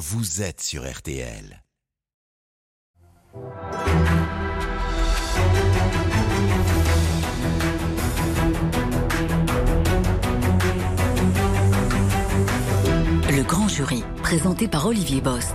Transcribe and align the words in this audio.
vous 0.00 0.40
êtes 0.40 0.62
sur 0.62 0.90
RTL. 0.90 1.62
Le 13.28 13.42
grand 13.42 13.68
jury, 13.68 14.02
présenté 14.22 14.68
par 14.68 14.86
Olivier 14.86 15.20
Bost. 15.20 15.54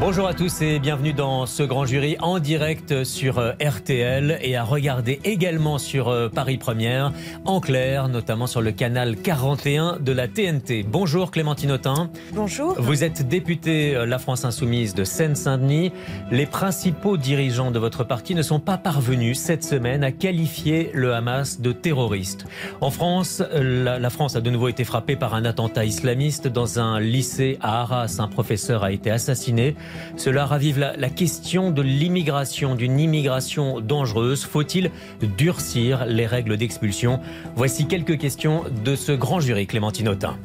Bonjour 0.00 0.26
à 0.26 0.32
tous 0.34 0.62
et 0.62 0.78
bienvenue 0.78 1.12
dans 1.12 1.44
ce 1.44 1.62
grand 1.62 1.84
jury 1.84 2.16
en 2.20 2.38
direct 2.38 3.04
sur 3.04 3.38
euh, 3.38 3.52
RTL 3.60 4.38
et 4.40 4.56
à 4.56 4.64
regarder 4.64 5.20
également 5.22 5.76
sur 5.78 6.08
euh, 6.08 6.28
Paris 6.28 6.56
Première, 6.56 7.12
en 7.44 7.60
clair, 7.60 8.08
notamment 8.08 8.46
sur 8.46 8.62
le 8.62 8.72
canal 8.72 9.16
41 9.16 9.98
de 10.00 10.12
la 10.12 10.28
TNT. 10.28 10.82
Bonjour 10.82 11.30
Clémentine 11.30 11.72
Autain. 11.72 12.10
Bonjour. 12.32 12.74
Vous 12.80 13.04
êtes 13.04 13.28
députée 13.28 13.94
euh, 13.94 14.06
La 14.06 14.18
France 14.18 14.44
Insoumise 14.44 14.94
de 14.94 15.04
Seine-Saint-Denis. 15.04 15.92
Les 16.30 16.46
principaux 16.46 17.18
dirigeants 17.18 17.70
de 17.70 17.78
votre 17.78 18.02
parti 18.02 18.34
ne 18.34 18.42
sont 18.42 18.60
pas 18.60 18.78
parvenus 18.78 19.38
cette 19.38 19.62
semaine 19.62 20.02
à 20.02 20.10
qualifier 20.10 20.90
le 20.94 21.14
Hamas 21.14 21.60
de 21.60 21.70
terroriste. 21.70 22.46
En 22.80 22.90
France, 22.90 23.42
la, 23.52 23.98
la 23.98 24.10
France 24.10 24.36
a 24.36 24.40
de 24.40 24.50
nouveau 24.50 24.68
été 24.68 24.84
frappée 24.84 25.16
par 25.16 25.34
un 25.34 25.44
attentat 25.44 25.84
islamiste 25.84 26.48
dans 26.48 26.80
un 26.80 26.98
lycée 26.98 27.58
à 27.60 27.82
Arras. 27.82 28.16
Un 28.18 28.28
professeur 28.28 28.84
a 28.84 28.90
été 28.90 29.10
assassiné. 29.10 29.76
Cela 30.16 30.46
ravive 30.46 30.78
la, 30.78 30.96
la 30.96 31.08
question 31.08 31.70
de 31.70 31.82
l'immigration, 31.82 32.74
d'une 32.74 33.00
immigration 33.00 33.80
dangereuse. 33.80 34.44
Faut-il 34.44 34.90
durcir 35.36 36.04
les 36.06 36.26
règles 36.26 36.56
d'expulsion? 36.56 37.20
Voici 37.56 37.86
quelques 37.86 38.18
questions 38.18 38.64
de 38.84 38.96
ce 38.96 39.12
grand 39.12 39.40
jury, 39.40 39.66
Clémentine 39.66 40.08
Autain. 40.08 40.36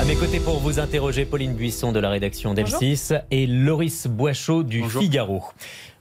À 0.00 0.04
mes 0.04 0.16
côtés 0.16 0.40
pour 0.40 0.58
vous 0.58 0.80
interroger, 0.80 1.24
Pauline 1.24 1.54
Buisson 1.54 1.92
de 1.92 2.00
la 2.00 2.10
rédaction 2.10 2.54
d'M6 2.54 3.22
et 3.30 3.46
Loris 3.46 4.06
Boichot 4.06 4.62
du 4.62 4.80
Bonjour. 4.80 5.02
Figaro. 5.02 5.42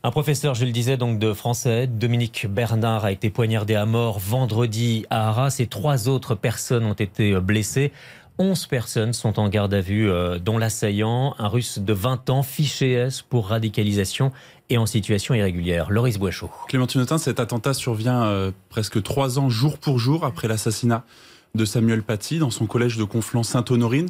Un 0.05 0.11
professeur, 0.11 0.53
je 0.53 0.65
le 0.65 0.71
disais, 0.71 0.97
donc 0.97 1.17
de 1.17 1.31
français, 1.31 1.87
Dominique 1.87 2.47
Bernard, 2.49 3.05
a 3.05 3.13
été 3.13 3.29
poignardé 3.29 3.75
à 3.75 3.85
mort 3.85 4.19
vendredi 4.19 5.05
à 5.09 5.29
Arras 5.29 5.55
et 5.59 5.67
trois 5.67 6.09
autres 6.09 6.35
personnes 6.35 6.83
ont 6.83 6.91
été 6.93 7.39
blessées. 7.39 7.93
11 8.39 8.65
personnes 8.65 9.13
sont 9.13 9.39
en 9.39 9.47
garde 9.47 9.73
à 9.73 9.81
vue, 9.81 10.09
euh, 10.09 10.39
dont 10.39 10.57
l'assaillant, 10.57 11.35
un 11.37 11.47
russe 11.47 11.79
de 11.79 11.93
20 11.93 12.29
ans, 12.29 12.43
fiché 12.43 12.93
S 12.93 13.21
pour 13.21 13.49
radicalisation 13.49 14.31
et 14.69 14.77
en 14.77 14.85
situation 14.85 15.35
irrégulière. 15.35 15.91
Loris 15.91 16.17
Boichot. 16.17 16.49
Clémentine 16.67 17.01
Autain, 17.01 17.17
cet 17.17 17.39
attentat 17.39 17.73
survient 17.73 18.23
euh, 18.23 18.51
presque 18.69 19.01
trois 19.03 19.37
ans 19.37 19.49
jour 19.49 19.77
pour 19.77 19.99
jour 19.99 20.25
après 20.25 20.47
l'assassinat 20.47 21.05
de 21.53 21.65
Samuel 21.65 22.01
Paty 22.01 22.39
dans 22.39 22.49
son 22.49 22.65
collège 22.65 22.97
de 22.97 23.03
Conflans-Sainte-Honorine. 23.03 24.09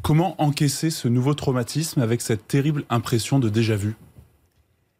Comment 0.00 0.40
encaisser 0.40 0.90
ce 0.90 1.08
nouveau 1.08 1.34
traumatisme 1.34 2.00
avec 2.00 2.22
cette 2.22 2.48
terrible 2.48 2.84
impression 2.88 3.38
de 3.38 3.50
déjà-vu 3.50 3.96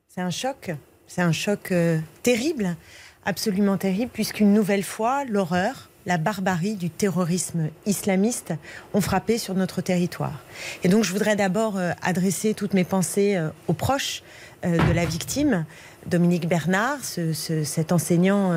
C'est 0.09 0.21
un 0.21 0.31
choc. 0.31 0.73
C'est 1.07 1.23
un 1.23 1.33
choc 1.33 1.73
euh, 1.73 1.99
terrible, 2.23 2.77
absolument 3.25 3.79
terrible, 3.79 4.11
puisqu'une 4.13 4.53
nouvelle 4.53 4.83
fois, 4.83 5.25
l'horreur, 5.25 5.89
la 6.09 6.17
barbarie 6.19 6.75
du 6.75 6.89
terrorisme 6.91 7.69
islamiste 7.87 8.55
ont 8.95 9.01
frappé 9.01 9.37
sur 9.39 9.55
notre 9.55 9.81
territoire. 9.83 10.43
Et 10.83 10.89
donc, 10.89 11.05
je 11.05 11.13
voudrais 11.13 11.37
d'abord 11.37 11.77
euh, 11.77 11.93
adresser 12.03 12.55
toutes 12.55 12.73
mes 12.75 12.83
pensées 12.85 13.37
euh, 13.37 13.51
aux 13.69 13.75
proches 13.75 14.23
euh, 14.65 14.77
de 14.89 14.93
la 14.93 15.05
victime, 15.05 15.65
Dominique 16.07 16.49
Bernard, 16.49 17.05
ce- 17.05 17.33
ce- 17.35 17.63
cet 17.63 17.93
enseignant 17.93 18.53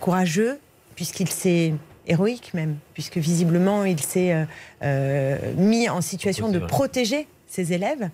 courageux, 0.00 0.58
puisqu'il 0.94 1.28
s'est 1.28 1.74
héroïque 2.06 2.54
même, 2.54 2.76
puisque 2.94 3.18
visiblement 3.18 3.84
il 3.84 4.00
s'est 4.00 4.46
euh, 4.82 5.36
mis 5.56 5.88
en 5.90 6.00
situation 6.00 6.48
de 6.48 6.58
protéger 6.60 7.26
ses 7.46 7.72
élèves. 7.74 8.08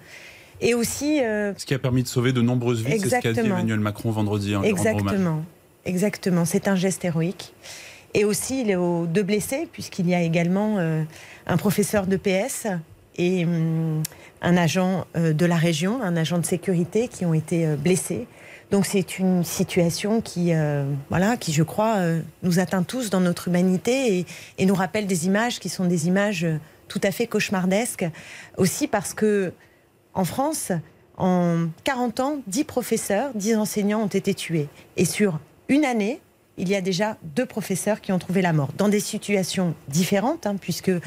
Et 0.61 0.75
aussi 0.75 1.23
euh, 1.23 1.53
Ce 1.57 1.67
qui 1.67 1.75
a 1.75 1.79
permis 1.79 2.03
de 2.03 2.09
sauver 2.09 2.33
de 2.33 2.41
nombreuses 2.43 2.83
vies, 2.83 2.99
c'est 2.99 3.07
ce 3.07 3.11
qu'a 3.11 3.21
dit 3.21 3.29
Exactement. 3.29 3.57
Emmanuel 3.59 3.81
Macron 3.81 4.11
vendredi. 4.11 4.57
en. 4.57 4.63
Exactement, 4.65 5.43
exactement. 5.85 6.45
C'est 6.45 6.67
un 6.69 6.75
geste 6.77 7.05
héroïque. 7.05 7.53
Et 8.15 8.25
aussi, 8.25 8.61
il 8.61 8.71
est 8.71 8.77
aux 8.77 9.07
deux 9.07 9.23
blessés, 9.23 9.69
puisqu'il 9.71 10.09
y 10.09 10.15
a 10.15 10.21
également 10.21 10.77
euh, 10.79 11.03
un 11.47 11.57
professeur 11.57 12.07
de 12.07 12.17
PS 12.17 12.67
et 13.17 13.45
hum, 13.45 14.03
un 14.43 14.57
agent 14.57 15.07
euh, 15.17 15.33
de 15.33 15.47
la 15.47 15.57
région, 15.57 16.03
un 16.03 16.17
agent 16.17 16.39
de 16.39 16.45
sécurité 16.45 17.09
qui 17.09 17.25
ont 17.25 17.35
été 17.35 17.67
euh, 17.67 17.77
blessés. 17.77 18.27
Donc 18.71 18.87
c'est 18.87 19.19
une 19.19 19.45
situation 19.45 20.23
qui, 20.23 20.53
voilà, 21.11 21.37
qui 21.37 21.53
je 21.53 21.63
crois, 21.63 21.99
nous 22.43 22.59
atteint 22.59 22.83
tous 22.83 23.11
dans 23.11 23.21
notre 23.21 23.49
humanité 23.49 24.25
et, 24.57 24.65
nous 24.65 24.75
rappelle 24.75 25.07
des 25.07 25.27
images 25.27 25.61
qui 25.61 25.69
sont 25.69 25.85
des 25.85 26.07
images 26.07 26.47
tout 26.89 27.01
à 27.03 27.11
fait 27.11 27.27
cauchemardesques. 27.27 28.07
Aussi 28.57 28.89
parce 28.89 29.13
que 29.13 29.53
en 30.15 30.25
France, 30.25 30.73
en 31.19 31.67
40 31.85 32.21
ans, 32.21 32.39
10 32.47 32.65
professeurs, 32.65 33.33
10 33.35 33.57
enseignants 33.57 34.01
ont 34.05 34.07
été 34.07 34.33
tués. 34.33 34.69
Et 34.97 35.05
sur 35.05 35.39
une 35.69 35.85
année, 35.85 36.23
il 36.59 36.69
y 36.69 36.75
a 36.75 36.83
déjà 36.83 37.17
deux 37.23 37.47
professeurs 37.47 38.01
qui 38.03 38.13
ont 38.13 38.19
trouvé 38.19 38.43
la 38.43 38.53
mort, 38.53 38.69
dans 38.77 38.89
des 38.89 39.01
situations 39.01 39.75
différentes, 39.89 40.47
hein, 40.47 40.57
puisque 40.61 40.91
euh, 40.91 41.01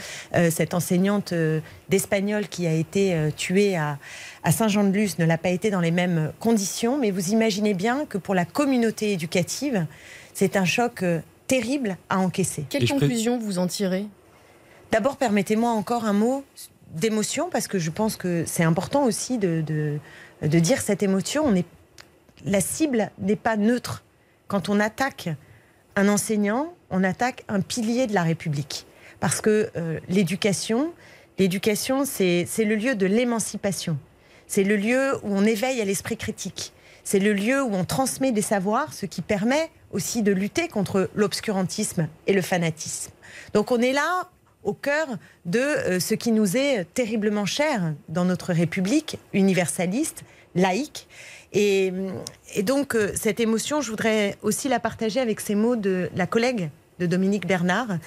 cette 0.50 0.74
enseignante 0.74 1.34
euh, 1.34 1.60
d'espagnol 1.90 2.48
qui 2.48 2.66
a 2.66 2.74
été 2.74 3.14
euh, 3.14 3.30
tuée 3.30 3.78
à, 3.78 4.00
à 4.44 4.52
Saint-Jean-de-Luz 4.52 5.20
ne 5.20 5.26
l'a 5.26 5.38
pas 5.38 5.50
été 5.50 5.70
dans 5.70 5.82
les 5.82 5.92
mêmes 5.92 6.32
conditions. 6.40 6.98
Mais 6.98 7.12
vous 7.12 7.30
imaginez 7.30 7.76
bien 7.76 8.06
que 8.06 8.18
pour 8.18 8.34
la 8.34 8.46
communauté 8.46 9.12
éducative, 9.12 9.86
c'est 10.34 10.56
un 10.56 10.66
choc 10.66 11.04
euh, 11.04 11.20
terrible 11.46 11.98
à 12.10 12.18
encaisser. 12.18 12.66
Quelle 12.68 12.90
conclusion 12.90 13.38
vous 13.38 13.60
en 13.60 13.68
tirez? 13.68 14.08
D'abord, 14.92 15.18
permettez-moi 15.18 15.70
encore 15.70 16.06
un 16.06 16.14
mot 16.14 16.44
d'émotion, 16.90 17.50
parce 17.52 17.68
que 17.68 17.78
je 17.78 17.92
pense 17.92 18.16
que 18.16 18.46
c'est 18.48 18.64
important 18.64 19.04
aussi 19.04 19.38
de, 19.38 19.62
de, 19.62 20.00
de 20.42 20.60
dire 20.60 20.82
cette 20.82 21.04
émotion. 21.04 21.44
On 21.46 21.54
est, 21.54 21.66
la 22.46 22.62
cible 22.62 23.12
n'est 23.20 23.36
pas 23.36 23.58
neutre. 23.58 24.02
Quand 24.48 24.70
on 24.70 24.80
attaque 24.80 25.30
un 25.96 26.08
enseignant, 26.08 26.74
on 26.90 27.04
attaque 27.04 27.44
un 27.48 27.62
pilier 27.62 28.08
de 28.08 28.14
la 28.14 28.24
République. 28.24 28.86
Parce 29.20 29.42
que 29.42 29.70
euh, 29.76 30.00
l'éducation, 30.10 30.94
l'éducation, 31.40 32.06
c'est 32.06 32.46
le 32.60 32.76
lieu 32.76 32.96
de 32.96 33.06
l'émancipation. 33.06 33.98
C'est 34.48 34.64
le 34.64 34.76
lieu 34.76 35.16
où 35.24 35.36
on 35.36 35.46
éveille 35.46 35.82
à 35.82 35.86
l'esprit 35.86 36.18
critique. 36.18 36.74
C'est 37.04 37.20
le 37.20 37.34
lieu 37.34 37.64
où 37.64 37.74
on 37.74 37.86
transmet 37.86 38.32
des 38.32 38.42
savoirs, 38.42 38.94
ce 38.94 39.06
qui 39.06 39.22
permet 39.22 39.70
aussi 39.92 40.24
de 40.24 40.32
lutter 40.32 40.68
contre 40.68 41.10
l'obscurantisme 41.16 42.08
et 42.28 42.34
le 42.34 42.42
fanatisme. 42.42 43.12
Donc 43.54 43.72
on 43.72 43.80
est 43.80 43.94
là 43.94 44.30
au 44.64 44.74
cœur 44.74 45.08
de 45.46 45.60
euh, 45.60 46.00
ce 46.00 46.16
qui 46.16 46.32
nous 46.32 46.58
est 46.58 46.86
terriblement 46.94 47.46
cher 47.46 47.94
dans 48.10 48.26
notre 48.26 48.52
République 48.52 49.18
universaliste, 49.34 50.24
laïque. 50.56 51.08
Et, 51.54 51.94
et 52.54 52.64
donc 52.64 52.96
euh, 52.96 53.12
cette 53.16 53.40
émotion, 53.40 53.80
je 53.82 53.90
voudrais 53.90 54.38
aussi 54.42 54.68
la 54.68 54.80
partager 54.80 55.20
avec 55.20 55.40
ces 55.40 55.56
mots 55.56 55.76
de 55.76 56.10
la 56.16 56.28
collègue 56.28 56.70
de 57.00 57.06
Dominique 57.06 57.46
Bernard, 57.48 57.98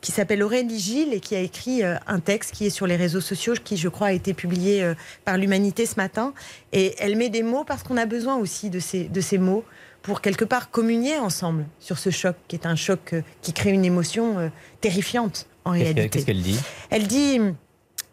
qui 0.00 0.12
s'appelle 0.12 0.42
Aurélie 0.42 0.78
Gilles 0.78 1.12
et 1.14 1.20
qui 1.20 1.34
a 1.34 1.40
écrit 1.40 1.82
euh, 1.82 1.96
un 2.06 2.20
texte 2.20 2.52
qui 2.52 2.66
est 2.66 2.70
sur 2.70 2.86
les 2.86 2.96
réseaux 2.96 3.20
sociaux, 3.20 3.54
qui 3.62 3.76
je 3.76 3.88
crois 3.88 4.08
a 4.08 4.12
été 4.12 4.34
publié 4.34 4.82
euh, 4.82 4.94
par 5.24 5.38
l'Humanité 5.38 5.86
ce 5.86 5.96
matin. 5.96 6.34
Et 6.72 6.94
elle 6.98 7.16
met 7.16 7.30
des 7.30 7.42
mots 7.42 7.64
parce 7.64 7.82
qu'on 7.82 7.96
a 7.96 8.06
besoin 8.06 8.36
aussi 8.36 8.68
de 8.70 8.78
ces, 8.78 9.04
de 9.04 9.20
ces 9.20 9.38
mots 9.38 9.64
pour 10.02 10.20
quelque 10.20 10.44
part 10.44 10.70
communier 10.70 11.18
ensemble 11.18 11.66
sur 11.80 11.98
ce 11.98 12.10
choc, 12.10 12.36
qui 12.46 12.56
est 12.56 12.66
un 12.66 12.76
choc 12.76 13.14
qui 13.42 13.52
crée 13.52 13.70
une 13.70 13.84
émotion 13.84 14.50
terrifiante 14.80 15.46
en 15.64 15.72
Qu'est-ce 15.72 15.82
réalité. 15.84 16.08
qu'est-ce 16.08 16.26
qu'elle 16.26 16.40
dit? 16.42 16.58
Elle 16.90 17.06
dit, 17.08 17.40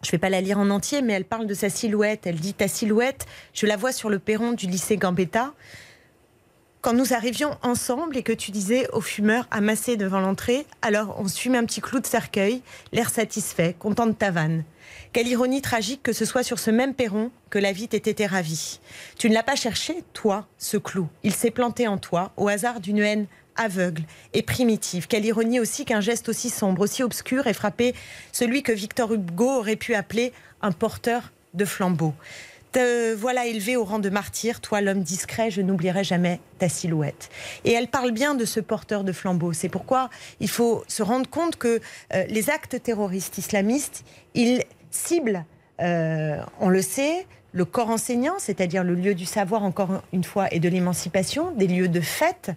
je 0.06 0.10
ne 0.10 0.12
vais 0.12 0.18
pas 0.18 0.30
la 0.30 0.40
lire 0.40 0.58
en 0.60 0.70
entier, 0.70 1.02
mais 1.02 1.14
elle 1.14 1.24
parle 1.24 1.48
de 1.48 1.54
sa 1.54 1.68
silhouette. 1.68 2.28
Elle 2.28 2.36
dit, 2.36 2.54
ta 2.54 2.68
silhouette, 2.68 3.26
je 3.52 3.66
la 3.66 3.76
vois 3.76 3.90
sur 3.90 4.08
le 4.08 4.20
perron 4.20 4.52
du 4.52 4.68
lycée 4.68 4.96
Gambetta. 4.96 5.52
Quand 6.80 6.92
nous 6.92 7.12
arrivions 7.12 7.58
ensemble 7.62 8.16
et 8.16 8.22
que 8.22 8.32
tu 8.32 8.52
disais 8.52 8.88
aux 8.92 9.00
fumeurs 9.00 9.48
amassés 9.50 9.96
devant 9.96 10.20
l'entrée, 10.20 10.64
alors 10.80 11.16
on 11.18 11.26
se 11.26 11.40
fume 11.40 11.56
un 11.56 11.64
petit 11.64 11.80
clou 11.80 11.98
de 11.98 12.06
cercueil, 12.06 12.62
l'air 12.92 13.10
satisfait, 13.10 13.74
content 13.76 14.06
de 14.06 14.12
ta 14.12 14.30
vanne. 14.30 14.62
Quelle 15.12 15.26
ironie 15.26 15.60
tragique 15.60 16.04
que 16.04 16.12
ce 16.12 16.24
soit 16.24 16.44
sur 16.44 16.60
ce 16.60 16.70
même 16.70 16.94
perron 16.94 17.32
que 17.50 17.58
la 17.58 17.72
vie 17.72 17.88
t'ait 17.88 17.96
été 17.96 18.26
ravie. 18.26 18.78
Tu 19.18 19.28
ne 19.28 19.34
l'as 19.34 19.42
pas 19.42 19.56
cherché, 19.56 20.04
toi, 20.12 20.46
ce 20.56 20.76
clou. 20.76 21.08
Il 21.24 21.34
s'est 21.34 21.50
planté 21.50 21.88
en 21.88 21.98
toi, 21.98 22.32
au 22.36 22.46
hasard 22.46 22.78
d'une 22.78 22.98
haine 22.98 23.26
aveugle 23.56 24.02
et 24.32 24.42
primitive. 24.42 25.06
Quelle 25.06 25.24
ironie 25.24 25.60
aussi 25.60 25.84
qu'un 25.84 26.00
geste 26.00 26.28
aussi 26.28 26.50
sombre, 26.50 26.82
aussi 26.82 27.02
obscur 27.02 27.46
ait 27.46 27.54
frappé 27.54 27.94
celui 28.32 28.62
que 28.62 28.72
Victor 28.72 29.12
Hugo 29.12 29.58
aurait 29.58 29.76
pu 29.76 29.94
appeler 29.94 30.32
un 30.62 30.72
porteur 30.72 31.32
de 31.54 31.64
flambeau. 31.64 32.14
Te 32.72 33.14
voilà 33.14 33.46
élevé 33.46 33.76
au 33.76 33.84
rang 33.84 33.98
de 33.98 34.10
martyr, 34.10 34.60
toi 34.60 34.82
l'homme 34.82 35.02
discret, 35.02 35.50
je 35.50 35.62
n'oublierai 35.62 36.04
jamais 36.04 36.40
ta 36.58 36.68
silhouette. 36.68 37.30
Et 37.64 37.72
elle 37.72 37.88
parle 37.88 38.10
bien 38.10 38.34
de 38.34 38.44
ce 38.44 38.60
porteur 38.60 39.02
de 39.02 39.12
flambeau. 39.12 39.54
C'est 39.54 39.70
pourquoi 39.70 40.10
il 40.40 40.50
faut 40.50 40.84
se 40.86 41.02
rendre 41.02 41.28
compte 41.30 41.56
que 41.56 41.80
euh, 42.12 42.24
les 42.28 42.50
actes 42.50 42.82
terroristes 42.82 43.38
islamistes, 43.38 44.04
ils 44.34 44.62
ciblent, 44.90 45.44
euh, 45.80 46.38
on 46.60 46.68
le 46.68 46.82
sait, 46.82 47.26
le 47.56 47.64
corps 47.64 47.88
enseignant, 47.88 48.34
c'est-à-dire 48.38 48.84
le 48.84 48.94
lieu 48.94 49.14
du 49.14 49.24
savoir, 49.24 49.62
encore 49.62 50.02
une 50.12 50.24
fois, 50.24 50.52
et 50.52 50.60
de 50.60 50.68
l'émancipation, 50.68 51.52
des 51.52 51.66
lieux 51.66 51.88
de 51.88 52.02
fête. 52.02 52.50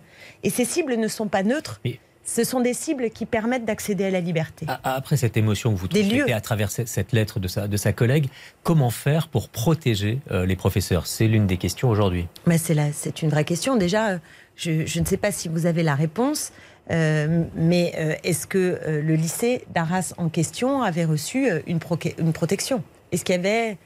Et 0.43 0.49
ces 0.49 0.65
cibles 0.65 0.97
ne 0.97 1.07
sont 1.07 1.29
pas 1.29 1.41
neutres. 1.41 1.79
Ce 2.25 2.43
sont 2.43 2.59
des 2.59 2.73
cibles 2.73 3.09
qui 3.09 3.25
permettent 3.25 3.63
d'accéder 3.63 4.03
à 4.03 4.09
la 4.11 4.19
liberté. 4.19 4.67
Après 4.83 5.15
cette 5.15 5.37
émotion 5.37 5.73
que 5.73 5.79
vous 5.79 5.87
transmettez 5.87 6.33
à 6.33 6.41
travers 6.41 6.69
cette 6.69 7.13
lettre 7.13 7.39
de 7.39 7.47
sa, 7.47 7.69
de 7.69 7.77
sa 7.77 7.93
collègue, 7.93 8.27
comment 8.61 8.89
faire 8.89 9.29
pour 9.29 9.47
protéger 9.47 10.19
euh, 10.31 10.45
les 10.45 10.57
professeurs? 10.57 11.07
C'est 11.07 11.27
l'une 11.27 11.47
des 11.47 11.57
questions 11.57 11.89
aujourd'hui. 11.89 12.27
C'est 12.57 13.21
une 13.21 13.29
vraie 13.29 13.45
question. 13.45 13.77
Déjà, 13.77 14.09
euh, 14.09 14.17
je, 14.57 14.85
je, 14.85 14.99
ne 14.99 15.05
sais 15.05 15.17
pas 15.17 15.31
si 15.31 15.47
vous 15.47 15.65
avez 15.65 15.81
la 15.81 15.95
réponse, 15.95 16.51
euh, 16.91 17.45
mais 17.55 17.93
euh, 17.97 18.15
est-ce 18.25 18.45
que 18.45 18.79
le 18.85 19.15
lycée 19.15 19.63
d'Arras 19.73 20.13
en 20.17 20.27
question 20.27 20.83
avait 20.83 21.05
reçu 21.05 21.49
une, 21.67 21.79
une 22.19 22.33
protection? 22.33 22.83
Est-ce 23.11 23.23
qu'il 23.23 23.35
y 23.35 23.39
avait 23.39 23.77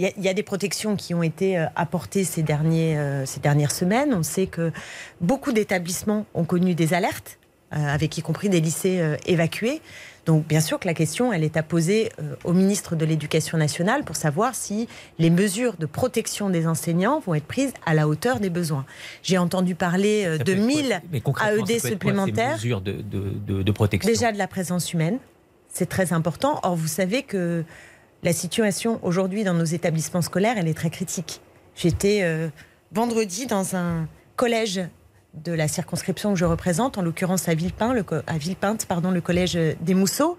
il 0.00 0.24
y, 0.24 0.28
a, 0.28 0.34
des 0.34 0.42
protections 0.42 0.94
qui 0.96 1.12
ont 1.12 1.22
été 1.22 1.58
apportées 1.74 2.22
ces, 2.24 2.42
derniers, 2.42 2.96
ces 3.26 3.40
dernières 3.40 3.72
semaines. 3.72 4.14
On 4.14 4.22
sait 4.22 4.46
que 4.46 4.70
beaucoup 5.20 5.50
d'établissements 5.50 6.24
ont 6.34 6.44
connu 6.44 6.74
des 6.74 6.94
alertes, 6.94 7.38
avec 7.72 8.16
y 8.16 8.22
compris 8.22 8.48
des 8.48 8.60
lycées 8.60 9.02
évacués. 9.26 9.82
Donc 10.28 10.46
bien 10.46 10.60
sûr 10.60 10.78
que 10.78 10.86
la 10.86 10.92
question, 10.92 11.32
elle 11.32 11.42
est 11.42 11.56
à 11.56 11.62
poser 11.62 12.10
euh, 12.20 12.34
au 12.44 12.52
ministre 12.52 12.96
de 12.96 13.06
l'Éducation 13.06 13.56
nationale 13.56 14.04
pour 14.04 14.14
savoir 14.14 14.54
si 14.54 14.86
les 15.18 15.30
mesures 15.30 15.78
de 15.78 15.86
protection 15.86 16.50
des 16.50 16.66
enseignants 16.66 17.18
vont 17.20 17.32
être 17.32 17.46
prises 17.46 17.72
à 17.86 17.94
la 17.94 18.06
hauteur 18.06 18.38
des 18.38 18.50
besoins. 18.50 18.84
J'ai 19.22 19.38
entendu 19.38 19.74
parler 19.74 20.24
euh, 20.26 20.36
de 20.36 20.52
1000 20.52 21.00
AED 21.14 21.80
supplémentaires. 21.80 22.56
mesures 22.56 22.82
de, 22.82 23.00
de, 23.00 23.72
protection? 23.72 24.06
Déjà 24.06 24.30
de 24.30 24.36
la 24.36 24.48
présence 24.48 24.92
humaine, 24.92 25.18
c'est 25.72 25.88
très 25.88 26.12
important. 26.12 26.60
Or, 26.62 26.76
vous 26.76 26.88
savez 26.88 27.22
que 27.22 27.64
la 28.22 28.32
situation 28.32 28.98
aujourd'hui 29.02 29.44
dans 29.44 29.54
nos 29.54 29.64
établissements 29.64 30.22
scolaires, 30.22 30.56
elle 30.58 30.68
est 30.68 30.74
très 30.74 30.90
critique. 30.90 31.40
J'étais 31.76 32.20
euh, 32.22 32.48
vendredi 32.92 33.46
dans 33.46 33.76
un 33.76 34.08
collège 34.36 34.80
de 35.34 35.52
la 35.52 35.68
circonscription 35.68 36.32
que 36.32 36.38
je 36.38 36.44
représente, 36.44 36.98
en 36.98 37.02
l'occurrence 37.02 37.48
à 37.48 37.54
Villepinte, 37.54 37.94
le, 37.94 39.20
collège 39.20 39.58
des 39.80 39.94
Mousseaux, 39.94 40.36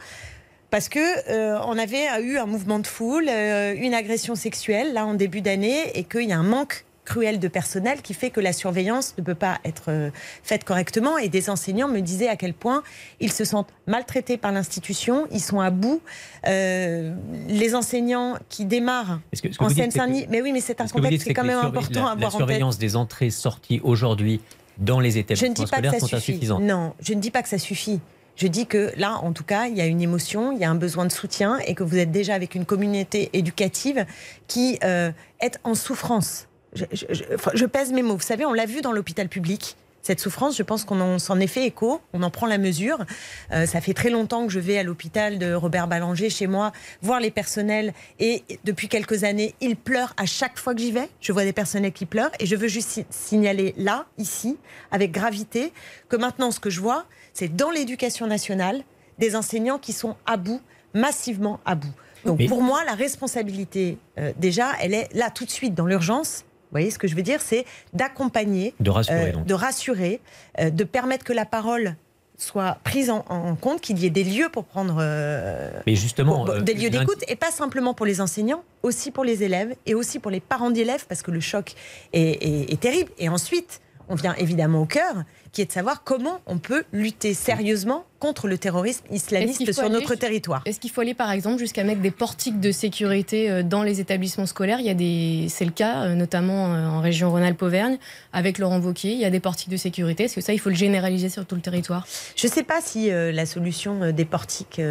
parce 0.72 0.90
que 0.90 1.00
euh, 1.30 1.60
on 1.66 1.78
avait 1.78 2.22
eu 2.22 2.38
un 2.38 2.46
mouvement 2.46 2.80
de 2.80 2.88
foule, 2.88 3.28
euh, 3.30 3.74
une 3.78 3.94
agression 3.94 4.36
sexuelle 4.36 4.94
là 4.94 5.06
en 5.06 5.14
début 5.14 5.42
d'année, 5.42 5.98
et 5.98 6.04
qu'il 6.04 6.28
y 6.28 6.34
a 6.34 6.38
un 6.38 6.44
manque 6.44 6.86
cruel 7.10 7.40
de 7.40 7.48
personnel 7.48 8.02
qui 8.02 8.14
fait 8.14 8.30
que 8.30 8.40
la 8.40 8.54
surveillance 8.54 9.16
ne 9.18 9.24
peut 9.24 9.36
pas 9.36 9.60
être 9.66 9.86
euh, 9.90 10.12
faite 10.44 10.64
correctement. 10.64 11.18
Et 11.18 11.28
des 11.28 11.50
enseignants 11.50 11.88
me 11.88 12.02
disaient 12.02 12.28
à 12.28 12.36
quel 12.36 12.54
point 12.54 12.84
ils 13.20 13.32
se 13.32 13.44
sentent 13.44 13.74
maltraités 13.88 14.38
par 14.38 14.52
l'institution, 14.52 15.28
ils 15.32 15.42
sont 15.42 15.60
à 15.60 15.72
bout. 15.72 16.02
les 16.46 17.76
enseignants 17.76 18.38
qui 18.50 18.66
démarrent 18.66 19.20
en 19.60 19.70
Seine-Saint-Denis, 19.70 20.28
mais 20.30 20.42
oui, 20.42 20.52
mais 20.52 20.62
c'est 20.62 20.82
un 20.82 20.88
contexte 20.88 21.24
qui 21.24 21.32
est 21.32 21.34
quand 21.34 21.44
même 21.44 21.58
important 21.58 22.08
à 22.08 22.12
avoir 22.12 22.36
en 22.36 22.38
tête. 22.38 22.40
La 22.40 22.46
surveillance 22.46 22.78
des 22.78 22.96
entrées-sorties 22.96 23.82
aujourd'hui 23.84 24.42
dans 24.78 25.00
les 25.00 25.18
établissements 25.18 25.66
scolaires 25.66 26.00
sont 26.00 26.14
insuffisants. 26.14 26.60
Non, 26.60 26.94
je 27.02 27.14
ne 27.14 27.20
dis 27.20 27.32
pas 27.32 27.44
que 27.44 27.50
ça 27.50 27.58
suffit. 27.58 28.00
Je 28.36 28.48
dis 28.48 28.68
que 28.68 28.94
là, 28.96 29.20
en 29.22 29.34
tout 29.34 29.44
cas, 29.44 29.68
il 29.68 29.76
y 29.76 29.82
a 29.82 29.86
une 29.86 30.02
émotion, 30.02 30.54
il 30.54 30.60
y 30.60 30.64
a 30.64 30.70
un 30.70 30.76
besoin 30.76 31.06
de 31.06 31.12
soutien 31.12 31.58
et 31.68 31.76
que 31.76 31.84
vous 31.84 31.98
êtes 31.98 32.12
déjà 32.12 32.36
avec 32.36 32.56
une 32.56 32.64
communauté 32.64 33.30
éducative 33.34 34.06
qui 34.48 34.80
euh, 34.84 35.12
est 35.42 35.60
en 35.66 35.76
souffrance. 35.76 36.48
Je, 36.74 36.86
je, 36.92 37.66
pèse 37.66 37.92
mes 37.92 38.04
mots. 38.04 38.16
Vous 38.16 38.22
savez, 38.22 38.46
on 38.46 38.54
l'a 38.54 38.66
vu 38.66 38.82
dans 38.82 38.92
l'hôpital 38.92 39.28
public 39.28 39.76
cette 40.02 40.20
souffrance, 40.20 40.58
je 40.58 40.64
pense 40.64 40.86
qu'on 40.86 41.20
s'en 41.20 41.40
est 41.40 41.48
fait 41.48 41.66
écho, 41.66 42.02
on 42.14 42.24
en 42.24 42.30
prend 42.30 42.48
la 42.48 42.58
mesure. 42.58 43.06
Euh, 43.52 43.66
ça 43.66 43.82
fait 43.82 43.94
très 43.94 44.10
longtemps 44.10 44.48
que 44.48 44.52
je 44.52 44.60
vais 44.60 44.78
à 44.78 44.84
l'hôpital 44.84 45.38
de 45.38 45.54
Robert 45.54 45.88
Ballanger 45.88 46.30
chez 46.30 46.48
moi 46.48 46.72
voir 47.02 47.20
les 47.20 47.32
personnels 47.32 47.94
et 48.20 48.44
depuis 48.64 48.88
quelques 48.88 49.24
années, 49.24 49.56
ils 49.62 49.76
pleurent 49.76 50.14
à 50.18 50.26
chaque 50.26 50.58
fois 50.58 50.74
que 50.74 50.82
j'y 50.82 50.92
vais. 50.92 51.10
Je 51.22 51.32
vois 51.32 51.44
des 51.44 51.54
personnels 51.54 51.92
qui 51.92 52.06
pleurent 52.06 52.32
et 52.40 52.46
je 52.46 52.56
veux 52.56 52.68
juste 52.68 53.06
signaler 53.10 53.74
là, 53.78 54.06
ici, 54.18 54.58
avec 54.92 55.12
gravité, 55.12 55.74
que 56.08 56.16
maintenant 56.16 56.52
ce 56.52 56.60
que 56.60 56.70
je 56.70 56.80
vois, 56.80 57.06
c'est 57.34 57.54
dans 57.54 57.70
l'éducation 57.70 58.26
nationale 58.26 58.82
des 59.18 59.36
enseignants 59.36 59.80
qui 59.80 59.92
sont 59.92 60.16
à 60.26 60.38
bout, 60.38 60.62
massivement 60.94 61.60
à 61.66 61.76
bout. 61.76 61.94
Donc 62.26 62.46
pour 62.48 62.62
moi, 62.62 62.84
la 62.86 62.96
responsabilité, 62.96 63.98
euh, 64.18 64.34
déjà, 64.38 64.72
elle 64.82 64.94
est 64.94 65.08
là 65.14 65.30
tout 65.30 65.46
de 65.46 65.50
suite 65.50 65.74
dans 65.74 65.86
l'urgence 65.86 66.46
vous 66.70 66.76
voyez 66.76 66.92
ce 66.92 67.00
que 67.00 67.08
je 67.08 67.16
veux 67.16 67.24
dire 67.24 67.42
C'est 67.42 67.66
d'accompagner, 67.94 68.76
de 68.80 68.92
rassurer, 68.92 69.34
euh, 69.36 69.44
de, 69.44 69.54
rassurer 69.56 70.20
euh, 70.60 70.70
de 70.70 70.84
permettre 70.84 71.24
que 71.24 71.34
la 71.34 71.46
parole 71.46 71.96
soit 72.38 72.78
prise 72.84 73.10
en, 73.10 73.56
compte, 73.60 73.82
qu'il 73.82 74.00
y 74.00 74.06
ait 74.06 74.12
des 74.12 74.24
lieux 74.24 74.48
pour 74.50 74.64
prendre 74.64 74.98
euh, 75.00 75.72
Mais 75.86 75.96
justement, 75.96 76.46
des 76.62 76.74
lieux 76.74 76.90
d'écoute, 76.90 77.22
et 77.28 77.36
pas 77.36 77.52
simplement 77.52 77.94
pour 77.94 78.06
les 78.06 78.22
enseignants, 78.22 78.64
aussi 78.82 79.12
pour 79.12 79.26
les 79.26 79.44
élèves 79.44 79.76
et 79.86 79.94
aussi 79.94 80.20
pour 80.20 80.32
les 80.32 80.40
parents 80.40 80.70
d'élèves, 80.70 81.06
parce 81.10 81.22
que 81.22 81.32
le 81.32 81.42
choc 81.42 81.74
est, 82.14 82.72
est 82.72 82.80
terrible. 82.80 83.12
Et 83.18 83.28
ensuite, 83.28 83.82
on 84.10 84.16
vient 84.16 84.36
évidemment 84.36 84.82
au 84.82 84.86
cœur, 84.86 85.24
qui 85.52 85.62
est 85.62 85.66
de 85.66 85.72
savoir 85.72 86.04
comment 86.04 86.42
on 86.48 86.58
peut 86.58 86.84
lutter 86.92 87.34
sérieusement 87.34 88.06
contre 88.20 88.48
le 88.48 88.58
terrorisme 88.58 89.06
islamiste 89.12 89.72
sur 89.72 89.90
notre 89.90 90.16
territoire. 90.16 90.62
Est-ce 90.66 90.80
qu'il 90.80 90.90
faut 90.90 91.02
aller 91.02 91.14
par 91.14 91.32
exemple 91.32 91.60
jusqu'à 91.60 91.84
mettre 91.84 92.02
des 92.02 92.12
portiques 92.12 92.60
de 92.60 92.72
sécurité 92.72 93.50
euh, 93.50 93.64
dans 93.64 93.84
les 93.84 94.02
établissements 94.02 94.48
scolaires? 94.48 94.80
Il 94.80 94.86
y 94.86 94.90
a 94.90 94.96
des, 94.96 95.48
c'est 95.50 95.66
le 95.66 95.72
cas 95.72 96.04
euh, 96.04 96.16
notamment 96.16 96.74
euh, 96.74 96.88
en 96.88 97.02
région 97.02 97.32
Rhône-Alpes-Auvergne 97.32 97.98
avec 98.34 98.58
Laurent 98.58 98.80
Wauquiez. 98.80 99.14
Il 99.14 99.20
y 99.20 99.26
a 99.26 99.30
des 99.30 99.40
portiques 99.40 99.70
de 99.70 99.78
sécurité. 99.78 100.26
Est-ce 100.26 100.36
que 100.36 100.42
ça, 100.42 100.54
il 100.54 100.60
faut 100.60 100.70
le 100.70 100.76
généraliser 100.76 101.30
sur 101.30 101.46
tout 101.46 101.56
le 101.56 101.62
territoire? 101.62 102.06
Je 102.36 102.48
ne 102.48 102.52
sais 102.52 102.64
pas 102.64 102.82
si 102.82 103.10
la 103.10 103.46
solution 103.46 104.12
des 104.12 104.26
portiques 104.26 104.82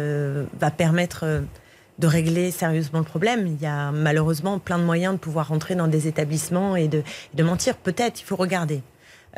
va 0.59 0.71
permettre 0.71 1.43
de 1.99 2.07
régler 2.07 2.51
sérieusement 2.51 2.99
le 2.99 3.05
problème. 3.05 3.47
Il 3.47 3.61
y 3.61 3.65
a 3.65 3.91
malheureusement 3.91 4.59
plein 4.59 4.79
de 4.79 4.83
moyens 4.83 5.13
de 5.13 5.19
pouvoir 5.19 5.49
rentrer 5.49 5.75
dans 5.75 5.87
des 5.87 6.07
établissements 6.07 6.75
et 6.75 6.87
de, 6.87 7.03
de 7.33 7.43
mentir. 7.43 7.75
Peut-être, 7.75 8.21
il 8.21 8.23
faut 8.23 8.37
regarder. 8.37 8.81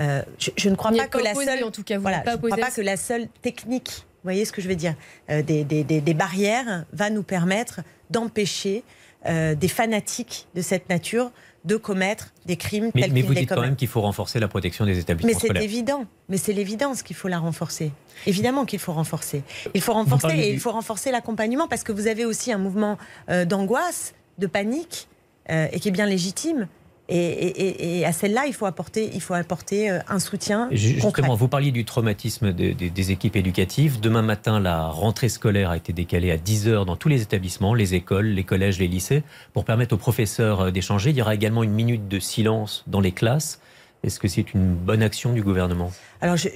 Euh, 0.01 0.21
je, 0.39 0.69
ne 0.69 0.75
crois 0.75 0.91
pas, 0.91 1.07
que 1.07 1.19
la 1.19 1.35
seule, 1.35 1.63
en 1.63 1.71
tout 1.71 1.83
cas, 1.83 1.99
voilà, 1.99 2.19
pas 2.19 2.31
je 2.31 2.37
ne 2.37 2.41
crois 2.41 2.57
pas 2.57 2.71
que 2.71 2.81
la 2.81 2.97
seule 2.97 3.27
technique, 3.41 4.05
vous 4.05 4.23
voyez 4.23 4.45
ce 4.45 4.51
que 4.51 4.61
je 4.61 4.67
veux 4.67 4.75
dire, 4.75 4.95
euh, 5.29 5.41
des, 5.43 5.63
des, 5.63 5.83
des, 5.83 6.13
barrières 6.13 6.85
va 6.91 7.09
nous 7.09 7.23
permettre 7.23 7.81
d'empêcher 8.09 8.83
euh, 9.27 9.53
des 9.53 9.67
fanatiques 9.67 10.47
de 10.55 10.61
cette 10.61 10.89
nature 10.89 11.31
de 11.63 11.75
commettre 11.75 12.33
des 12.47 12.55
crimes 12.55 12.89
mais, 12.95 13.01
tels 13.01 13.13
mais 13.13 13.21
vous 13.21 13.35
dites 13.35 13.47
quand 13.47 13.61
même 13.61 13.75
qu'il 13.75 13.87
faut 13.87 14.01
renforcer 14.01 14.39
la 14.39 14.47
protection 14.47 14.83
des 14.83 14.97
établissements 14.97 15.37
scolaires. 15.37 15.53
Mais 15.53 15.59
c'est 15.59 15.65
évident. 15.65 16.05
Mais 16.27 16.37
c'est 16.37 16.53
l'évidence 16.53 17.03
qu'il 17.03 17.15
faut 17.15 17.27
la 17.27 17.37
renforcer. 17.37 17.91
Évidemment 18.25 18.65
qu'il 18.65 18.79
faut 18.79 18.93
renforcer. 18.93 19.43
Il 19.75 19.81
faut 19.81 19.93
renforcer 19.93 20.35
et 20.35 20.51
il 20.51 20.59
faut 20.59 20.71
renforcer 20.71 21.11
l'accompagnement 21.11 21.67
parce 21.67 21.83
que 21.83 21.91
vous 21.91 22.07
avez 22.07 22.25
aussi 22.25 22.51
un 22.51 22.57
mouvement 22.57 22.97
d'angoisse, 23.45 24.15
de 24.39 24.47
panique 24.47 25.07
et 25.49 25.79
qui 25.79 25.89
est 25.89 25.91
bien 25.91 26.07
légitime. 26.07 26.67
Et, 27.13 28.05
à 28.05 28.11
celle-là, 28.11 28.45
il 28.47 28.53
faut 28.53 28.65
apporter, 28.65 29.09
il 29.13 29.21
faut 29.21 29.33
apporter 29.33 29.91
euh, 29.91 29.99
un 30.07 30.19
soutien. 30.19 30.69
Justement, 30.71 31.35
vous 31.35 31.47
parliez 31.47 31.71
du 31.71 31.83
traumatisme 31.83 32.53
des 32.53 33.11
équipes 33.11 33.35
éducatives. 33.35 33.99
Demain 33.99 34.21
matin, 34.21 34.59
la 34.59 34.87
rentrée 34.87 35.29
scolaire 35.29 35.71
a 35.71 35.77
été 35.77 35.93
décalée 35.93 36.31
à 36.31 36.37
10 36.37 36.67
heures 36.67 36.85
dans 36.85 36.95
tous 36.95 37.09
les 37.09 37.21
établissements, 37.21 37.73
les 37.73 37.95
écoles, 37.95 38.27
les 38.27 38.43
collèges, 38.43 38.79
les 38.79 38.87
lycées, 38.87 39.23
pour 39.53 39.65
permettre 39.65 39.93
aux 39.93 39.99
professeurs 39.99 40.61
euh, 40.61 40.71
d'échanger. 40.71 41.09
Il 41.09 41.17
y 41.17 41.21
aura 41.21 41.35
également 41.35 41.63
une 41.63 41.73
minute 41.73 42.07
de 42.07 42.19
silence 42.19 42.83
dans 42.87 43.01
les 43.01 43.11
classes. 43.11 43.59
Est-ce 44.03 44.19
que 44.19 44.27
c'est 44.27 44.53
une 44.53 44.73
bonne 44.73 45.03
action 45.03 45.33
du 45.33 45.43
gouvernement? 45.43 45.91
Alors, 46.21 46.37
je, 46.37 46.47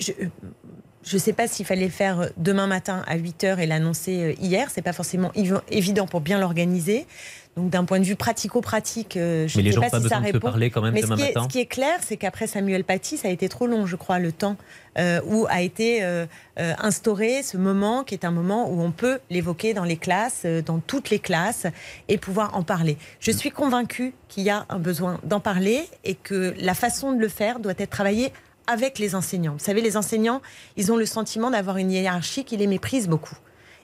je 1.05 1.15
ne 1.15 1.19
sais 1.19 1.33
pas 1.33 1.47
s'il 1.47 1.65
fallait 1.65 1.85
le 1.85 1.91
faire 1.91 2.29
demain 2.37 2.65
matin 2.65 3.03
à 3.07 3.15
8 3.15 3.43
heures 3.43 3.59
et 3.59 3.67
l'annoncer 3.67 4.23
euh, 4.23 4.33
hier. 4.41 4.69
C'est 4.71 4.81
pas 4.81 4.93
forcément 4.93 5.31
évident 5.69 6.07
pour 6.07 6.19
bien 6.19 6.39
l'organiser. 6.39 7.05
Donc 7.55 7.69
d'un 7.69 7.85
point 7.85 7.99
de 7.99 8.05
vue 8.05 8.17
pratico-pratique, 8.17 9.15
euh, 9.15 9.47
je 9.47 9.61
ne 9.61 9.71
sais 9.71 9.79
pas, 9.79 10.01
si 10.01 10.09
ça 10.09 10.19
répond. 10.19 10.39
parler 10.39 10.69
quand 10.69 10.81
même 10.81 10.93
Mais 10.93 11.01
demain 11.01 11.15
ce, 11.15 11.21
qui 11.21 11.27
matin. 11.27 11.41
Est, 11.41 11.43
ce 11.43 11.47
qui 11.49 11.59
est 11.59 11.65
clair, 11.65 11.99
c'est 12.01 12.17
qu'après 12.17 12.47
Samuel 12.47 12.83
Paty, 12.83 13.17
ça 13.17 13.29
a 13.29 13.31
été 13.31 13.47
trop 13.47 13.65
long, 13.65 13.85
je 13.85 13.95
crois, 13.95 14.19
le 14.19 14.33
temps 14.33 14.57
euh, 14.97 15.21
où 15.25 15.45
a 15.49 15.61
été 15.61 16.03
instauré 16.57 17.43
ce 17.43 17.57
moment 17.57 18.03
qui 18.03 18.13
est 18.13 18.25
un 18.25 18.31
moment 18.31 18.69
où 18.69 18.81
on 18.81 18.91
peut 18.91 19.19
l'évoquer 19.29 19.73
dans 19.73 19.83
les 19.83 19.97
classes, 19.97 20.45
dans 20.65 20.79
toutes 20.79 21.09
les 21.09 21.19
classes, 21.19 21.65
et 22.09 22.17
pouvoir 22.17 22.55
en 22.57 22.63
parler. 22.63 22.97
Je 23.19 23.31
suis 23.31 23.51
convaincue 23.51 24.13
qu'il 24.27 24.43
y 24.43 24.49
a 24.49 24.65
un 24.69 24.79
besoin 24.79 25.19
d'en 25.23 25.39
parler 25.39 25.83
et 26.03 26.15
que 26.15 26.53
la 26.57 26.73
façon 26.73 27.13
de 27.13 27.19
le 27.19 27.29
faire 27.29 27.59
doit 27.59 27.73
être 27.77 27.89
travaillée 27.89 28.31
avec 28.67 28.99
les 28.99 29.15
enseignants. 29.15 29.53
Vous 29.53 29.63
savez, 29.63 29.81
les 29.81 29.97
enseignants, 29.97 30.41
ils 30.77 30.91
ont 30.91 30.97
le 30.97 31.05
sentiment 31.05 31.51
d'avoir 31.51 31.77
une 31.77 31.91
hiérarchie 31.91 32.43
qui 32.43 32.57
les 32.57 32.67
méprise 32.67 33.07
beaucoup. 33.07 33.35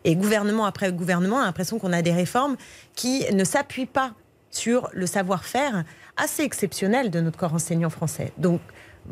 Et 0.03 0.15
gouvernement 0.15 0.65
après 0.65 0.91
gouvernement, 0.91 1.39
a 1.39 1.45
l'impression 1.45 1.79
qu'on 1.79 1.93
a 1.93 2.01
des 2.01 2.11
réformes 2.11 2.57
qui 2.95 3.23
ne 3.33 3.43
s'appuient 3.43 3.85
pas 3.85 4.13
sur 4.49 4.89
le 4.93 5.05
savoir-faire 5.05 5.83
assez 6.17 6.43
exceptionnel 6.43 7.09
de 7.09 7.21
notre 7.21 7.37
corps 7.37 7.53
enseignant 7.53 7.89
français. 7.89 8.33
Donc, 8.37 8.61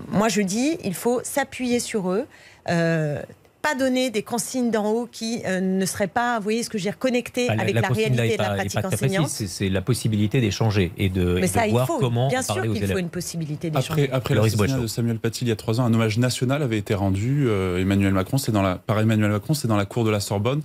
moi, 0.09 0.27
je 0.27 0.41
dis, 0.41 0.77
il 0.83 0.93
faut 0.93 1.21
s'appuyer 1.23 1.79
sur 1.79 2.11
eux. 2.11 2.27
Euh, 2.69 3.21
pas 3.61 3.75
donner 3.75 4.09
des 4.09 4.23
consignes 4.23 4.71
d'en 4.71 4.89
haut 4.91 5.07
qui 5.11 5.41
euh, 5.45 5.59
ne 5.59 5.85
seraient 5.85 6.07
pas, 6.07 6.37
vous 6.37 6.43
voyez 6.43 6.63
ce 6.63 6.69
que 6.69 6.77
je 6.77 6.83
veux 6.83 6.89
dire, 6.91 6.97
connectées 6.97 7.47
bah, 7.47 7.55
avec 7.59 7.75
la, 7.75 7.87
réalité 7.89 8.37
de 8.37 8.41
la 8.41 8.55
pratique 8.55 8.85
enseignante. 8.85 9.29
C'est 9.29 9.69
la 9.69 9.81
possibilité 9.81 10.41
d'échanger 10.41 10.91
et 10.97 11.09
de, 11.09 11.41
voir 11.69 11.87
comment 11.87 12.29
Bien 12.29 12.41
sûr 12.41 12.61
qu'il 12.61 12.87
faut 12.87 12.97
une 12.97 13.09
possibilité 13.09 13.69
d'échanger. 13.69 14.05
Après, 14.11 14.33
après 14.33 14.35
l'assassinat 14.35 14.79
de 14.79 14.87
Samuel 14.87 15.19
Paty 15.19 15.45
il 15.45 15.49
y 15.49 15.51
a 15.51 15.55
trois 15.55 15.79
ans, 15.79 15.85
un 15.85 15.93
hommage 15.93 16.17
national 16.17 16.63
avait 16.63 16.77
été 16.77 16.93
rendu. 16.93 17.45
Euh, 17.47 17.79
Emmanuel 17.79 18.13
Macron, 18.13 18.37
c'est 18.37 18.51
dans 18.51 18.61
la, 18.61 18.75
par 18.75 18.99
Emmanuel 18.99 19.31
Macron, 19.31 19.53
c'est 19.53 19.67
dans 19.67 19.77
la 19.77 19.85
cour 19.85 20.05
de 20.05 20.09
la 20.09 20.19
Sorbonne 20.19 20.61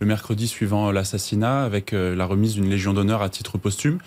le 0.00 0.06
mercredi 0.06 0.46
suivant 0.46 0.90
l'assassinat 0.92 1.64
avec 1.64 1.92
euh, 1.92 2.14
la 2.14 2.24
remise 2.24 2.54
d'une 2.54 2.68
Légion 2.68 2.92
d'honneur 2.92 3.22
à 3.22 3.28
titre 3.28 3.58
posthume. 3.58 3.98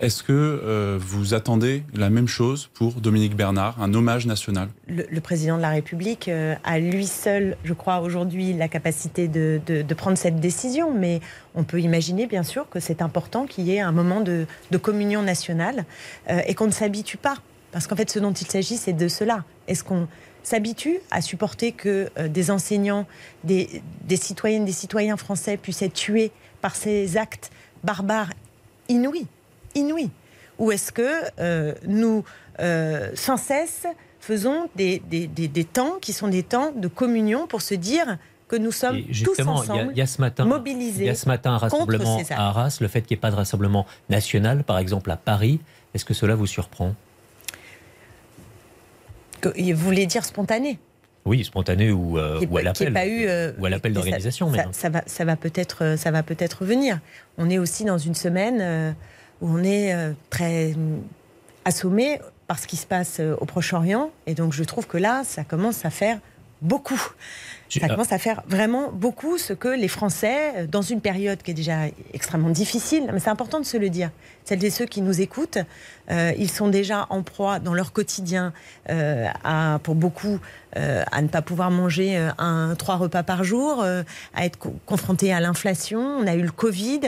Est-ce 0.00 0.22
que 0.22 0.32
euh, 0.32 0.98
vous 0.98 1.34
attendez 1.34 1.82
la 1.92 2.08
même 2.08 2.26
chose 2.26 2.70
pour 2.72 2.94
Dominique 3.02 3.36
Bernard, 3.36 3.82
un 3.82 3.92
hommage 3.92 4.26
national? 4.26 4.70
Le, 4.88 5.20
président 5.20 5.58
de 5.58 5.62
la 5.62 5.68
République 5.68 6.28
euh, 6.28 6.54
a 6.64 6.78
lui 6.78 7.06
seul, 7.06 7.58
je 7.64 7.74
crois, 7.74 8.00
aujourd'hui 8.00 8.54
la 8.54 8.66
capacité 8.66 9.28
de, 9.28 9.60
prendre 9.94 10.16
cette 10.16 10.40
décision, 10.40 10.94
mais 10.94 11.20
on 11.54 11.64
peut 11.64 11.80
imaginer 11.80 12.26
bien 12.26 12.42
sûr 12.44 12.66
que 12.70 12.80
c'est 12.80 13.02
important 13.02 13.44
qu'il 13.44 13.64
y 13.64 13.74
ait 13.74 13.80
un 13.80 13.92
moment 13.92 14.22
de, 14.22 14.46
communion 14.80 15.20
nationale 15.20 15.84
euh, 16.30 16.40
et 16.46 16.54
qu'on 16.54 16.66
ne 16.66 16.72
s'habitue 16.72 17.18
pas. 17.18 17.36
Parce 17.70 17.86
qu'en 17.86 17.96
fait, 17.96 18.10
ce 18.10 18.18
dont 18.18 18.32
il 18.32 18.46
s'agit, 18.46 18.78
c'est 18.78 18.94
de 18.94 19.06
cela. 19.06 19.44
Est-ce 19.68 19.84
qu'on 19.84 20.08
s'habitue 20.42 21.00
à 21.10 21.20
supporter 21.20 21.72
que 21.72 22.08
des 22.26 22.50
enseignants, 22.50 23.06
des, 23.44 23.82
des 24.08 24.16
citoyennes, 24.16 24.64
des 24.64 24.72
citoyens 24.72 25.18
français 25.18 25.58
puissent 25.58 25.82
être 25.82 25.92
tués 25.92 26.32
par 26.62 26.74
ces 26.74 27.18
actes 27.18 27.50
barbares 27.84 28.32
inouïs? 28.88 29.26
Inouïe 29.74 30.10
Ou 30.58 30.72
est-ce 30.72 30.92
que 30.92 31.10
euh, 31.38 31.74
nous, 31.86 32.24
euh, 32.60 33.10
sans 33.14 33.36
cesse, 33.36 33.86
faisons 34.20 34.68
des, 34.76 35.00
des, 35.08 35.64
temps 35.64 35.98
qui 36.00 36.12
sont 36.12 36.28
des 36.28 36.42
temps 36.42 36.72
de 36.74 36.88
communion 36.88 37.46
pour 37.46 37.62
se 37.62 37.74
dire 37.74 38.18
que 38.48 38.56
nous 38.56 38.72
sommes 38.72 39.02
tous 39.24 39.40
ensemble 39.46 39.92
il 39.92 39.98
y, 39.98 40.02
a 40.02 40.06
ce 40.06 40.20
matin, 40.20 40.44
mobilisés. 40.44 41.04
Il 41.04 41.06
y 41.06 41.10
a 41.10 41.14
ce 41.14 41.28
matin 41.28 41.52
un 41.52 41.58
rassemblement 41.58 42.20
à 42.30 42.48
Arras, 42.48 42.78
le 42.80 42.88
fait 42.88 43.02
qu'il 43.02 43.14
n'y 43.14 43.18
ait 43.18 43.20
pas 43.20 43.30
de 43.30 43.36
rassemblement 43.36 43.86
national, 44.08 44.64
par 44.64 44.78
exemple 44.78 45.10
à 45.10 45.16
Paris, 45.16 45.60
est-ce 45.94 46.04
que 46.04 46.14
cela 46.14 46.34
vous 46.34 46.46
surprend? 46.46 46.94
Que, 49.40 49.48
Vous 49.48 49.84
voulez 49.84 50.06
dire 50.06 50.24
spontané 50.24 50.78
oui, 51.26 51.44
spontané 51.44 51.90
ou, 51.90 52.18
euh, 52.18 52.40
ou 52.50 52.56
à 52.56 52.62
l'appel. 52.62 53.54
ou 53.58 53.66
à 53.66 53.68
l'appel 53.68 53.92
d'organisation. 53.92 54.50
Ça, 54.54 54.64
ça, 54.72 54.88
va, 54.88 55.02
ça 55.04 55.26
va 55.26 55.36
peut-être, 55.36 55.96
ça 55.98 56.10
va 56.10 56.22
peut-être 56.22 56.64
venir. 56.64 56.98
On 57.36 57.50
est 57.50 57.58
aussi 57.58 57.84
dans 57.84 57.98
une 57.98 58.14
semaine 58.14 58.96
où 59.40 59.48
on 59.48 59.62
est 59.62 59.94
euh, 59.94 60.12
très 60.30 60.74
assommé 61.64 62.20
par 62.46 62.58
ce 62.58 62.66
qui 62.66 62.76
se 62.76 62.86
passe 62.86 63.20
euh, 63.20 63.36
au 63.40 63.44
Proche-Orient. 63.44 64.10
Et 64.26 64.34
donc 64.34 64.52
je 64.52 64.64
trouve 64.64 64.86
que 64.86 64.98
là, 64.98 65.22
ça 65.24 65.44
commence 65.44 65.84
à 65.84 65.90
faire 65.90 66.18
beaucoup. 66.62 67.00
Ça 67.70 67.88
commence 67.88 68.12
à 68.12 68.18
faire 68.18 68.42
vraiment 68.48 68.90
beaucoup 68.92 69.38
ce 69.38 69.52
que 69.52 69.68
les 69.68 69.88
Français, 69.88 70.52
euh, 70.56 70.66
dans 70.66 70.82
une 70.82 71.00
période 71.00 71.42
qui 71.42 71.52
est 71.52 71.54
déjà 71.54 71.86
extrêmement 72.12 72.50
difficile, 72.50 73.08
mais 73.12 73.20
c'est 73.20 73.30
important 73.30 73.60
de 73.60 73.64
se 73.64 73.76
le 73.76 73.88
dire. 73.90 74.10
Celles 74.44 74.64
et 74.64 74.70
ceux 74.70 74.86
qui 74.86 75.00
nous 75.00 75.20
écoutent, 75.20 75.58
ils 76.10 76.50
sont 76.50 76.66
déjà 76.66 77.06
en 77.10 77.22
proie 77.22 77.60
dans 77.60 77.72
leur 77.72 77.92
quotidien, 77.92 78.52
à, 78.88 79.78
pour 79.84 79.94
beaucoup, 79.94 80.40
euh, 80.76 81.02
à 81.10 81.20
ne 81.20 81.26
pas 81.26 81.42
pouvoir 81.42 81.72
manger 81.72 82.16
euh, 82.16 82.30
un, 82.38 82.76
trois 82.76 82.94
repas 82.94 83.24
par 83.24 83.42
jour, 83.42 83.82
euh, 83.82 84.04
à 84.34 84.44
être 84.44 84.56
confronté 84.86 85.32
à 85.32 85.40
l'inflation. 85.40 85.98
On 86.00 86.26
a 86.28 86.34
eu 86.34 86.42
le 86.42 86.52
Covid. 86.52 87.00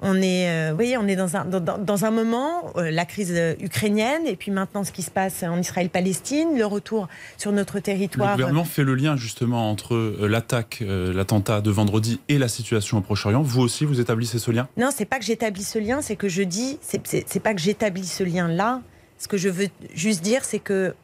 On 0.00 0.14
est, 0.22 0.70
vous 0.70 0.76
voyez, 0.76 0.96
on 0.96 1.06
est 1.06 1.16
dans 1.16 1.36
un, 1.36 1.44
dans, 1.44 1.76
dans 1.78 2.04
un 2.06 2.10
moment, 2.10 2.72
la 2.76 3.04
crise 3.04 3.34
ukrainienne, 3.60 4.26
et 4.26 4.36
puis 4.36 4.50
maintenant 4.50 4.84
ce 4.84 4.92
qui 4.92 5.02
se 5.02 5.10
passe 5.10 5.42
en 5.42 5.58
Israël-Palestine, 5.58 6.56
le 6.56 6.64
retour 6.64 7.08
sur 7.36 7.52
notre 7.52 7.78
territoire. 7.80 8.36
Le 8.36 8.44
gouvernement 8.44 8.64
fait 8.64 8.84
le 8.84 8.94
lien 8.94 9.16
justement 9.16 9.70
entre 9.70 10.09
l'attaque, 10.20 10.82
l'attentat 10.86 11.60
de 11.60 11.70
vendredi 11.70 12.20
et 12.28 12.38
la 12.38 12.48
situation 12.48 12.98
au 12.98 13.00
Proche-Orient. 13.00 13.42
Vous 13.42 13.60
aussi, 13.60 13.84
vous 13.84 14.00
établissez 14.00 14.38
ce 14.38 14.50
lien? 14.50 14.68
Non, 14.76 14.90
c'est 14.94 15.04
pas 15.04 15.18
que 15.18 15.24
j'établis 15.24 15.64
ce 15.64 15.78
lien, 15.78 16.02
c'est 16.02 16.16
que 16.16 16.28
je 16.28 16.42
dis, 16.42 16.78
c'est 16.82 17.40
pas 17.40 17.54
que 17.54 17.60
j'établis 17.60 18.06
ce 18.06 18.22
lien 18.22 18.48
là. 18.48 18.82
Ce 19.18 19.28
que 19.28 19.36
je 19.36 19.48
veux 19.48 19.68
juste 19.94 20.22
dire, 20.22 20.44
c'est 20.44 20.58
que 20.58 20.94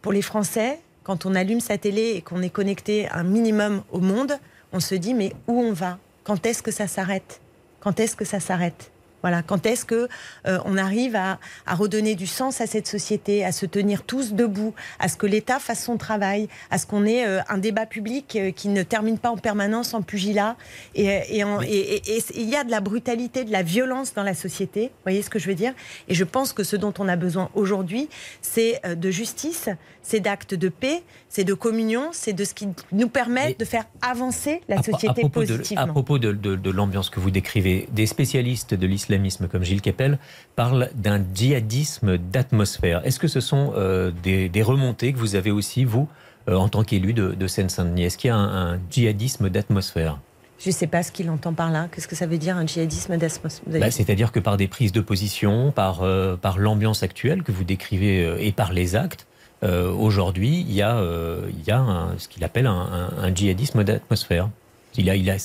pour 0.00 0.12
les 0.12 0.22
Français, 0.22 0.78
quand 1.02 1.26
on 1.26 1.34
allume 1.34 1.60
sa 1.60 1.78
télé 1.78 2.12
et 2.14 2.22
qu'on 2.22 2.42
est 2.42 2.50
connecté 2.50 3.08
un 3.08 3.24
minimum 3.24 3.82
au 3.90 3.98
monde, 3.98 4.34
on 4.72 4.78
se 4.78 4.94
dit 4.94 5.14
mais 5.14 5.32
où 5.48 5.60
on 5.60 5.72
va? 5.72 5.98
Quand 6.22 6.46
est-ce 6.46 6.62
que 6.62 6.70
ça 6.70 6.86
s'arrête? 6.86 7.40
Quand 7.80 7.98
est-ce 7.98 8.14
que 8.14 8.24
ça 8.24 8.38
s'arrête? 8.38 8.91
Voilà, 9.22 9.42
quand 9.42 9.66
est-ce 9.66 9.84
que 9.84 10.08
euh, 10.46 10.58
on 10.64 10.76
arrive 10.76 11.16
à, 11.16 11.38
redonner 11.66 12.14
du 12.14 12.26
sens 12.26 12.60
à 12.60 12.66
cette 12.66 12.86
société, 12.86 13.44
à 13.44 13.52
se 13.52 13.66
tenir 13.66 14.02
tous 14.02 14.34
debout, 14.34 14.74
à 14.98 15.08
ce 15.08 15.16
que 15.16 15.26
l'État 15.26 15.58
fasse 15.58 15.84
son 15.84 15.96
travail, 15.96 16.48
à 16.70 16.78
ce 16.78 16.86
qu'on 16.86 17.06
ait 17.06 17.26
euh, 17.26 17.40
un 17.48 17.58
débat 17.58 17.86
public 17.86 18.36
euh, 18.36 18.50
qui 18.50 18.68
ne 18.68 18.82
termine 18.82 19.18
pas 19.18 19.30
en 19.30 19.36
permanence 19.36 19.94
en 19.94 20.02
pugilat 20.02 20.56
et 20.94 21.40
il 21.40 22.48
y 22.48 22.56
a 22.56 22.64
de 22.64 22.70
la 22.70 22.80
brutalité, 22.80 23.44
de 23.44 23.52
la 23.52 23.62
violence 23.62 24.14
dans 24.14 24.22
la 24.22 24.34
société. 24.34 24.86
Vous 24.86 25.02
voyez 25.04 25.22
ce 25.22 25.30
que 25.30 25.38
je 25.38 25.46
veux 25.46 25.54
dire? 25.54 25.72
Et 26.08 26.14
je 26.14 26.24
pense 26.24 26.52
que 26.52 26.64
ce 26.64 26.76
dont 26.76 26.92
on 26.98 27.08
a 27.08 27.16
besoin 27.16 27.50
aujourd'hui, 27.54 28.08
c'est 28.40 28.80
de 28.84 29.10
justice, 29.10 29.68
c'est 30.02 30.20
d'actes 30.20 30.54
de 30.54 30.68
paix, 30.68 31.02
c'est 31.28 31.44
de 31.44 31.54
communion, 31.54 32.10
c'est 32.12 32.32
de 32.32 32.44
ce 32.44 32.54
qui 32.54 32.68
nous 32.92 33.08
permet 33.08 33.54
de 33.54 33.64
faire 33.64 33.84
avancer 34.02 34.60
la 34.68 34.82
société 34.82 35.28
positivement. 35.28 35.82
à 35.82 35.86
propos 35.86 36.18
de 36.18 36.70
l'ambiance 36.70 37.10
que 37.10 37.20
vous 37.20 37.30
décrivez, 37.30 37.88
des 37.92 38.06
spécialistes 38.06 38.74
de 38.74 38.86
l'islam 38.86 39.11
comme 39.50 39.64
Gilles 39.64 39.80
Keppel, 39.80 40.18
parle 40.56 40.90
d'un 40.94 41.20
djihadisme 41.34 42.18
d'atmosphère. 42.18 43.04
Est-ce 43.04 43.18
que 43.18 43.28
ce 43.28 43.40
sont 43.40 43.72
euh, 43.76 44.10
des, 44.22 44.62
remontées 44.62 45.12
que 45.12 45.18
vous 45.18 45.34
avez 45.34 45.50
aussi, 45.50 45.84
vous, 45.84 46.08
euh, 46.48 46.56
en 46.56 46.68
tant 46.68 46.84
qu'élu 46.84 47.12
de, 47.12 47.46
Seine-Saint-Denis? 47.46 48.04
Est-ce 48.04 48.18
qu'il 48.18 48.28
y 48.28 48.30
a 48.30 48.36
un, 48.36 48.78
djihadisme 48.90 49.48
d'atmosphère? 49.48 50.18
Je 50.58 50.68
ne 50.68 50.72
sais 50.72 50.86
pas 50.86 51.02
ce 51.02 51.10
qu'il 51.10 51.28
entend 51.28 51.52
par 51.52 51.70
là. 51.70 51.88
Qu'est-ce 51.92 52.06
que 52.06 52.14
ça 52.14 52.26
veut 52.26 52.38
dire 52.38 52.56
un 52.56 52.66
djihadisme 52.66 53.16
d'atmosphère? 53.16 53.80
Bah, 53.80 53.90
C'est-à-dire 53.90 54.30
que 54.30 54.38
par 54.38 54.56
des 54.56 54.68
prises 54.68 54.92
de 54.92 55.00
position, 55.00 55.72
par, 55.72 56.02
euh, 56.02 56.36
par 56.36 56.58
l'ambiance 56.58 57.02
actuelle 57.02 57.42
que 57.42 57.50
vous 57.50 57.64
décrivez 57.64 58.46
et 58.46 58.52
par 58.52 58.72
les 58.72 58.96
actes, 58.96 59.26
aujourd'hui, 59.62 60.66
il 60.68 60.72
y 60.72 60.82
a, 60.82 61.00
il 61.48 61.64
y 61.64 61.70
a 61.70 62.08
ce 62.18 62.26
qu'il 62.26 62.42
appelle 62.42 62.66
un, 62.66 63.32
djihadisme 63.32 63.84
d'atmosphère. 63.84 64.48
Il 64.96 65.08
a, 65.08 65.14
il 65.14 65.30
a 65.30 65.36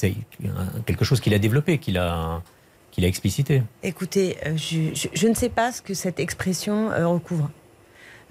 quelque 0.88 1.06
chose 1.06 1.20
qu'il 1.20 1.36
a 1.36 1.40
développé, 1.40 1.78
qu'il 1.78 2.00
a 2.00 2.42
qu'il 2.98 3.06
a 3.06 3.08
explicité. 3.08 3.62
Écoutez, 3.84 4.38
euh, 4.48 4.58
je, 4.58 5.28
ne 5.28 5.36
sais 5.36 5.50
pas 5.50 5.72
ce 5.72 5.84
que 5.84 5.94
cette 5.94 6.20
expression 6.20 6.90
euh, 6.92 7.08
recouvre. 7.08 7.52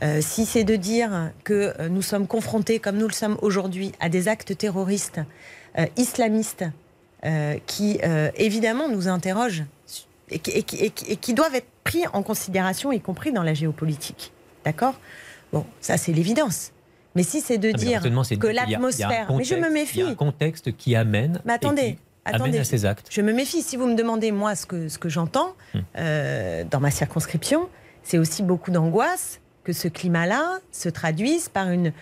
Euh, 0.03 0.21
si 0.21 0.45
c'est 0.45 0.65
de 0.65 0.75
dire 0.75 1.31
que 1.45 1.87
nous 1.87 2.03
sommes 2.03 2.27
confrontés, 2.27 2.81
comme 2.81 2.97
nous 2.97 3.07
le 3.07 3.13
sommes 3.13 3.39
aujourd'hui, 3.43 3.93
à 4.01 4.09
des 4.09 4.27
actes 4.29 4.59
terroristes 4.59 5.21
islamistes 5.97 6.65
qui, 7.67 7.99
évidemment, 8.37 8.89
nous 8.89 9.09
interrogent 9.09 9.65
et 10.31 10.39
qui, 10.39 11.35
doivent 11.35 11.55
être 11.55 11.69
pris 11.85 12.07
en 12.13 12.23
considération, 12.23 12.93
y 12.93 13.01
compris 13.01 13.33
dans 13.33 13.43
la 13.43 13.53
géopolitique. 13.53 14.33
D'accord? 14.65 14.95
Bon, 15.53 15.67
ça, 15.81 15.97
c'est 15.97 16.13
l'évidence. 16.13 16.73
Mais 17.15 17.23
si 17.23 17.41
c'est 17.41 17.59
de 17.59 17.71
ah, 17.75 17.77
dire 17.77 18.03
que 18.03 18.47
l'atmosphère. 18.47 19.33
Mais 19.33 19.45
je 19.45 19.55
me 19.55 19.71
méfie. 19.71 19.99
Il 19.99 20.05
y 20.05 20.07
a 20.07 20.11
un 20.11 20.15
contexte 20.15 20.77
qui 20.77 20.95
amène. 20.95 21.41
Mais 21.45 21.55
attendez, 21.55 21.99
Attendez, 22.35 22.65
ces 22.65 22.85
actes. 22.85 23.09
Je 23.11 23.21
me 23.23 23.33
méfie. 23.33 23.63
Si 23.63 23.77
vous 23.77 23.87
me 23.87 23.95
demandez, 23.95 24.33
moi, 24.33 24.55
ce 24.55 24.67
que, 24.67 24.89
ce 24.89 24.99
que 24.99 25.09
j'entends 25.09 25.55
hmm. 25.75 25.79
euh, 25.99 26.65
dans 26.71 26.81
ma 26.81 26.91
circonscription, 26.91 27.69
c'est 28.03 28.19
aussi 28.19 28.43
beaucoup 28.43 28.71
d'angoisse 28.71 29.41
que 29.67 29.73
ce 29.73 29.89
climat-là 29.89 30.61
se 30.71 30.89
traduise 30.89 31.49
par 31.49 31.71
une, 31.71 31.93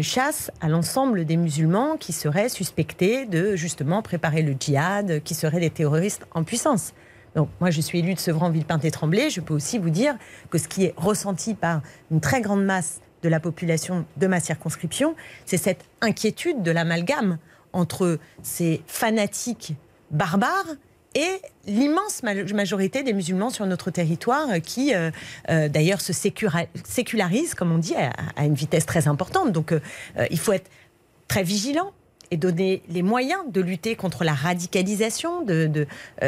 chasse 0.00 0.50
à 0.62 0.70
l'ensemble 0.70 1.26
des 1.26 1.36
musulmans 1.36 1.98
qui 1.98 2.14
seraient 2.14 2.48
suspectés 2.48 3.26
de 3.26 3.56
justement 3.56 4.00
préparer 4.00 4.40
le 4.40 4.56
djihad, 4.58 5.22
qui 5.22 5.34
seraient 5.34 5.60
des 5.60 5.68
terroristes 5.68 6.26
en 6.32 6.44
puissance. 6.44 6.94
Donc 7.36 7.50
moi 7.60 7.70
je 7.70 7.82
suis 7.82 7.98
élu 7.98 8.14
de 8.14 8.18
Sevran, 8.18 8.48
Villepinte 8.48 8.86
et 8.86 8.90
Tremblay, 8.90 9.28
je 9.28 9.42
peux 9.42 9.52
aussi 9.52 9.76
vous 9.76 9.90
dire 9.90 10.14
que 10.48 10.56
ce 10.56 10.66
qui 10.66 10.86
est 10.86 10.94
ressenti 10.96 11.52
par 11.52 11.82
une 12.10 12.22
très 12.22 12.40
grande 12.40 12.64
masse 12.64 13.02
de 13.22 13.28
la 13.28 13.38
population 13.38 14.06
de 14.16 14.26
ma 14.26 14.40
circonscription, 14.40 15.14
c'est 15.44 15.58
cette 15.58 15.84
inquiétude 16.00 16.62
de 16.62 16.70
l'amalgame 16.70 17.36
entre 17.72 18.18
ces 18.42 18.82
fanatiques 18.86 19.74
barbares 20.10 20.76
et 21.14 21.40
l'immense 21.66 22.22
majorité 22.22 23.02
des 23.02 23.12
musulmans 23.12 23.50
sur 23.50 23.66
notre 23.66 23.90
territoire 23.90 24.48
qui, 24.64 24.94
euh, 24.94 25.10
euh, 25.50 25.68
d'ailleurs, 25.68 26.00
se 26.00 26.12
sécularisent, 26.12 27.54
comme 27.54 27.72
on 27.72 27.78
dit, 27.78 27.94
à, 27.96 28.44
une 28.44 28.54
vitesse 28.54 28.86
très 28.86 29.08
importante. 29.08 29.52
Donc, 29.52 29.72
euh, 29.72 29.80
il 30.30 30.38
faut 30.38 30.52
être 30.52 30.70
très 31.26 31.42
vigilant 31.42 31.92
et 32.30 32.36
donner 32.36 32.82
les 32.88 33.02
moyens 33.02 33.40
de 33.48 33.60
lutter 33.60 33.96
contre 33.96 34.22
la 34.22 34.34
radicalisation. 34.34 35.44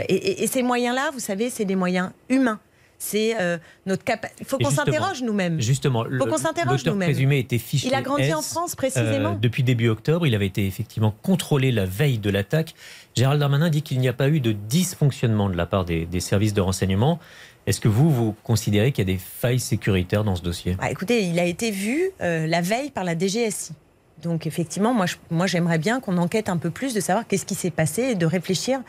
Et, 0.08 0.46
ces 0.48 0.62
moyens-là, 0.64 1.10
vous 1.12 1.20
savez, 1.20 1.48
c'est 1.48 1.64
des 1.64 1.76
moyens 1.76 2.10
humains 2.28 2.58
c'est 3.02 3.34
euh, 3.40 3.58
notre 3.84 4.04
capacité. 4.04 4.44
Il 4.44 4.46
faut 4.46 4.58
qu'on 4.58 4.70
s'interroge 4.70 5.22
nous-mêmes. 5.22 5.60
Justement, 5.60 6.04
faut 6.04 6.26
qu'on 6.26 6.38
s'interroge 6.38 6.84
nous-mêmes. 6.86 7.08
présumé 7.08 7.40
était 7.40 7.58
fiché. 7.58 7.88
Il 7.88 7.94
a 7.94 8.00
grandi 8.00 8.32
en 8.32 8.42
France 8.42 8.76
précisément. 8.76 9.32
Euh, 9.32 9.40
depuis 9.40 9.64
début 9.64 9.88
octobre, 9.88 10.24
il 10.24 10.34
avait 10.36 10.46
été 10.46 10.66
effectivement 10.66 11.12
contrôlé 11.22 11.72
la 11.72 11.84
veille 11.84 12.18
de 12.18 12.30
l'attaque. 12.30 12.74
Gérald 13.16 13.40
Darmanin 13.40 13.70
dit 13.70 13.82
qu'il 13.82 13.98
n'y 13.98 14.08
a 14.08 14.12
pas 14.12 14.28
eu 14.28 14.38
de 14.38 14.52
dysfonctionnement 14.52 15.50
de 15.50 15.56
la 15.56 15.66
part 15.66 15.84
des, 15.84 16.06
services 16.20 16.54
de 16.54 16.60
renseignement. 16.60 17.18
Est-ce 17.66 17.80
que 17.80 17.88
vous, 17.88 18.08
vous 18.08 18.36
considérez 18.44 18.92
qu'il 18.92 19.08
y 19.08 19.10
a 19.10 19.12
des 19.12 19.20
failles 19.20 19.60
sécuritaires 19.60 20.22
dans 20.22 20.36
ce 20.36 20.42
dossier? 20.42 20.76
Bah, 20.76 20.90
Écoutez, 20.90 21.24
il 21.24 21.40
a 21.40 21.44
été 21.44 21.72
vu 21.72 22.10
euh, 22.20 22.46
la 22.46 22.60
veille 22.60 22.90
par 22.90 23.02
la 23.02 23.18
DGSI. 23.18 23.72
Donc 24.22 24.46
effectivement, 24.46 24.94
moi, 24.94 25.06
moi 25.30 25.48
j'aimerais 25.48 25.78
bien 25.78 25.98
qu'on 25.98 26.18
enquête 26.18 26.48
un 26.48 26.56
peu 26.56 26.70
plus 26.70 26.94
de 26.94 27.00
savoir 27.00 27.26
qu'est-ce 27.26 27.46
qui 27.46 27.56
s'est 27.56 27.72
passé 27.72 28.02
et 28.02 28.14
de 28.14 28.26
réfléchir 28.26 28.80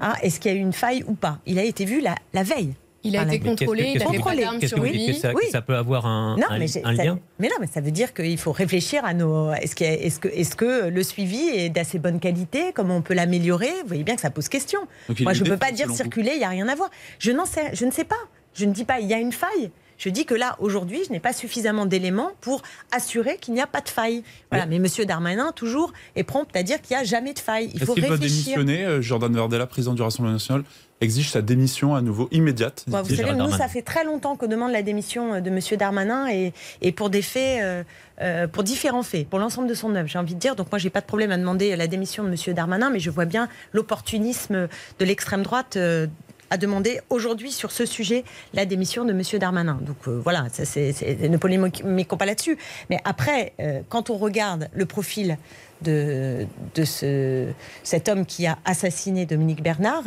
à 0.00 0.14
est-ce 0.22 0.40
qu'il 0.40 0.50
y 0.50 0.54
a 0.54 0.56
eu 0.56 0.60
une 0.60 0.72
faille 0.72 1.04
ou 1.06 1.12
pas. 1.14 1.38
Il 1.44 1.58
a 1.58 1.64
été 1.64 1.84
vu 1.84 2.00
la, 2.00 2.14
la 2.32 2.42
veille. 2.42 2.74
Il 3.04 3.16
a 3.16 3.22
été 3.22 3.38
contrôlé, 3.38 3.92
il 3.94 4.02
a 4.02 4.06
contrôlé. 4.06 4.46
Qu'est-ce 4.60 4.74
que 4.74 4.80
vous 4.80 4.88
dites 4.88 5.14
que 5.14 5.20
ça, 5.20 5.32
que 5.32 5.46
ça 5.50 5.62
peut 5.62 5.76
avoir 5.76 6.06
un, 6.06 6.36
un, 6.48 6.92
lien 6.92 7.18
Mais 7.38 7.48
non, 7.48 7.54
mais 7.60 7.66
ça 7.66 7.80
veut 7.80 7.90
dire 7.90 8.12
qu'il 8.12 8.38
faut 8.38 8.52
réfléchir 8.52 9.04
à 9.04 9.14
nos. 9.14 9.52
Est-ce 9.52 9.76
que, 9.76 9.84
est 9.84 10.18
que, 10.18 10.28
est 10.28 10.54
que 10.54 10.88
le 10.88 11.02
suivi 11.02 11.48
est 11.48 11.68
d'assez 11.68 11.98
bonne 11.98 12.20
qualité? 12.20 12.72
Comment 12.74 12.96
on 12.96 13.02
peut 13.02 13.14
l'améliorer? 13.14 13.70
Vous 13.82 13.88
voyez 13.88 14.04
bien 14.04 14.16
que 14.16 14.20
ça 14.20 14.30
pose 14.30 14.48
question. 14.48 14.80
Moi, 15.20 15.32
je 15.32 15.44
ne 15.44 15.48
peux 15.48 15.56
pas 15.56 15.72
dire 15.72 15.90
circuler, 15.90 16.32
il 16.34 16.38
n'y 16.38 16.44
a 16.44 16.48
rien 16.48 16.68
à 16.68 16.74
voir. 16.74 16.90
Je, 17.18 17.30
sais, 17.46 17.70
je 17.72 17.84
ne 17.84 17.90
sais 17.90 18.04
pas. 18.04 18.16
Je 18.54 18.64
ne 18.64 18.72
dis 18.72 18.84
pas 18.84 19.00
il 19.00 19.06
y 19.06 19.14
a 19.14 19.18
une 19.18 19.32
faille. 19.32 19.70
Je 19.98 20.08
dis 20.08 20.24
que 20.24 20.34
là, 20.34 20.56
aujourd'hui, 20.60 21.00
je 21.06 21.12
n'ai 21.12 21.18
pas 21.18 21.32
suffisamment 21.32 21.84
d'éléments 21.84 22.30
pour 22.40 22.62
assurer 22.92 23.36
qu'il 23.38 23.54
n'y 23.54 23.60
a 23.60 23.66
pas 23.66 23.80
de 23.80 23.88
faille. 23.88 24.22
Voilà. 24.50 24.64
Mais, 24.66 24.76
M. 24.76 24.86
Darmanin, 25.06 25.50
toujours, 25.52 25.92
est 26.14 26.22
prompt 26.22 26.48
à 26.54 26.62
dire 26.62 26.80
qu'il 26.80 26.96
n'y 26.96 27.02
a 27.02 27.04
jamais 27.04 27.34
de 27.34 27.40
faille. 27.40 27.70
Il 27.74 27.80
faut 27.80 27.94
Est-ce 27.94 28.00
qu'il 28.00 28.10
réfléchir. 28.10 28.54
doit 28.54 28.64
démissionner 28.64 28.84
euh, 28.84 29.02
Jordan 29.02 29.34
Verdella, 29.34 29.66
président 29.66 29.94
du 29.94 30.02
Rassemblement 30.02 30.34
national, 30.34 30.62
exige 31.00 31.30
sa 31.30 31.42
démission 31.42 31.94
à 31.94 32.00
nouveau 32.00 32.28
immédiate. 32.32 32.84
Vous 32.88 33.14
savez, 33.14 33.32
nous, 33.34 33.50
ça 33.50 33.68
fait 33.68 33.82
très 33.82 34.04
longtemps 34.04 34.36
qu'on 34.36 34.46
demande 34.48 34.72
la 34.72 34.82
démission 34.82 35.34
euh, 35.34 35.40
de 35.40 35.48
M. 35.50 35.60
Darmanin 35.78 36.28
et, 36.28 36.52
et 36.82 36.92
pour 36.92 37.08
des 37.10 37.22
faits, 37.22 37.62
euh, 37.62 37.82
euh, 38.20 38.46
pour 38.48 38.62
différents 38.64 39.02
faits, 39.04 39.28
pour 39.28 39.38
l'ensemble 39.38 39.68
de 39.68 39.74
son 39.74 39.94
œuvre, 39.94 40.08
j'ai 40.08 40.18
envie 40.18 40.34
de 40.34 40.40
dire. 40.40 40.56
Donc 40.56 40.72
moi, 40.72 40.78
j'ai 40.78 40.90
pas 40.90 41.00
de 41.00 41.06
problème 41.06 41.30
à 41.30 41.36
demander 41.38 41.76
la 41.76 41.86
démission 41.86 42.24
de 42.24 42.30
M. 42.30 42.54
Darmanin, 42.54 42.90
mais 42.90 42.98
je 43.00 43.10
vois 43.10 43.26
bien 43.26 43.48
l'opportunisme 43.72 44.68
de 44.98 45.04
l'extrême 45.04 45.42
droite. 45.42 45.76
euh, 45.76 46.06
à 46.50 46.56
demander 46.56 46.98
aujourd'hui 47.10 47.52
sur 47.52 47.70
ce 47.70 47.84
sujet 47.84 48.24
la 48.54 48.64
démission 48.64 49.04
de 49.04 49.10
M. 49.12 49.20
Darmanin. 49.38 49.78
Donc 49.82 49.96
euh, 50.08 50.18
voilà, 50.24 50.46
ça, 50.50 50.64
c'est, 50.64 50.94
c'est- 50.94 51.28
ne 51.28 51.36
polémiquons 51.36 52.16
pas 52.16 52.24
là-dessus. 52.24 52.56
Mais 52.88 52.98
après, 53.04 53.52
euh, 53.60 53.80
quand 53.90 54.08
on 54.08 54.16
regarde 54.16 54.70
le 54.72 54.86
profil 54.86 55.36
de, 55.82 56.46
de 56.74 56.84
ce, 56.84 57.48
cet 57.82 58.08
homme 58.08 58.26
qui 58.26 58.46
a 58.46 58.58
assassiné 58.64 59.26
Dominique 59.26 59.62
Bernard, 59.62 60.04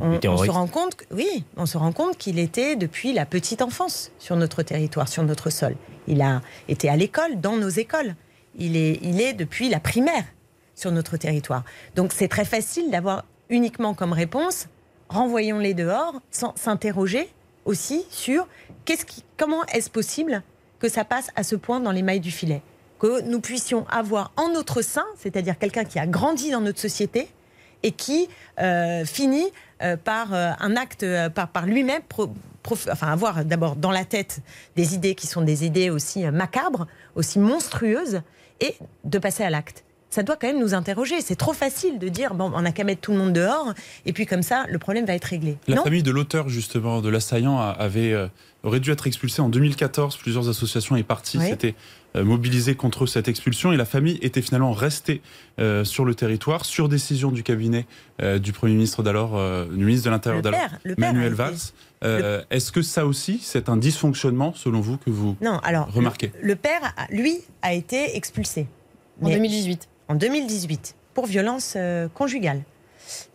on, 0.00 0.18
on 0.24 0.36
se 0.36 0.50
rend 0.50 0.66
compte, 0.66 0.96
oui, 1.10 1.44
on 1.56 1.66
se 1.66 1.78
rend 1.78 1.92
compte 1.92 2.16
qu'il 2.16 2.38
était 2.38 2.76
depuis 2.76 3.12
la 3.12 3.26
petite 3.26 3.62
enfance 3.62 4.10
sur 4.18 4.36
notre 4.36 4.62
territoire, 4.62 5.08
sur 5.08 5.22
notre 5.22 5.50
sol. 5.50 5.74
Il 6.06 6.22
a 6.22 6.40
été 6.68 6.88
à 6.88 6.96
l'école, 6.96 7.40
dans 7.40 7.56
nos 7.56 7.68
écoles. 7.68 8.14
Il 8.56 8.76
est, 8.76 8.98
il 9.02 9.20
est 9.20 9.32
depuis 9.32 9.68
la 9.68 9.80
primaire 9.80 10.24
sur 10.74 10.90
notre 10.90 11.16
territoire. 11.16 11.64
Donc 11.94 12.12
c'est 12.12 12.28
très 12.28 12.44
facile 12.44 12.90
d'avoir 12.90 13.24
uniquement 13.48 13.94
comme 13.94 14.12
réponse 14.12 14.66
renvoyons-les 15.10 15.74
dehors 15.74 16.14
sans 16.30 16.54
s'interroger 16.56 17.28
aussi 17.64 18.04
sur 18.10 18.46
qu'est-ce 18.84 19.04
qui, 19.04 19.24
comment 19.36 19.64
est-ce 19.66 19.90
possible 19.90 20.42
que 20.78 20.88
ça 20.88 21.04
passe 21.04 21.30
à 21.36 21.42
ce 21.42 21.56
point 21.56 21.80
dans 21.80 21.90
les 21.92 22.02
mailles 22.02 22.20
du 22.20 22.30
filet? 22.30 22.62
Que 23.00 23.22
nous 23.22 23.40
puissions 23.40 23.86
avoir 23.88 24.30
en 24.36 24.50
notre 24.50 24.82
sein, 24.82 25.06
c'est-à-dire 25.18 25.58
quelqu'un 25.58 25.84
qui 25.84 25.98
a 25.98 26.06
grandi 26.06 26.50
dans 26.50 26.60
notre 26.60 26.78
société 26.78 27.28
et 27.82 27.92
qui 27.92 28.28
euh, 28.60 29.04
finit 29.06 29.48
euh, 29.82 29.96
par 29.96 30.34
euh, 30.34 30.52
un 30.60 30.76
acte, 30.76 31.04
par, 31.34 31.48
par 31.48 31.66
lui-même, 31.66 32.02
enfin 32.90 33.10
avoir 33.10 33.44
d'abord 33.44 33.74
dans 33.74 33.90
la 33.90 34.04
tête 34.04 34.40
des 34.76 34.94
idées 34.94 35.14
qui 35.14 35.26
sont 35.26 35.40
des 35.40 35.64
idées 35.64 35.88
aussi 35.88 36.24
macabres, 36.26 36.86
aussi 37.16 37.38
monstrueuses, 37.38 38.20
et 38.60 38.76
de 39.04 39.18
passer 39.18 39.42
à 39.42 39.48
l'acte. 39.48 39.82
Ça 40.10 40.22
doit 40.24 40.36
quand 40.36 40.48
même 40.48 40.58
nous 40.58 40.74
interroger. 40.74 41.20
C'est 41.20 41.36
trop 41.36 41.52
facile 41.52 41.98
de 42.00 42.08
dire 42.08 42.34
bon, 42.34 42.50
on 42.54 42.62
n'a 42.62 42.72
qu'à 42.72 42.82
mettre 42.84 43.00
tout 43.00 43.12
le 43.12 43.18
monde 43.18 43.32
dehors, 43.32 43.72
et 44.06 44.12
puis 44.12 44.26
comme 44.26 44.42
ça, 44.42 44.64
le 44.68 44.78
problème 44.78 45.06
va 45.06 45.14
être 45.14 45.24
réglé. 45.24 45.56
La 45.68 45.76
non 45.76 45.84
famille 45.84 46.02
de 46.02 46.10
l'auteur, 46.10 46.48
justement, 46.48 47.00
de 47.00 47.08
l'assaillant, 47.08 47.58
avait, 47.60 48.12
euh, 48.12 48.26
aurait 48.64 48.80
dû 48.80 48.90
être 48.90 49.06
expulsée 49.06 49.40
en 49.40 49.48
2014. 49.48 50.16
Plusieurs 50.16 50.48
associations 50.48 50.96
et 50.96 51.04
partis 51.04 51.38
Oui. 51.38 51.46
s'étaient 51.48 51.76
euh, 52.16 52.24
mobilisés 52.24 52.74
contre 52.74 53.06
cette 53.06 53.28
expulsion 53.28 53.72
et 53.72 53.76
la 53.76 53.84
famille 53.84 54.18
était 54.20 54.42
finalement 54.42 54.72
restée 54.72 55.22
euh, 55.60 55.84
sur 55.84 56.04
le 56.04 56.16
territoire 56.16 56.64
sur 56.64 56.88
décision 56.88 57.30
du 57.30 57.44
cabinet 57.44 57.86
euh, 58.20 58.40
du 58.40 58.52
Premier 58.52 58.72
ministre 58.74 59.04
d'alors, 59.04 59.36
euh, 59.36 59.66
du 59.66 59.84
ministre 59.84 60.06
de 60.06 60.10
l'Intérieur 60.10 60.42
d'alors, 60.42 60.58
Manuel 60.98 61.34
Valls. 61.34 61.54
Euh, 62.02 62.42
Est-ce 62.50 62.72
que 62.72 62.82
ça 62.82 63.06
aussi, 63.06 63.38
c'est 63.44 63.68
un 63.68 63.76
dysfonctionnement, 63.76 64.54
selon 64.56 64.80
vous, 64.80 64.96
que 64.96 65.10
vous 65.10 65.36
Non, 65.40 65.58
alors 65.62 65.88
remarquez? 65.92 66.32
le 66.42 66.56
père, 66.56 66.80
a- 66.96 67.06
lui, 67.14 67.38
a 67.62 67.74
été 67.74 68.16
expulsé 68.16 68.66
En 69.22 69.26
Mais- 69.28 69.34
2018. 69.34 69.86
En 70.10 70.16
2018 70.16 70.96
pour 71.14 71.26
violence 71.26 71.74
euh, 71.76 72.08
conjugale, 72.08 72.62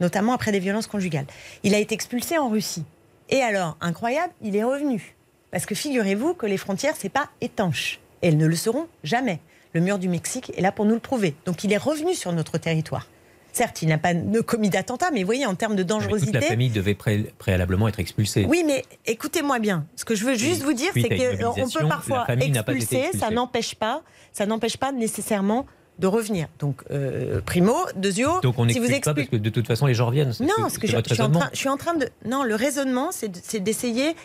notamment 0.02 0.34
après 0.34 0.52
des 0.52 0.60
violences 0.60 0.88
conjugales. 0.88 1.26
Il 1.64 1.74
a 1.74 1.80
été 1.80 1.96
expulsé 1.96 2.38
en 2.38 2.50
Russie. 2.50 2.84
Et 3.30 3.42
alors, 3.42 3.78
incroyable, 3.82 4.34
il 4.42 4.56
est 4.58 4.64
revenu. 4.64 5.16
Parce 5.52 5.66
que 5.66 5.74
figurez-vous 5.74 6.34
que 6.34 6.46
les 6.46 6.58
frontières, 6.58 6.94
c'est 6.98 7.10
pas 7.10 7.30
étanche. 7.40 8.00
Et 8.22 8.28
elles 8.28 8.38
ne 8.38 8.46
le 8.46 8.56
seront 8.58 8.88
jamais. 9.04 9.40
Le 9.74 9.80
mur 9.80 10.00
du 10.00 10.10
Mexique 10.10 10.52
est 10.58 10.62
là 10.62 10.72
pour 10.74 10.86
nous 10.86 10.94
le 10.94 11.00
prouver. 11.00 11.34
Donc 11.46 11.64
il 11.64 11.72
est 11.72 11.78
revenu 11.78 12.14
sur 12.14 12.34
notre 12.34 12.58
territoire. 12.58 13.08
Certes, 13.54 13.82
il 13.82 13.88
n'a 13.88 13.98
pas 13.98 14.14
commis 14.46 14.70
d'attentat, 14.70 15.12
mais 15.14 15.22
vous 15.22 15.28
voyez, 15.28 15.46
en 15.46 15.56
termes 15.56 15.78
de 15.78 15.84
Mais 15.84 15.88
toute 15.88 15.92
la 16.02 16.08
dangerosité. 16.10 16.42
famille 16.42 16.70
devait 16.72 16.94
pré- 16.94 17.32
préalablement 17.38 17.88
être 17.88 18.02
expulsée. 18.02 18.46
Oui, 18.50 18.66
mais 18.68 18.84
écoutez-moi 19.06 19.60
bien. 19.60 19.86
Ce 19.96 20.04
que 20.04 20.14
je 20.14 20.26
veux 20.26 20.36
juste 20.36 20.62
vous 20.64 20.74
dire, 20.74 20.92
c'est 20.94 21.04
qu'on 21.04 21.08
peut 21.08 21.46
mobilisation, 21.46 21.88
parfois 21.88 22.26
expulser, 22.30 23.12
ça 23.18 23.30
n'empêche 23.30 23.76
pas, 23.76 24.04
ça 24.34 24.46
n'empêche 24.46 24.76
pas 24.76 24.92
nécessairement 24.92 25.66
de 26.00 26.08
revenir. 26.08 26.48
Donc, 26.60 26.82
euh, 26.92 27.40
primo, 27.42 27.76
deuxio, 27.96 28.42
Donc 28.42 28.60
on 28.60 28.68
si 28.68 28.80
vous 28.80 28.88
pas 29.02 29.14
parce 29.14 29.28
que 29.28 29.36
de 29.38 29.50
toute 29.50 29.66
façon 29.68 29.86
les 29.86 29.94
gens 29.94 30.08
reviennent. 30.08 30.34
Non, 30.42 30.68
c'est- 30.68 30.76
ce 30.76 30.80
que 30.80 30.88
je, 30.88 30.98
suis 31.14 31.22
en 31.22 31.32
train, 31.32 31.50
je 31.54 31.58
suis 31.58 31.70
en 31.70 31.78
train 31.78 31.94
de. 31.96 32.10
Non, 32.26 32.44
le 32.44 32.56
raisonnement, 32.56 33.12
c'est 33.12 33.30
de- 33.30 33.40
c'est 33.42 33.60
d'essayer. 33.62 34.16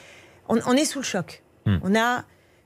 On, 0.48 0.58
on 0.66 0.72
est 0.72 0.84
sous 0.84 0.98
le 0.98 1.04
choc. 1.04 1.42
Hmm. 1.66 1.76
On 1.82 1.94
a 1.94 2.24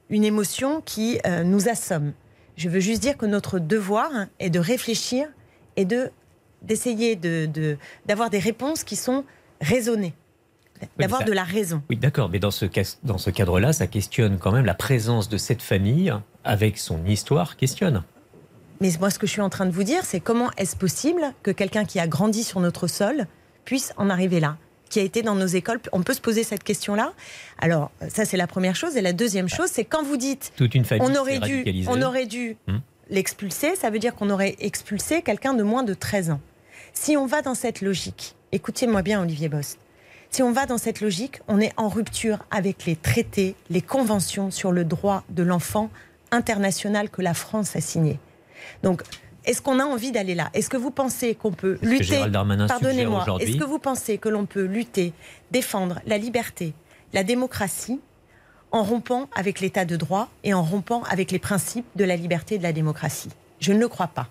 une 0.09 0.25
émotion 0.25 0.81
qui 0.81 1.19
euh, 1.27 1.43
nous 1.45 1.69
assomme. 1.69 2.13
Je 2.57 2.69
veux 2.69 2.81
juste 2.81 3.03
dire 3.03 3.17
que 3.19 3.27
notre 3.27 3.59
devoir 3.59 4.11
est 4.39 4.51
de 4.51 4.59
réfléchir 4.61 5.27
et 5.77 5.85
de 5.85 6.11
d'essayer 6.63 7.15
de 7.17 7.47
de- 7.47 7.77
d'avoir 8.07 8.31
des 8.31 8.39
réponses 8.39 8.85
qui 8.85 8.97
sont 8.97 9.25
raisonnées, 9.61 10.15
d'avoir 10.99 11.25
de 11.25 11.33
la 11.33 11.45
raison. 11.45 11.83
Oui, 11.91 11.97
d'accord, 11.97 12.29
mais 12.31 12.39
dans 12.39 12.51
ce, 12.51 12.65
dans 13.03 13.19
ce 13.19 13.31
cadre-là, 13.31 13.73
ça 13.73 13.87
questionne 13.87 14.39
quand 14.39 14.53
même 14.53 14.65
la 14.65 14.75
présence 14.75 15.29
de 15.29 15.37
cette 15.37 15.63
famille 15.63 16.13
avec 16.45 16.79
son 16.79 17.05
histoire, 17.07 17.57
questionne. 17.57 18.03
Mais 18.81 18.91
moi, 19.01 19.11
ce 19.11 19.19
que 19.19 19.27
je 19.27 19.33
suis 19.33 19.41
en 19.41 19.51
train 19.51 19.67
de 19.67 19.71
vous 19.71 19.85
dire, 19.85 20.05
c'est 20.05 20.21
comment 20.21 20.51
est-ce 20.57 20.77
possible 20.77 21.23
que 21.43 21.51
quelqu'un 21.51 21.85
qui 21.85 22.01
a 22.01 22.07
grandi 22.07 22.43
sur 22.45 22.61
notre 22.61 22.87
sol 22.87 23.27
puisse 23.65 23.93
en 23.97 24.11
arriver 24.11 24.41
là 24.41 24.57
qui 24.91 25.01
a 25.01 25.03
été 25.03 25.23
dans 25.23 25.35
nos 25.35 25.47
écoles 25.47 25.81
On 25.93 26.03
peut 26.03 26.13
se 26.15 26.21
poser 26.21 26.45
cette 26.45 26.63
question-là. 26.63 27.13
Alors, 27.59 27.91
ça, 28.09 28.25
c'est 28.25 28.37
la 28.37 28.47
première 28.47 28.77
chose. 28.77 28.97
Et 28.97 29.01
la 29.01 29.13
deuxième 29.13 29.49
chose, 29.49 29.69
c'est 29.73 29.85
quand 29.85 30.05
vous 30.05 30.17
dites 30.17 30.53
Toute 30.57 30.75
une 30.75 30.85
famille 30.85 31.07
on 31.11 31.15
aurait 31.19 31.39
dû, 31.41 31.53
radicalisée. 31.53 31.89
on 31.91 32.01
aurait 32.03 32.27
dû 32.27 32.57
Hmm. 32.69 32.79
l'expulser, 33.11 33.75
ça 33.77 33.91
veut 33.91 33.99
dire 33.99 34.15
qu'on 34.15 34.31
aurait 34.31 34.55
expulsé 34.61 35.23
quelqu'un 35.23 35.55
de 35.55 35.63
moins 35.63 35.83
de 35.83 35.95
13 35.95 36.31
ans. 36.31 36.41
Si 36.93 37.17
on 37.17 37.27
va 37.27 37.43
dans 37.43 37.55
cette 37.55 37.81
logique, 37.81 38.37
écoutez-moi 38.53 39.03
bien, 39.03 39.21
Olivier 39.23 39.49
Bost, 39.49 39.79
si 40.31 40.43
on 40.43 40.53
va 40.53 40.67
dans 40.67 40.79
cette 40.79 41.01
logique, 41.01 41.41
on 41.49 41.61
est 41.61 41.73
en 41.77 41.89
rupture 41.89 42.45
avec 42.53 42.85
les 42.87 42.95
traités, 42.97 43.57
les 43.71 43.81
conventions 43.83 44.51
sur 44.53 44.71
le 44.71 44.85
droit 44.85 45.25
de 45.31 45.43
l'enfant 45.43 45.91
international 46.31 47.09
que 47.11 47.23
la 47.23 47.35
France 47.35 47.75
a 47.77 47.81
signé. 47.81 48.19
Donc, 48.83 49.03
est-ce 49.45 49.61
qu'on 49.61 49.79
a 49.79 49.85
envie 49.85 50.13
d'aller 50.13 50.35
là? 50.35 50.51
Est-ce 50.55 50.71
que 50.71 50.77
vous 50.77 50.91
pensez 50.91 51.35
qu'on 51.35 51.53
peut 51.53 51.79
lutter? 51.83 52.19
Pardonnez-moi. 52.19 53.27
Est-ce 53.41 53.57
que 53.57 53.65
vous 53.65 53.79
pensez 53.79 54.19
que 54.19 54.29
l'on 54.29 54.47
peut 54.47 54.65
lutter, 54.65 55.13
défendre 55.51 56.01
la 56.07 56.19
liberté, 56.19 56.73
la 57.13 57.25
démocratie 57.25 58.01
en 58.73 58.83
rompant 58.83 59.29
avec 59.37 59.61
l'état 59.61 59.85
de 59.85 59.97
droit 59.97 60.29
et 60.43 60.55
en 60.55 60.63
rompant 60.63 61.03
avec 61.05 61.31
les 61.31 61.39
principes 61.39 61.87
de 61.95 62.05
la 62.05 62.17
liberté 62.17 62.57
et 62.57 62.59
de 62.59 62.63
la 62.63 62.73
démocratie? 62.73 63.31
Je 63.61 63.73
ne 63.73 63.79
le 63.79 63.89
crois 63.89 64.09
pas. 64.09 64.29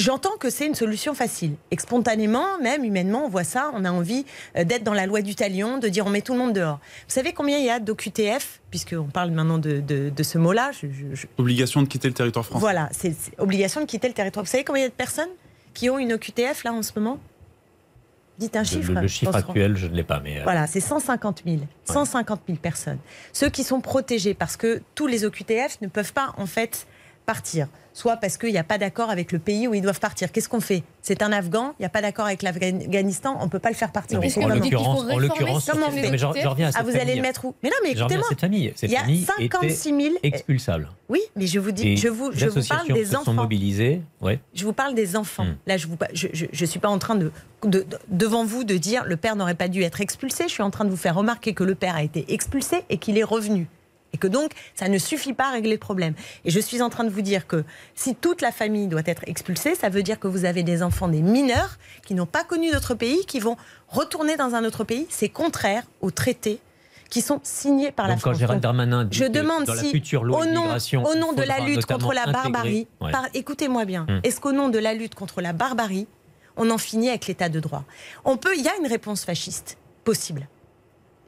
J'entends 0.00 0.36
que 0.38 0.48
c'est 0.50 0.66
une 0.66 0.74
solution 0.74 1.14
facile. 1.14 1.54
Et 1.70 1.76
que 1.76 1.82
spontanément, 1.82 2.58
même 2.62 2.84
humainement, 2.84 3.24
on 3.26 3.28
voit 3.28 3.44
ça, 3.44 3.70
on 3.74 3.84
a 3.84 3.90
envie 3.92 4.24
euh, 4.56 4.64
d'être 4.64 4.82
dans 4.82 4.94
la 4.94 5.06
loi 5.06 5.20
du 5.20 5.34
talion, 5.34 5.78
de 5.78 5.88
dire 5.88 6.06
on 6.06 6.10
met 6.10 6.22
tout 6.22 6.32
le 6.32 6.38
monde 6.38 6.52
dehors. 6.54 6.78
Vous 7.06 7.14
savez 7.14 7.32
combien 7.32 7.58
il 7.58 7.64
y 7.66 7.70
a 7.70 7.78
d'OQTF, 7.80 8.60
puisqu'on 8.70 9.04
parle 9.04 9.30
maintenant 9.30 9.58
de, 9.58 9.80
de- 9.80 10.08
de 10.08 10.22
ce 10.22 10.38
mot-là 10.38 10.70
je- 10.72 10.86
je- 10.88 11.14
je- 11.14 11.26
Obligation 11.38 11.82
de 11.82 11.86
quitter 11.88 12.08
le 12.08 12.14
territoire 12.14 12.44
français. 12.46 12.60
Voilà, 12.60 12.88
c'est 12.92 13.14
obligation 13.38 13.80
de 13.82 13.86
quitter 13.86 14.08
le 14.08 14.14
territoire. 14.14 14.44
Vous 14.44 14.50
savez 14.50 14.64
combien 14.64 14.80
il 14.82 14.84
y 14.84 14.86
a 14.86 14.90
de 14.90 14.94
personnes 14.94 15.28
qui 15.74 15.90
ont 15.90 15.98
une 15.98 16.12
OQTF 16.14 16.64
là 16.64 16.72
en 16.72 16.82
ce 16.82 16.92
moment? 16.96 17.18
Dites 18.38 18.56
un 18.56 18.64
chiffre. 18.64 18.92
Le, 18.92 19.02
le 19.02 19.06
chiffre 19.08 19.34
actuel, 19.36 19.76
je 19.76 19.86
ne 19.86 19.94
l'ai 19.94 20.02
pas, 20.02 20.20
mais 20.20 20.40
euh, 20.40 20.44
voilà, 20.44 20.66
c'est 20.66 20.80
150 20.80 21.42
000. 21.44 21.58
150 21.84 22.40
000 22.46 22.58
personnes. 22.58 22.98
Ceux 23.34 23.50
qui 23.50 23.64
sont 23.64 23.82
protégés 23.82 24.32
parce 24.32 24.56
que 24.56 24.80
tous 24.94 25.06
les 25.06 25.26
OQTF 25.26 25.78
ne 25.82 25.88
peuvent 25.88 26.14
pas 26.14 26.32
en 26.38 26.46
fait 26.46 26.86
partir. 27.32 27.68
Soit 27.92 28.16
parce 28.16 28.36
qu'il 28.38 28.50
n'y 28.52 28.58
a 28.58 28.64
pas 28.64 28.78
d'accord 28.78 29.10
avec 29.10 29.30
le 29.32 29.38
pays 29.38 29.66
où 29.68 29.74
ils 29.74 29.82
doivent 29.82 30.00
partir. 30.00 30.30
Qu'est-ce 30.32 30.48
qu'on 30.48 30.60
fait? 30.60 30.82
C'est 31.02 31.22
un 31.22 31.32
Afghan, 31.32 31.74
il 31.78 31.82
n'y 31.82 31.86
a 31.86 31.88
pas 31.88 32.00
d'accord 32.02 32.26
avec 32.26 32.40
l'Afghanistan, 32.42 33.36
on 33.40 33.44
ne 33.46 33.50
peut 33.50 33.58
pas 33.58 33.68
le 33.68 33.74
faire 33.74 33.92
partir. 33.92 34.20
mais 34.20 34.32
en 34.44 34.48
l'occurrence, 34.48 35.68
Comment 35.70 35.86
on 35.88 35.92
mais 35.92 36.02
fait 36.02 36.12
je, 36.12 36.16
je 36.18 36.48
reviens 36.48 36.68
à 36.68 36.72
cette 36.72 36.80
Ah, 36.80 36.84
vous 36.88 36.96
allez 36.96 37.14
le 37.16 37.22
mettre 37.22 37.44
où? 37.44 37.54
Mais 37.62 37.68
non, 37.68 37.76
mais 37.82 37.90
écoutez-moi. 37.92 38.26
cette 38.28 38.40
famille. 38.40 38.72
Cette 38.76 38.90
Il 38.90 38.94
y 38.94 38.96
a 38.96 39.00
famille 39.00 39.24
56 39.26 39.88
était 39.88 40.02
000. 40.02 40.14
expulsable. 40.22 40.88
Oui, 41.08 41.20
mais 41.36 41.46
je 41.46 41.58
vous 41.58 41.72
dis, 41.72 41.88
Et 41.90 41.96
je 41.96 42.08
vous, 42.08 42.30
je 42.32 42.46
les 42.46 42.50
vous 42.50 42.66
parle 42.68 42.88
des 42.92 43.04
se 43.04 43.10
sont 43.12 43.18
enfants. 43.18 43.34
mobilisées. 43.34 44.00
Ouais. 44.20 44.38
Je 44.54 44.64
vous 44.64 44.72
parle 44.72 44.94
des 44.94 45.16
enfants. 45.16 45.44
Hmm. 45.44 45.56
Là, 45.66 45.76
je 45.76 45.86
ne 45.88 45.92
je, 46.14 46.28
je, 46.32 46.46
je 46.52 46.64
suis 46.64 46.80
pas 46.80 46.88
en 46.88 46.98
train 46.98 47.16
de, 47.16 47.30
de- 47.64 47.80
de- 47.82 47.98
devant 48.08 48.44
vous 48.44 48.64
de 48.64 48.76
dire 48.76 49.04
le 49.04 49.16
père 49.16 49.34
n'aurait 49.36 49.54
pas 49.54 49.68
dû 49.68 49.82
être 49.82 50.00
expulsé. 50.00 50.44
Je 50.46 50.52
suis 50.52 50.62
en 50.62 50.70
train 50.70 50.84
de 50.84 50.90
vous 50.90 50.96
faire 50.96 51.14
remarquer 51.16 51.54
que 51.54 51.64
le 51.64 51.74
père 51.74 51.96
a 51.96 52.02
été 52.02 52.32
expulsé 52.32 52.84
et 52.88 52.98
qu'il 52.98 53.18
est 53.18 53.24
revenu. 53.24 53.66
Et 54.12 54.18
que 54.18 54.26
donc, 54.26 54.50
ça 54.74 54.88
ne 54.88 54.98
suffit 54.98 55.32
pas 55.32 55.48
à 55.48 55.50
régler 55.52 55.72
le 55.72 55.78
problème. 55.78 56.14
Et 56.44 56.50
je 56.50 56.58
suis 56.60 56.82
en 56.82 56.90
train 56.90 57.04
de 57.04 57.10
vous 57.10 57.22
dire 57.22 57.46
que 57.46 57.64
si 57.94 58.14
toute 58.14 58.42
la 58.42 58.50
famille 58.52 58.88
doit 58.88 59.02
être 59.06 59.22
expulsée, 59.26 59.74
ça 59.74 59.88
veut 59.88 60.02
dire 60.02 60.18
que 60.18 60.26
vous 60.28 60.44
avez 60.44 60.62
des 60.62 60.82
enfants, 60.82 61.08
des 61.08 61.22
mineurs, 61.22 61.78
qui 62.06 62.14
n'ont 62.14 62.26
pas 62.26 62.42
connu 62.44 62.70
notre 62.70 62.94
pays, 62.94 63.24
qui 63.26 63.38
vont 63.38 63.56
retourner 63.88 64.36
dans 64.36 64.54
un 64.54 64.64
autre 64.64 64.82
pays. 64.84 65.06
C'est 65.10 65.28
contraire 65.28 65.84
aux 66.00 66.10
traités 66.10 66.60
qui 67.08 67.22
sont 67.22 67.40
signés 67.42 67.90
par 67.90 68.06
la 68.06 68.14
quand 68.14 68.20
France. 68.20 68.38
Gérald 68.38 68.60
Darmanin 68.60 69.04
dit 69.04 69.18
je 69.18 69.24
demande 69.24 69.64
dans 69.64 69.74
la 69.74 69.82
si, 69.82 69.90
future 69.90 70.22
loi 70.22 70.40
au 70.40 70.44
nom, 70.44 70.66
au 71.04 71.14
nom 71.16 71.32
de 71.32 71.42
la 71.42 71.58
lutte 71.58 71.84
contre 71.86 72.12
la 72.12 72.26
barbarie, 72.26 72.86
Ouais. 73.00 73.10
écoutez-moi 73.34 73.84
bien, 73.84 74.06
Hmm. 74.08 74.20
est-ce 74.22 74.40
qu'au 74.40 74.52
nom 74.52 74.68
de 74.68 74.78
la 74.78 74.94
lutte 74.94 75.16
contre 75.16 75.40
la 75.40 75.52
barbarie, 75.52 76.06
on 76.56 76.70
en 76.70 76.78
finit 76.78 77.08
avec 77.08 77.26
l'état 77.26 77.48
de 77.48 77.58
droit? 77.58 77.84
On 78.24 78.36
peut, 78.36 78.56
il 78.56 78.62
y 78.64 78.68
a 78.68 78.76
une 78.80 78.86
réponse 78.86 79.24
fasciste 79.24 79.76
possible. 80.04 80.48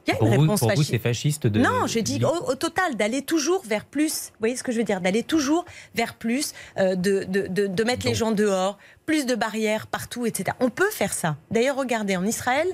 Il 0.05 0.09
y 0.09 0.11
a 0.11 0.15
une 0.15 0.19
Pour 0.19 0.27
vous, 0.35 0.41
réponse 0.41 0.59
pour 0.59 0.69
vous, 0.69 0.75
fasciste. 0.75 0.91
c'est 0.91 0.99
fasciste 0.99 1.47
de. 1.47 1.59
Non, 1.61 1.87
je 1.87 1.99
dis 1.99 2.23
au, 2.25 2.49
au 2.51 2.55
total 2.55 2.95
d'aller 2.95 3.21
toujours 3.21 3.61
vers 3.65 3.85
plus. 3.85 4.31
Vous 4.31 4.39
voyez 4.39 4.55
ce 4.57 4.63
que 4.63 4.71
je 4.73 4.77
veux 4.77 4.83
dire 4.83 4.99
D'aller 4.99 5.23
toujours 5.23 5.63
vers 5.95 6.15
plus, 6.15 6.53
euh, 6.77 6.95
de, 6.95 7.23
de, 7.23 7.47
de, 7.47 7.67
de 7.67 7.83
mettre 7.83 8.05
les 8.05 8.13
gens 8.13 8.31
dehors, 8.31 8.77
plus 9.05 9.25
de 9.25 9.35
barrières 9.35 9.87
partout, 9.87 10.25
etc. 10.25 10.57
On 10.59 10.69
peut 10.69 10.89
faire 10.91 11.13
ça. 11.13 11.37
D'ailleurs, 11.51 11.77
regardez, 11.77 12.17
en 12.17 12.25
Israël, 12.25 12.67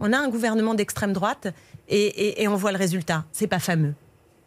on 0.00 0.12
a 0.12 0.18
un 0.18 0.28
gouvernement 0.28 0.74
d'extrême 0.74 1.12
droite 1.12 1.46
et, 1.88 1.98
et- 2.06 2.42
et 2.42 2.48
on 2.48 2.56
voit 2.56 2.72
le 2.72 2.78
résultat. 2.78 3.24
C'est 3.32 3.46
pas 3.46 3.60
fameux. 3.60 3.94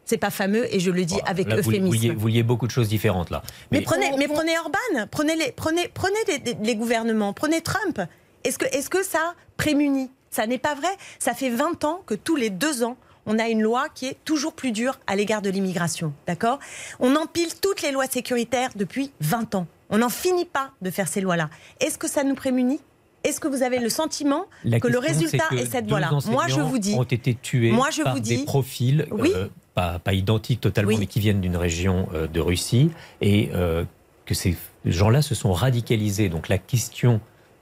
C'est 0.03 0.17
pas 0.17 0.29
fameux 0.29 0.71
et 0.75 0.79
je 0.79 0.91
le 0.91 1.03
dis 1.05 1.13
Voilà, 1.15 1.29
avec 1.29 1.47
là, 1.47 1.55
vous, 1.55 1.69
euphémisme. 1.69 1.85
vouliez, 1.87 2.09
vous 2.11 2.19
vouliez 2.19 2.43
beaucoup 2.43 2.67
de 2.67 2.71
choses 2.71 2.89
différentes 2.89 3.29
là. 3.31 3.41
Mais, 3.71 3.81
prenez, 3.81 4.11
mais 4.19 4.27
prenez 4.27 4.55
Orban, 4.59 5.07
prenez 5.09 5.35
les, 5.35 5.51
prenez, 5.53 5.87
prenez 5.93 6.19
les, 6.27 6.37
les- 6.39 6.57
les 6.61 6.75
gouvernements, 6.75 7.31
prenez 7.33 7.61
Trump. 7.61 7.99
Est-ce 8.43 8.59
que, 8.59 8.65
est-ce 8.65 8.89
que 8.91 9.03
ça 9.03 9.33
prémunit 9.57 10.11
Ça 10.35 10.47
n'est 10.47 10.57
pas 10.57 10.75
vrai. 10.75 10.89
Ça 11.19 11.33
fait 11.33 11.49
20 11.49 11.85
ans 11.85 12.01
que 12.05 12.13
tous 12.13 12.35
les 12.35 12.49
deux 12.49 12.83
ans, 12.83 12.97
on 13.25 13.39
a 13.39 13.47
une 13.47 13.61
loi 13.61 13.87
qui 13.95 14.05
est 14.07 14.17
toujours 14.25 14.51
plus 14.53 14.71
dure 14.71 14.99
à 15.07 15.15
l'égard 15.15 15.41
de 15.41 15.49
l'immigration. 15.49 16.13
D'accord? 16.27 16.59
On 16.99 17.15
empile 17.15 17.47
toutes 17.61 17.81
les 17.81 17.91
lois 17.91 18.07
sécuritaires 18.07 18.69
depuis 18.75 19.11
20 19.21 19.55
ans. 19.55 19.67
On 19.89 19.99
n'en 19.99 20.09
finit 20.09 20.45
pas 20.45 20.71
de 20.81 20.89
faire 20.91 21.07
ces 21.07 21.21
lois-là. 21.21 21.49
Est-ce 21.79 21.97
que 21.97 22.07
ça 22.09 22.23
nous 22.25 22.35
prémunit? 22.35 22.81
Est-ce 23.23 23.39
que 23.39 23.47
vous 23.47 23.63
avez 23.63 23.79
le 23.79 23.89
sentiment 23.89 24.45
La 24.65 24.79
que 24.79 24.87
le 24.87 24.99
résultat 24.99 25.45
que 25.49 25.55
est 25.55 25.71
cette 25.71 25.87
voie-là 25.87 26.11
Moi, 26.27 26.47
je 26.47 26.59
vous 26.61 26.77
dis. 26.79 26.93
ont 26.95 27.03
été 27.03 27.33
tués 27.33 27.71
Moi, 27.71 27.89
je 27.91 28.03
par 28.03 28.13
vous 28.13 28.19
des 28.19 28.35
dis- 28.37 28.43
profils 28.45 29.07
Oui. 29.11 29.31
euh, 29.33 29.47
pas, 29.73 29.97
pas 29.99 30.13
identiques 30.13 30.61
totalement, 30.61 30.89
Oui. 30.89 30.97
mais 30.99 31.07
qui 31.07 31.19
viennent 31.19 31.41
d'une 31.41 31.57
région 31.57 32.07
euh, 32.13 32.27
de 32.27 32.39
Russie 32.41 32.91
et 33.21 33.49
euh, 33.55 33.83
que 34.25 34.35
ces 34.35 34.55
gens-là 34.85 35.21
se 35.23 35.33
sont 35.33 35.53
radicalisés. 35.53 36.29
Donc 36.29 36.49
la 36.49 36.57
question 36.59 37.19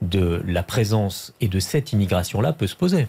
de 0.08 0.42
la 0.46 0.62
présence 0.62 1.34
et 1.40 1.48
de 1.48 1.58
cette 1.58 1.92
immigration-là 1.92 2.52
peut 2.52 2.66
se 2.66 2.76
poser. 2.76 3.08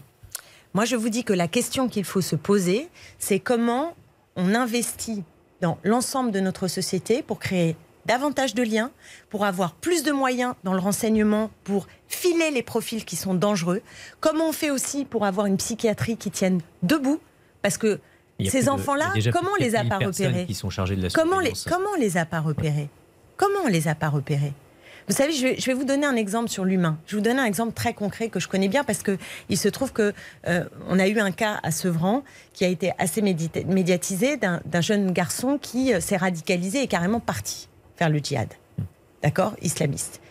Moi, 0.74 0.86
je 0.86 0.96
vous 0.96 1.10
dis 1.10 1.24
que 1.24 1.34
la 1.34 1.48
question 1.48 1.88
qu'il 1.88 2.04
faut 2.04 2.22
se 2.22 2.36
poser, 2.36 2.90
c'est 3.18 3.40
comment 3.40 3.96
on 4.36 4.54
investit 4.54 5.24
dans 5.62 5.78
l'ensemble 5.84 6.32
de 6.32 6.40
notre 6.40 6.68
société 6.68 7.24
pour 7.24 7.40
créer 7.40 7.76
davantage 8.06 8.54
de 8.54 8.64
liens, 8.64 8.92
pour 9.30 9.46
avoir 9.46 9.74
plus 9.74 10.04
de 10.04 10.12
moyens 10.12 10.54
dans 10.64 10.74
le 10.74 10.80
renseignement, 10.80 11.50
pour 11.64 11.88
filer 12.08 12.52
les 12.52 12.62
profils 12.62 13.04
qui 13.04 13.16
sont 13.16 13.34
dangereux. 13.34 13.82
Comment 14.20 14.50
on 14.50 14.52
fait 14.52 14.70
aussi 14.70 15.06
pour 15.06 15.26
avoir 15.26 15.48
une 15.48 15.58
psychiatrie 15.58 16.18
qui 16.18 16.30
tienne 16.30 16.62
debout? 16.84 17.20
Parce 17.62 17.78
que 17.78 18.00
ces 18.46 18.70
enfants-là, 18.70 19.14
comment 19.32 19.52
on 19.58 19.64
les 19.64 19.76
a 19.76 19.84
4000 19.84 19.90
pas 19.90 20.06
repérés? 20.06 20.46
les, 21.40 21.54
comment 21.66 21.90
on 21.96 22.00
les 22.00 22.18
a 22.18 22.26
pas 22.26 22.42
repérés? 22.42 22.90
Comment 23.38 23.62
on 23.66 23.68
les 23.70 23.88
a 23.88 23.96
pas 23.96 24.10
repérés? 24.10 24.54
Vous 25.08 25.14
savez, 25.14 25.34
je 25.34 25.66
vais, 25.66 25.74
vous 25.74 25.84
donner 25.84 26.08
un 26.08 26.16
exemple 26.16 26.50
sur 26.50 26.66
l'humain. 26.66 26.98
Je 27.06 27.12
vais 27.12 27.18
vous 27.22 27.24
donner 27.24 27.40
un 27.40 27.46
exemple 27.46 27.74
très 27.74 27.94
concret 27.94 28.30
que 28.30 28.40
je 28.40 28.48
connais 28.48 28.68
bien 28.68 28.84
parce 28.84 29.04
que 29.04 29.18
il 29.50 29.58
se 29.58 29.68
trouve 29.68 29.94
que 29.94 30.14
euh, 30.48 30.64
on 30.90 30.98
a 30.98 31.08
eu 31.08 31.20
un 31.20 31.32
cas 31.32 31.60
à 31.62 31.70
Sevran 31.70 32.24
qui 32.54 32.66
a 32.66 32.68
été 32.68 32.92
assez 32.98 33.22
médiatisé 33.22 34.38
d'un 34.38 34.82
jeune 34.82 35.12
garçon 35.12 35.60
qui 35.62 35.94
euh, 35.94 36.00
s'est 36.00 36.18
radicalisé 36.18 36.82
et 36.82 36.88
carrément 36.88 37.20
parti 37.20 37.70
faire 37.98 38.10
le 38.10 38.18
djihad, 38.18 38.50
d'accord, 39.22 39.54
islamiste. 39.62 40.22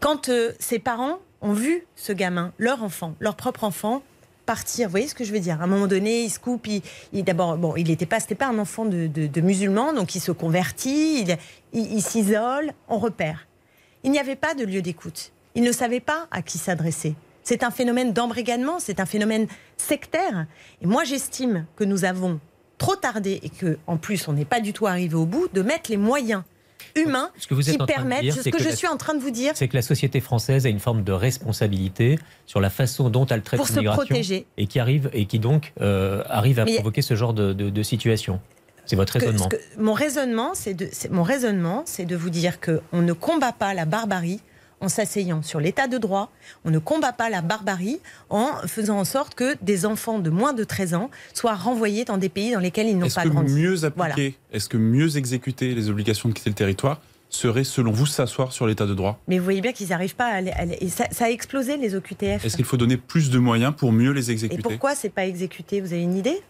Quand 0.00 0.28
euh, 0.28 0.50
ses 0.58 0.80
parents 0.80 1.18
ont 1.40 1.52
vu 1.52 1.86
ce 1.94 2.12
gamin, 2.12 2.52
leur 2.58 2.82
enfant, 2.82 3.14
leur 3.20 3.36
propre 3.36 3.62
enfant, 3.62 4.02
partir. 4.46 4.88
Vous 4.88 4.90
voyez 4.90 5.06
ce 5.06 5.14
que 5.14 5.22
je 5.22 5.32
veux 5.32 5.38
dire? 5.38 5.60
À 5.60 5.64
un 5.64 5.68
moment 5.68 5.86
donné, 5.86 6.24
il 6.24 6.30
se 6.30 6.40
coupe. 6.40 6.66
Il, 6.66 6.82
D'abord, 7.22 7.56
bon, 7.56 7.76
il 7.76 7.86
n'était 7.86 8.06
pas, 8.06 8.18
c'était 8.18 8.34
pas 8.34 8.48
un 8.48 8.58
enfant 8.58 8.84
de, 8.84 9.40
musulman, 9.40 9.92
donc 9.92 10.16
il 10.16 10.20
se 10.20 10.32
convertit, 10.32 11.24
il 11.72 12.02
s'isole, 12.02 12.72
on 12.88 12.98
repère. 12.98 13.46
Il 14.04 14.10
n'y 14.10 14.18
avait 14.18 14.36
pas 14.36 14.54
de 14.54 14.64
lieu 14.64 14.82
d'écoute. 14.82 15.32
Il 15.54 15.62
ne 15.62 15.72
savait 15.72 16.00
pas 16.00 16.26
à 16.30 16.42
qui 16.42 16.58
s'adresser. 16.58 17.14
C'est 17.44 17.62
un 17.64 17.70
phénomène 17.70 18.12
d'embrigadement, 18.12 18.78
c'est 18.78 19.00
un 19.00 19.06
phénomène 19.06 19.46
sectaire. 19.76 20.46
Et 20.80 20.86
moi, 20.86 21.04
j'estime 21.04 21.66
que 21.76 21.84
nous 21.84 22.04
avons 22.04 22.40
trop 22.78 22.96
tardé 22.96 23.40
et 23.42 23.48
que, 23.48 23.78
en 23.86 23.96
plus, 23.96 24.28
on 24.28 24.32
n'est 24.32 24.44
pas 24.44 24.60
du 24.60 24.72
tout 24.72 24.86
arrivé 24.86 25.14
au 25.14 25.26
bout 25.26 25.48
de 25.52 25.62
mettre 25.62 25.90
les 25.90 25.96
moyens 25.96 26.42
humains 26.96 27.30
Ce 27.38 27.46
que 27.46 27.54
vous 27.54 27.68
êtes 27.70 27.78
qui 27.78 27.86
permettent. 27.86 28.22
dire, 28.22 28.34
ce 28.34 28.42
que, 28.48 28.56
que 28.56 28.62
je 28.62 28.68
la- 28.70 28.76
suis 28.76 28.86
en 28.88 28.96
train 28.96 29.14
de 29.14 29.20
vous 29.20 29.30
dire, 29.30 29.52
C'est 29.54 29.68
que 29.68 29.76
la 29.76 29.82
société 29.82 30.20
française 30.20 30.66
a 30.66 30.68
une 30.68 30.80
forme 30.80 31.04
de 31.04 31.12
responsabilité 31.12 32.18
sur 32.46 32.60
la 32.60 32.70
façon 32.70 33.08
dont 33.10 33.26
elle 33.26 33.42
traite 33.42 33.60
l'immigration 33.68 34.42
et 34.56 34.66
qui 34.66 34.78
arrive 34.80 35.08
et 35.12 35.26
qui 35.26 35.38
donc 35.38 35.72
euh, 35.80 36.22
arrive 36.28 36.58
à 36.58 36.64
Mais- 36.64 36.74
provoquer 36.74 37.02
ce 37.02 37.14
genre 37.14 37.34
de, 37.34 37.52
de- 37.52 37.70
de 37.70 37.82
situation. 37.82 38.40
C'est 38.86 38.96
votre 38.96 39.12
raisonnement. 39.18 39.48
que- 39.48 39.56
mon 39.78 39.92
raisonnement, 39.92 40.50
c'est 40.54 40.74
de, 40.74 40.88
c'est- 40.92 41.10
mon 41.10 41.22
raisonnement, 41.22 41.82
c'est 41.86 42.04
de 42.04 42.16
vous 42.16 42.30
dire 42.30 42.60
que 42.60 42.80
on 42.92 43.00
ne 43.02 43.12
combat 43.12 43.52
pas 43.52 43.74
la 43.74 43.84
barbarie 43.84 44.40
en 44.80 44.88
s'asseyant 44.88 45.42
sur 45.42 45.60
l'état 45.60 45.86
de 45.86 45.96
droit. 45.96 46.32
On 46.64 46.70
ne 46.72 46.78
combat 46.80 47.12
pas 47.12 47.30
la 47.30 47.40
barbarie 47.42 48.00
en 48.30 48.48
faisant 48.66 48.98
en 48.98 49.04
sorte 49.04 49.36
que 49.36 49.54
des 49.62 49.86
enfants 49.86 50.18
de 50.18 50.28
moins 50.30 50.52
de 50.52 50.64
13 50.64 50.94
ans 50.94 51.08
soient 51.34 51.54
renvoyés 51.54 52.04
dans 52.04 52.18
des 52.18 52.28
pays 52.28 52.52
dans 52.52 52.58
lesquels 52.58 52.88
ils 52.88 52.98
n'ont 52.98 53.06
Est-ce 53.06 53.14
pas 53.14 53.22
que 53.22 53.28
grandi. 53.28 53.54
mieux 53.54 53.84
appliquer, 53.84 53.92
Voilà. 53.96 54.14
est-ce 54.52 54.68
que 54.68 54.76
mieux 54.76 55.16
exécuter 55.16 55.74
les 55.74 55.88
obligations 55.88 56.28
de 56.28 56.34
quitter 56.34 56.50
le 56.50 56.56
territoire 56.56 57.00
serait, 57.30 57.62
selon 57.64 57.92
vous, 57.92 58.06
s'asseoir 58.06 58.52
sur 58.52 58.66
l'état 58.66 58.84
de 58.86 58.94
droit? 58.94 59.20
Mais 59.28 59.38
vous 59.38 59.44
voyez 59.44 59.60
bien 59.60 59.72
qu'ils 59.72 59.88
n'arrivent 59.90 60.16
pas 60.16 60.26
à, 60.26 60.34
aller- 60.34 60.50
à 60.50 60.62
aller- 60.62 60.78
et 60.80 60.88
ça, 60.88 61.04
ça 61.12 61.26
a 61.26 61.30
explosé 61.30 61.76
les 61.76 61.94
OQTF. 61.94 62.44
Est-ce 62.44 62.56
qu'il 62.56 62.64
faut 62.64 62.76
donner 62.76 62.96
plus 62.96 63.30
de 63.30 63.38
moyens 63.38 63.72
pour 63.76 63.92
mieux 63.92 64.10
les 64.10 64.30
Et 64.30 64.32
exécuter? 64.32 64.60
pourquoi 64.62 64.96
c'est 64.96 65.08
pas 65.10 65.24
exécuté? 65.26 65.80
Vous 65.80 65.92
avez 65.92 66.02
une 66.02 66.16
idée? 66.16 66.42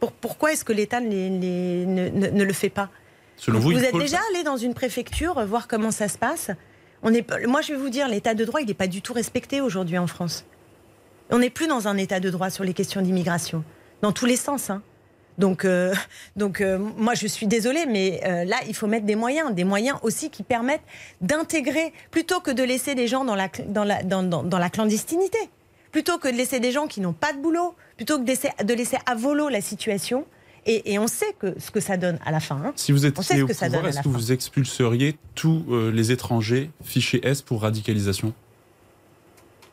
Pour- 0.00 0.12
Pourquoi 0.12 0.52
est-ce 0.52 0.64
que 0.64 0.72
l'État 0.72 1.00
ne, 1.00 2.44
le 2.44 2.52
fait 2.52 2.70
pas 2.70 2.88
Selon 3.36 3.58
vous, 3.60 3.72
êtes 3.84 3.92
déjà 3.96 4.18
allé 4.32 4.42
dans 4.42 4.56
une 4.56 4.74
préfecture 4.74 5.38
euh, 5.38 5.44
voir 5.46 5.68
comment 5.68 5.90
ça 5.92 6.08
se 6.08 6.18
passe 6.18 6.50
on 7.02 7.14
est, 7.14 7.24
Moi, 7.46 7.60
je 7.62 7.72
vais 7.72 7.78
vous 7.78 7.90
dire, 7.90 8.08
l'état 8.08 8.34
de 8.34 8.44
droit, 8.44 8.60
il 8.60 8.66
n'est 8.66 8.74
pas 8.74 8.88
du 8.88 9.02
tout 9.02 9.12
respecté 9.12 9.60
aujourd'hui 9.60 9.98
en 9.98 10.06
France. 10.08 10.44
On 11.30 11.38
n'est 11.38 11.50
plus 11.50 11.66
dans 11.68 11.86
un 11.86 11.96
état 11.96 12.18
de 12.20 12.30
droit 12.30 12.50
sur 12.50 12.64
les 12.64 12.74
questions 12.74 13.00
d'immigration, 13.00 13.62
dans 14.02 14.10
tous 14.12 14.26
les 14.26 14.36
sens. 14.36 14.70
hein. 14.70 14.82
Donc, 15.36 15.64
euh, 15.64 15.94
donc 16.36 16.60
euh, 16.60 16.78
moi, 16.78 17.14
je 17.14 17.28
suis 17.28 17.46
désolée, 17.46 17.86
mais 17.86 18.20
euh, 18.24 18.44
là, 18.44 18.56
il 18.66 18.74
faut 18.74 18.88
mettre 18.88 19.06
des 19.06 19.14
moyens, 19.14 19.54
des 19.54 19.62
moyens 19.64 19.98
aussi 20.02 20.30
qui 20.30 20.42
permettent 20.42 20.82
d'intégrer, 21.20 21.92
plutôt 22.10 22.40
que 22.40 22.50
de 22.50 22.64
laisser 22.64 22.96
des 22.96 23.06
gens 23.06 23.24
dans 23.24 23.36
la, 23.36 23.48
dans 23.68 23.84
la, 23.84 24.02
dans, 24.02 24.24
dans- 24.24 24.42
dans 24.42 24.58
la 24.58 24.70
clandestinité, 24.70 25.38
plutôt 25.92 26.18
que 26.18 26.26
de 26.28 26.34
laisser 26.36 26.58
des 26.58 26.72
gens 26.72 26.88
qui 26.88 27.00
n'ont 27.00 27.12
pas 27.12 27.32
de 27.32 27.38
boulot, 27.38 27.74
plutôt 27.98 28.18
que 28.18 28.22
de 28.24 28.74
laisser, 28.74 28.96
à 29.04 29.14
volo 29.14 29.50
la 29.50 29.60
situation. 29.60 30.24
Et, 30.66 30.92
et 30.92 30.98
on 30.98 31.06
sait 31.06 31.34
que, 31.38 31.58
ce 31.58 31.70
que 31.70 31.80
ça 31.80 31.96
donne 31.96 32.18
à 32.24 32.30
la 32.30 32.40
fin. 32.40 32.56
hein. 32.56 32.72
Si 32.76 32.92
vous 32.92 33.04
On 33.06 33.22
sait 33.22 33.34
étiez 33.34 33.36
ce 33.36 33.42
au 33.42 33.46
que 33.46 33.52
pouvoir, 33.52 33.86
est-ce 33.86 33.98
que 33.98 34.02
fin. 34.04 34.10
vous 34.10 34.32
expulseriez 34.32 35.16
tous 35.34 35.64
euh, 35.70 35.90
les 35.90 36.12
étrangers 36.12 36.70
fichés 36.82 37.20
S 37.26 37.42
pour 37.42 37.62
radicalisation? 37.62 38.32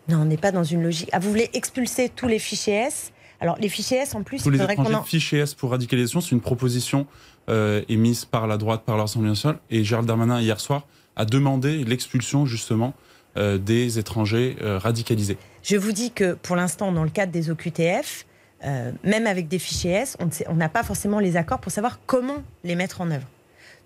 Non, 0.07 0.19
on 0.19 0.25
n'est 0.25 0.37
pas 0.37 0.51
dans 0.51 0.63
une 0.63 0.83
logique. 0.83 1.09
Ah, 1.11 1.19
vous 1.19 1.29
voulez 1.29 1.49
expulser 1.53 2.09
tous 2.09 2.27
les 2.27 2.39
fichiers 2.39 2.75
S? 2.75 3.11
Alors, 3.41 3.57
les 3.59 3.67
fichiers 3.67 3.97
S, 3.97 4.15
en 4.15 4.23
plus, 4.23 4.41
Tous 4.41 4.49
il 4.49 4.57
les 4.57 4.63
étrangers 4.63 4.95
en... 4.95 5.03
fichés 5.03 5.39
S 5.39 5.53
pour 5.53 5.71
radicalisation, 5.71 6.21
c'est 6.21 6.31
une 6.31 6.41
proposition 6.41 7.07
euh, 7.49 7.81
émise 7.89 8.23
par 8.23 8.47
la 8.47 8.57
droite, 8.57 8.83
par 8.85 8.95
l'Assemblée 8.97 9.29
nationale. 9.29 9.59
Et 9.69 9.83
Gérald 9.83 10.07
Darmanin, 10.07 10.39
hier 10.39 10.59
soir, 10.59 10.87
a 11.17 11.25
demandé 11.25 11.83
l'expulsion, 11.83 12.45
justement, 12.45 12.93
des 13.35 13.99
étrangers 13.99 14.55
euh, 14.61 14.77
radicalisés. 14.77 15.37
Je 15.61 15.75
vous 15.75 15.91
dis 15.91 16.11
que 16.11 16.33
pour 16.33 16.55
l'instant, 16.55 16.91
dans 16.91 17.03
le 17.03 17.09
cadre 17.09 17.31
des 17.31 17.49
OQTF, 17.49 18.25
euh, 18.63 18.91
même 19.03 19.27
avec 19.27 19.47
des 19.47 19.59
fichiers 19.59 19.91
S, 19.91 20.17
on 20.47 20.55
n'a 20.55 20.69
pas 20.69 20.83
forcément 20.83 21.19
les 21.19 21.35
accords 21.35 21.59
pour 21.59 21.71
savoir 21.71 21.99
comment 22.05 22.43
les 22.63 22.75
mettre 22.75 23.01
en 23.01 23.11
œuvre. 23.11 23.27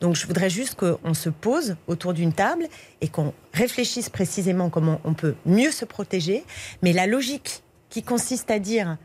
Donc 0.01 0.15
je 0.15 0.25
voudrais 0.27 0.49
juste 0.49 0.75
qu'on 0.75 1.13
se 1.13 1.29
pose 1.29 1.75
autour 1.87 2.13
d'une 2.13 2.31
table 2.31 2.67
et 3.01 3.09
qu'on 3.09 3.33
réfléchisse 3.53 4.09
précisément 4.09 4.69
comment 4.69 5.01
on 5.03 5.13
peut 5.13 5.35
mieux 5.45 5.71
se 5.71 5.83
protéger. 5.83 6.43
Mais 6.81 6.93
la 6.93 7.07
logique 7.07 7.63
qui 7.89 8.03
consiste 8.03 8.51
à 8.51 8.59
dire 8.59 8.97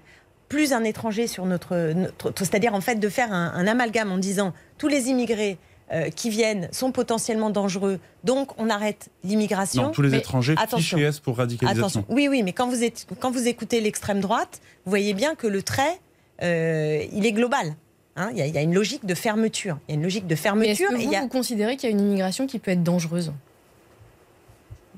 plus 0.49 0.73
un 0.73 0.85
étranger 0.85 1.27
sur 1.27 1.47
notre, 1.47 1.95
c'est-à-dire 2.37 2.75
en 2.75 2.81
fait 2.81 2.97
de 2.97 3.09
faire 3.09 3.33
un 3.33 3.67
amalgame 3.67 4.13
en 4.13 4.19
disant 4.19 4.53
tous 4.79 4.89
les 4.89 5.09
immigrés 5.09 5.59
euh, 5.93 6.09
qui 6.11 6.31
viennent 6.31 6.69
sont 6.73 6.93
potentiellement 6.93 7.51
dangereux, 7.51 8.01
donc 8.25 8.59
on 8.59 8.71
arrête 8.71 9.09
l'immigration. 9.23 9.83
Non, 9.85 9.91
tous 9.91 10.03
les 10.03 10.09
Mais 10.09 10.19
étrangers 10.19 10.55
attention. 10.57 10.97
fichés 10.99 11.07
S 11.09 11.21
pour 11.21 11.37
radicalisation. 11.37 11.83
Attention. 12.01 12.05
Oui, 12.09 12.27
oui, 12.29 12.43
mais 12.43 12.53
quand 12.53 12.69
vous, 12.69 12.83
êtes, 12.83 13.07
quand 13.21 13.31
vous 13.31 13.47
écoutez 13.47 13.81
l'extrême 13.81 14.21
droite, 14.21 14.61
vous 14.87 14.91
voyez 14.91 15.13
bien 15.15 15.35
que 15.35 15.47
le 15.47 15.63
trait, 15.63 16.01
euh, 16.43 17.05
il 17.13 17.27
est 17.27 17.33
global. 17.33 17.75
Hein, 18.17 18.31
Il 18.33 18.39
y, 18.39 18.43
a- 18.43 18.47
il 18.47 18.55
y 18.55 18.59
a 18.59 18.63
une 18.63 18.75
logique 18.75 19.05
de 19.07 19.15
fermeture. 19.15 19.77
Il 19.89 19.93
y 19.93 19.95
a 19.95 19.97
une 19.97 20.03
logique 20.05 20.25
de 20.27 20.29
Mais 20.29 20.35
est-ce 20.35 20.43
fermeture. 20.43 20.89
que 20.89 20.95
vous, 20.95 21.15
a- 21.15 21.21
vous 21.21 21.29
considérez 21.29 21.77
qu'il 21.77 21.91
y 21.91 21.93
a 21.93 21.97
une 21.97 22.01
immigration 22.01 22.47
qui 22.47 22.59
peut 22.61 22.71
être 22.71 22.83
dangereuse? 22.83 23.33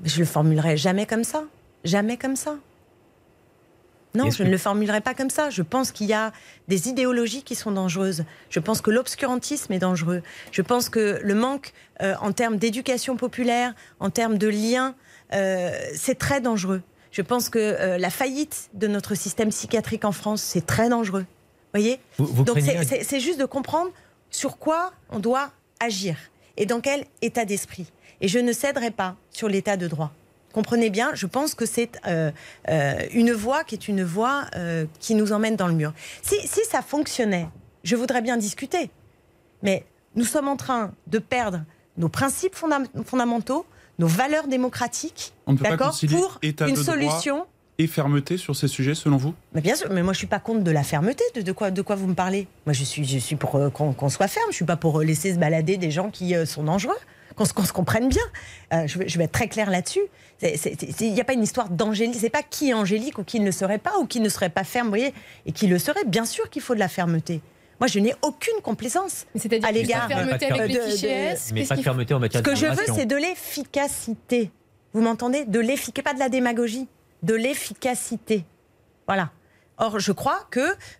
Je 0.03 0.19
le 0.19 0.25
formulerai 0.25 0.77
jamais 0.77 1.05
comme 1.05 1.23
ça. 1.23 1.43
Jamais 1.83 2.17
comme 2.17 2.35
ça. 2.35 2.55
Non, 4.17 4.31
je 4.31 4.39
que- 4.39 4.43
ne 4.43 4.49
le 4.49 4.57
formulerai 4.57 5.01
pas 5.01 5.13
comme 5.13 5.29
ça. 5.29 5.49
Je 5.49 5.61
pense 5.61 5.91
qu'il 5.91 6.07
y 6.07 6.13
a 6.13 6.31
des 6.67 6.89
idéologies 6.89 7.43
qui 7.43 7.55
sont 7.55 7.71
dangereuses. 7.71 8.23
Je 8.49 8.59
pense 8.59 8.81
que 8.81 8.91
l'obscurantisme 8.91 9.71
est 9.73 9.79
dangereux. 9.79 10.21
Je 10.51 10.61
pense 10.61 10.89
que 10.89 11.19
le 11.23 11.33
manque 11.35 11.73
euh, 12.01 12.13
en 12.21 12.31
termes 12.31 12.57
d'éducation 12.57 13.15
populaire, 13.17 13.73
en 13.99 14.09
termes 14.09 14.37
de 14.37 14.47
liens, 14.47 14.95
euh, 15.33 15.71
c'est 15.95 16.17
très 16.17 16.41
dangereux. 16.41 16.81
Je 17.11 17.21
pense 17.21 17.49
que 17.49 17.57
euh, 17.59 17.97
la 17.97 18.09
faillite 18.09 18.69
de 18.73 18.87
notre 18.87 19.15
système 19.15 19.49
psychiatrique 19.49 20.05
en 20.05 20.11
France, 20.11 20.41
c'est 20.41 20.65
très 20.65 20.89
dangereux. 20.89 21.25
Voyez? 21.73 21.99
Vous, 22.17 22.25
vous 22.25 22.43
Donc 22.43 22.57
craignez- 22.59 23.03
c'est 23.03 23.19
juste 23.19 23.39
de 23.39 23.45
comprendre 23.45 23.91
sur 24.29 24.57
quoi 24.57 24.91
on 25.09 25.19
doit 25.19 25.51
agir 25.79 26.15
et 26.57 26.65
dans 26.65 26.81
quel 26.81 27.05
état 27.21 27.45
d'esprit. 27.45 27.91
Et 28.21 28.27
je 28.27 28.39
ne 28.39 28.51
céderai 28.51 28.91
pas 28.91 29.15
sur 29.31 29.47
l'état 29.47 29.77
de 29.77 29.87
droit. 29.87 30.11
Comprenez 30.57 30.89
bien, 30.89 31.11
je 31.13 31.27
pense 31.27 31.53
que 31.53 31.65
c'est 31.65 31.91
euh, 32.07 32.31
euh, 32.69 32.93
une 33.13 33.31
voie 33.31 33.63
qui 33.63 33.75
est 33.75 33.87
une 33.87 34.03
voie 34.03 34.45
euh, 34.55 34.85
qui 34.99 35.13
nous 35.13 35.31
emmène 35.31 35.55
dans 35.55 35.67
le 35.67 35.73
mur. 35.75 35.93
Si, 36.23 36.35
si 36.47 36.61
ça 36.71 36.81
fonctionnait, 36.81 37.47
je 37.83 37.95
voudrais 37.95 38.21
bien 38.23 38.37
discuter. 38.37 38.89
Mais 39.61 39.85
nous 40.15 40.25
sommes 40.25 40.47
en 40.47 40.55
train 40.55 40.91
de 41.07 41.19
perdre 41.19 41.59
nos 41.97 42.09
principes 42.09 42.55
fondam- 42.55 42.87
fondamentaux, 43.05 43.65
nos 43.99 44.07
valeurs 44.07 44.47
démocratiques, 44.47 45.33
On 45.45 45.53
ne 45.53 45.57
peut 45.57 45.63
pas 45.63 45.69
d'accord, 45.71 45.95
pour 46.09 46.39
une 46.43 46.75
solution. 46.75 47.45
et 47.79 47.85
fermeté 47.87 48.37
sur 48.37 48.55
ces 48.55 48.67
sujets, 48.67 48.95
selon 48.95 49.17
vous? 49.17 49.33
Mais 49.53 49.61
bien 49.61 49.75
sûr, 49.75 49.89
mais 49.91 50.01
moi 50.01 50.13
je 50.13 50.17
suis 50.17 50.27
pas 50.35 50.39
contre 50.39 50.63
de 50.63 50.71
la 50.71 50.83
fermeté. 50.83 51.23
De, 51.35 51.41
de 51.41 51.51
quoi, 51.51 51.69
de 51.69 51.81
quoi 51.83 51.95
vous 51.95 52.07
me 52.07 52.15
parlez? 52.15 52.47
Moi 52.65 52.73
je 52.73 52.83
suis, 52.83 53.03
je 53.05 53.19
suis 53.19 53.35
pour 53.35 53.55
euh, 53.55 53.69
qu'on 53.69 54.09
soit 54.09 54.27
ferme. 54.27 54.49
Je 54.49 54.55
suis 54.55 54.65
pas 54.65 54.75
pour 54.77 55.01
laisser 55.01 55.33
se 55.35 55.39
balader 55.39 55.77
des 55.77 55.91
gens 55.91 56.09
qui 56.09 56.33
euh, 56.35 56.45
sont 56.47 56.63
dangereux. 56.63 57.01
Qu'on 57.37 57.45
se, 57.45 57.71
comprenne 57.71 58.09
bien. 58.09 58.21
Euh, 58.73 58.87
je, 58.87 58.97
vais, 58.99 59.07
je 59.07 59.17
vais 59.17 59.25
être 59.25 59.31
très 59.31 59.47
clair 59.47 59.69
là-dessus. 59.69 60.01
Il 60.41 61.13
n'y 61.13 61.21
a 61.21 61.23
pas 61.23 61.33
une 61.33 61.43
histoire 61.43 61.69
d'angélique. 61.69 62.17
C'est 62.19 62.29
pas 62.31 62.43
qui 62.43 62.69
est 62.69 62.73
angélique 62.73 63.19
ou 63.19 63.23
qui 63.23 63.39
ne 63.39 63.45
le 63.45 63.51
serait 63.51 63.77
pas 63.77 63.97
ou 63.99 64.05
qui 64.07 64.19
ne 64.19 64.29
serait 64.29 64.49
pas 64.49 64.63
ferme, 64.63 64.87
vous 64.87 64.91
voyez, 64.91 65.13
et 65.45 65.51
qui 65.51 65.67
le 65.67 65.77
serait. 65.79 66.03
Bien 66.05 66.25
sûr 66.25 66.49
qu'il 66.49 66.61
faut 66.61 66.73
de 66.73 66.79
la 66.79 66.87
fermeté. 66.87 67.41
Moi, 67.79 67.87
je 67.87 67.99
n'ai 67.99 68.15
aucune 68.23 68.59
complaisance. 68.63 69.25
À 69.63 69.71
l'égard 69.71 70.09
la 70.09 70.15
fermeté 70.15 70.47
de- 70.47 70.53
avec 70.53 70.67
les 70.71 70.77
de- 70.79 70.81
fichiers 70.81 71.09
de- 71.09 71.13
S, 71.33 71.51
Mais 71.53 71.63
pas 71.65 71.75
de 71.75 71.81
fermeté 71.83 72.13
en 72.15 72.19
matière 72.19 72.41
Ce 72.43 72.49
que 72.49 72.55
je 72.55 72.65
veux, 72.65 72.93
c'est 72.95 73.05
de 73.05 73.15
l'efficacité. 73.15 74.51
Vous 74.93 75.01
m'entendez? 75.01 75.45
De 75.45 75.59
l'efficacité, 75.59 76.01
pas 76.01 76.13
de 76.15 76.19
la 76.19 76.29
démagogie, 76.29 76.87
de 77.23 77.35
l'efficacité. 77.35 78.45
Voilà. 79.05 79.29
Or, 79.77 79.99
je 79.99 80.11
crois 80.11 80.39
que 80.49 80.59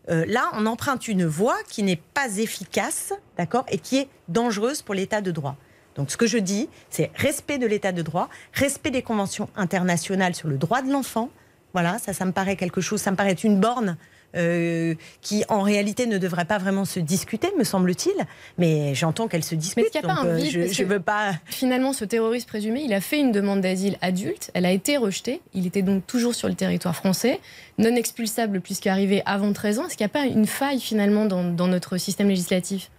euh, 0.09 0.23
là, 0.27 0.51
on 0.53 0.67
emprunte 0.67 1.07
une 1.07 1.25
voie 1.25 1.57
qui 1.67 1.81
n'est 1.81 1.95
pas 1.95 2.37
efficace, 2.37 3.11
d'accord, 3.37 3.65
et 3.69 3.79
qui 3.79 3.97
est 3.97 4.07
dangereuse 4.27 4.83
pour 4.83 4.93
l'état 4.93 5.19
de 5.21 5.31
droit. 5.31 5.55
Donc, 5.97 6.11
ce 6.11 6.17
que 6.17 6.27
je 6.27 6.37
dis, 6.37 6.69
c'est 6.89 7.11
respect 7.15 7.57
de 7.57 7.65
l'état 7.65 7.91
de 7.91 8.01
droit, 8.01 8.29
respect 8.53 8.91
des 8.91 9.01
conventions 9.01 9.49
internationales 9.55 10.35
sur 10.35 10.47
le 10.47 10.57
droit 10.57 10.81
de 10.81 10.91
l'enfant. 10.91 11.29
Voilà, 11.73 11.97
ça, 11.97 12.13
ça 12.13 12.25
me 12.25 12.31
paraît 12.31 12.55
quelque 12.55 12.81
chose, 12.81 13.01
ça 13.01 13.11
me 13.11 13.17
paraît 13.17 13.31
être 13.31 13.43
une 13.43 13.59
borne 13.59 13.97
euh, 14.35 14.93
qui, 15.21 15.43
en 15.47 15.61
réalité, 15.61 16.05
ne 16.05 16.17
devrait 16.17 16.45
pas 16.45 16.57
vraiment 16.57 16.85
se 16.85 16.99
discuter, 16.99 17.49
me 17.57 17.63
semble-t-il. 17.63 18.15
Mais 18.57 18.93
j'entends 18.93 19.27
qu'elle 19.27 19.43
se 19.43 19.55
dispute. 19.55 19.85
est-ce 19.85 19.91
qu'il 19.91 20.01
y 20.01 20.03
a 20.03 20.15
pas 20.15 20.21
un 20.21 20.27
euh, 20.27 20.35
vide 20.35 20.71
je 20.71 20.83
veux 20.83 20.99
pas. 20.99 21.33
Finalement, 21.45 21.93
ce 21.93 22.05
terroriste 22.05 22.47
présumé, 22.47 22.81
il 22.83 22.93
a 22.93 23.01
fait 23.01 23.19
une 23.19 23.31
demande 23.31 23.61
d'asile 23.61 23.97
adulte, 24.01 24.51
elle 24.53 24.65
a 24.65 24.71
été 24.71 24.97
rejetée, 24.97 25.41
il 25.53 25.65
était 25.65 25.81
donc 25.81 26.05
toujours 26.05 26.35
sur 26.35 26.47
le 26.47 26.55
territoire 26.55 26.95
français, 26.95 27.39
non 27.77 27.95
expulsable 27.95 28.61
puisqu'arrivé 28.61 29.23
avant 29.25 29.51
13 29.53 29.79
ans. 29.79 29.87
Est-ce 29.87 29.97
qu'il 29.97 30.05
n'y 30.05 30.11
a 30.11 30.13
pas 30.13 30.25
une 30.25 30.47
faille 30.47 30.81
finalement 30.81 31.25
dans, 31.25 31.43
dans 31.43 31.67
notre 31.67 31.97
système 31.97 32.27
législatif? 32.27 32.91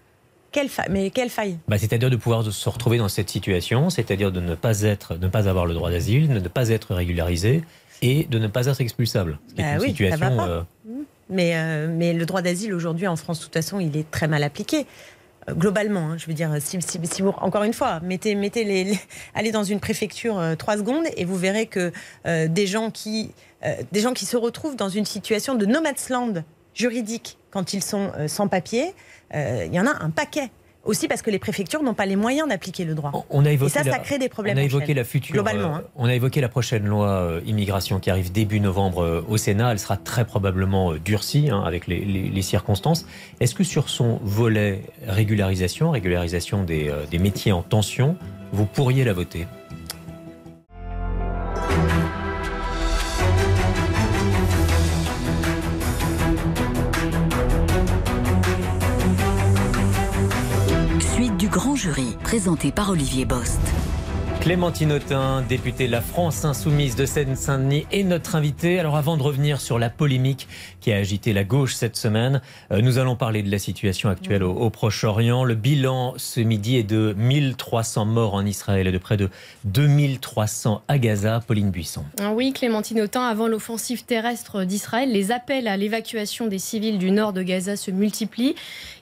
Quelle 0.50 0.68
faille 0.68 0.86
Mais 0.90 1.10
quelle 1.10 1.28
faille? 1.30 1.58
Bah, 1.68 1.76
c'est-à-dire 1.78 2.08
de 2.10 2.16
pouvoir 2.16 2.42
se 2.50 2.68
retrouver 2.68 2.98
dans 2.98 3.08
cette 3.08 3.28
situation, 3.30 3.90
c'est-à-dire 3.90 4.32
de 4.32 4.40
ne 4.40 4.54
pas 4.54 4.82
être, 4.82 5.16
de 5.16 5.26
ne 5.26 5.30
pas 5.30 5.48
avoir 5.48 5.66
le 5.66 5.74
droit 5.74 5.90
d'asile, 5.90 6.28
de 6.28 6.38
ne 6.40 6.48
pas 6.48 6.70
être 6.70 6.94
régularisé 6.94 7.62
et 8.02 8.24
de 8.24 8.38
ne 8.38 8.46
pas 8.46 8.66
être 8.66 8.80
expulsable. 8.80 9.38
Bah 9.56 9.62
une 9.74 9.80
oui, 9.80 9.80
ça 9.80 9.86
situation. 9.88 10.18
va 10.30 10.36
pas. 10.36 10.48
euh, 10.48 10.62
mais, 11.30 11.52
euh, 11.56 11.88
mais 11.94 12.12
le 12.14 12.24
droit 12.24 12.40
d'asile 12.42 12.72
aujourd'hui 12.72 13.06
en 13.06 13.16
France, 13.16 13.40
de 13.40 13.44
toute 13.44 13.52
façon, 13.54 13.78
il 13.80 13.94
est 13.96 14.10
très 14.10 14.28
mal 14.28 14.42
appliqué. 14.42 14.86
Euh, 15.48 15.54
Globalement, 15.54 16.10
hein, 16.12 16.16
je 16.16 16.26
veux 16.26 16.32
dire, 16.34 16.50
si, 16.60 16.80
si- 16.80 16.98
si 17.02 17.20
vous, 17.22 17.34
encore 17.40 17.64
une 17.64 17.74
fois, 17.74 18.00
mettez, 18.00 18.34
mettez 18.34 18.64
les, 18.64 18.84
les- 18.84 18.98
allez 19.34 19.50
dans 19.52 19.64
une 19.64 19.80
préfecture 19.80 20.38
euh, 20.38 20.54
trois 20.54 20.78
secondes 20.78 21.04
et 21.16 21.24
vous 21.26 21.36
verrez 21.36 21.66
que 21.66 21.92
euh, 22.26 22.48
des, 22.48 22.66
gens 22.66 22.90
qui, 22.90 23.32
euh, 23.66 23.74
des 23.92 24.00
gens 24.00 24.14
qui 24.14 24.24
se 24.24 24.36
retrouvent 24.38 24.76
dans 24.76 24.88
une 24.88 25.04
situation 25.04 25.54
de 25.54 25.66
no 25.66 25.82
man's 25.82 26.08
land 26.08 26.34
juridique 26.78 27.36
quand 27.50 27.72
ils 27.74 27.82
sont 27.82 28.10
euh, 28.16 28.28
sans 28.28 28.48
papier, 28.48 28.94
euh, 29.34 29.64
il 29.66 29.74
y 29.74 29.80
en 29.80 29.86
a 29.86 30.02
un 30.02 30.10
paquet. 30.10 30.50
Aussi 30.84 31.06
parce 31.06 31.20
que 31.20 31.30
les 31.30 31.40
préfectures 31.40 31.82
n'ont 31.82 31.92
pas 31.92 32.06
les 32.06 32.16
moyens 32.16 32.48
d'appliquer 32.48 32.86
le 32.86 32.94
droit. 32.94 33.12
on 33.28 33.44
a 33.44 33.50
Et 33.50 33.54
évoqué 33.54 33.72
ça, 33.72 33.82
la- 33.82 33.92
ça 33.92 33.98
crée 33.98 34.16
des 34.16 34.30
problèmes. 34.30 34.56
On 34.56 34.60
a 34.60 34.64
évoqué 34.64 34.94
la 34.94 35.04
future. 35.04 35.34
Globalement, 35.34 35.74
euh, 35.74 35.78
hein. 35.80 35.82
On 35.96 36.06
a 36.06 36.14
évoqué 36.14 36.40
la 36.40 36.48
prochaine 36.48 36.86
loi 36.86 37.08
euh, 37.08 37.40
immigration 37.44 37.98
qui 38.00 38.08
arrive 38.10 38.32
début 38.32 38.58
novembre 38.60 39.02
euh, 39.02 39.24
au 39.28 39.36
Sénat. 39.36 39.72
Elle 39.72 39.80
sera 39.80 39.98
très 39.98 40.24
probablement 40.24 40.92
euh, 40.92 40.98
durcie 40.98 41.50
hein, 41.50 41.62
avec 41.66 41.88
les, 41.88 41.98
les- 42.02 42.30
les 42.30 42.42
circonstances. 42.42 43.04
Est-ce 43.40 43.54
que 43.54 43.64
sur 43.64 43.90
son 43.90 44.18
volet 44.22 44.80
régularisation, 45.06 45.90
régularisation 45.90 46.62
des, 46.64 46.88
euh, 46.88 47.04
des 47.10 47.18
métiers 47.18 47.52
en 47.52 47.62
tension, 47.62 48.16
vous 48.52 48.64
pourriez 48.64 49.04
la 49.04 49.12
voter? 49.12 49.46
Présenté 62.38 62.70
par 62.70 62.90
Olivier 62.90 63.24
Bost. 63.24 63.58
Clémentine 64.40 64.92
Autain, 64.92 65.42
députée 65.42 65.88
de 65.88 65.92
la 65.92 66.00
France 66.00 66.44
Insoumise 66.44 66.94
de 66.94 67.04
Seine-Saint-Denis, 67.04 67.86
est 67.90 68.04
notre 68.04 68.36
invitée. 68.36 68.78
Alors 68.78 68.96
avant 68.96 69.16
de 69.16 69.22
revenir 69.22 69.60
sur 69.60 69.80
la 69.80 69.90
polémique 69.90 70.46
qui 70.80 70.92
a 70.92 70.96
agité 70.96 71.32
la 71.32 71.42
gauche 71.42 71.74
cette 71.74 71.96
semaine, 71.96 72.40
euh, 72.70 72.80
nous 72.80 72.98
allons 72.98 73.16
parler 73.16 73.42
de 73.42 73.50
la 73.50 73.58
situation 73.58 74.08
actuelle 74.08 74.44
au, 74.44 74.52
au 74.52 74.70
Proche-Orient. 74.70 75.42
Le 75.42 75.56
bilan 75.56 76.14
ce 76.16 76.38
midi 76.40 76.76
est 76.76 76.84
de 76.84 77.14
1300 77.18 78.04
morts 78.06 78.34
en 78.34 78.46
Israël 78.46 78.86
et 78.86 78.92
de 78.92 78.98
près 78.98 79.16
de 79.16 79.28
2300 79.64 80.82
à 80.86 80.98
Gaza. 80.98 81.40
Pauline 81.44 81.70
Buisson. 81.70 82.04
Ah 82.20 82.30
Oui, 82.32 82.52
Clémentine 82.52 83.00
Autain, 83.00 83.24
avant 83.24 83.48
l'offensive 83.48 84.04
terrestre 84.04 84.62
d'Israël, 84.62 85.10
les 85.10 85.32
appels 85.32 85.66
à 85.66 85.76
l'évacuation 85.76 86.46
des 86.46 86.60
civils 86.60 86.98
du 86.98 87.10
nord 87.10 87.32
de 87.32 87.42
Gaza 87.42 87.76
se 87.76 87.90
multiplient. 87.90 88.54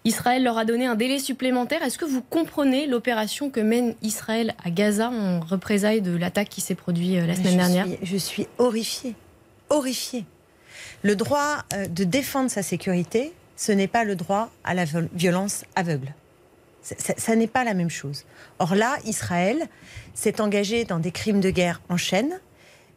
Israël 0.07 0.43
leur 0.45 0.57
a 0.57 0.65
donné 0.65 0.87
un 0.87 0.95
délai 0.95 1.19
supplémentaire. 1.19 1.83
Est-ce 1.83 1.99
que 1.99 2.05
vous 2.05 2.23
comprenez 2.23 2.87
l'opération 2.87 3.51
que 3.51 3.61
mène 3.61 3.95
Israël 4.03 4.55
à 4.65 4.71
Gaza 4.71 5.11
en 5.11 5.41
représailles 5.41 6.01
de 6.01 6.17
l'attaque 6.17 6.49
qui 6.49 6.61
s'est 6.61 6.75
produite 6.77 7.17
euh, 7.19 7.27
la 7.27 7.35
semaine 7.35 7.53
je 7.53 7.57
dernière 7.57 7.87
suis- 7.87 7.99
Je 8.03 8.17
suis 8.17 8.47
horrifiée. 8.59 9.15
Horrifiée. 9.69 10.25
Le 11.03 11.17
droit 11.17 11.65
euh, 11.75 11.87
de 11.89 12.05
défendre 12.05 12.51
sa 12.51 12.63
sécurité, 12.63 13.33
ce 13.57 13.73
n'est 13.73 13.89
pas 13.89 14.05
le 14.05 14.15
droit 14.17 14.51
à 14.65 14.75
la 14.75 14.85
viol- 14.85 15.09
violence 15.13 15.65
aveugle. 15.75 16.15
Ça, 16.83 17.15
ça 17.17 17.35
n'est 17.35 17.49
pas 17.49 17.65
la 17.65 17.75
même 17.75 17.91
chose. 17.91 18.25
Or 18.61 18.77
là, 18.77 18.97
Israël 19.05 19.67
s'est 20.15 20.41
engagé 20.41 20.85
dans 20.85 21.01
des 21.01 21.11
crimes 21.11 21.41
de 21.41 21.51
guerre 21.51 21.81
en 21.89 21.97
chaîne. 21.97 22.39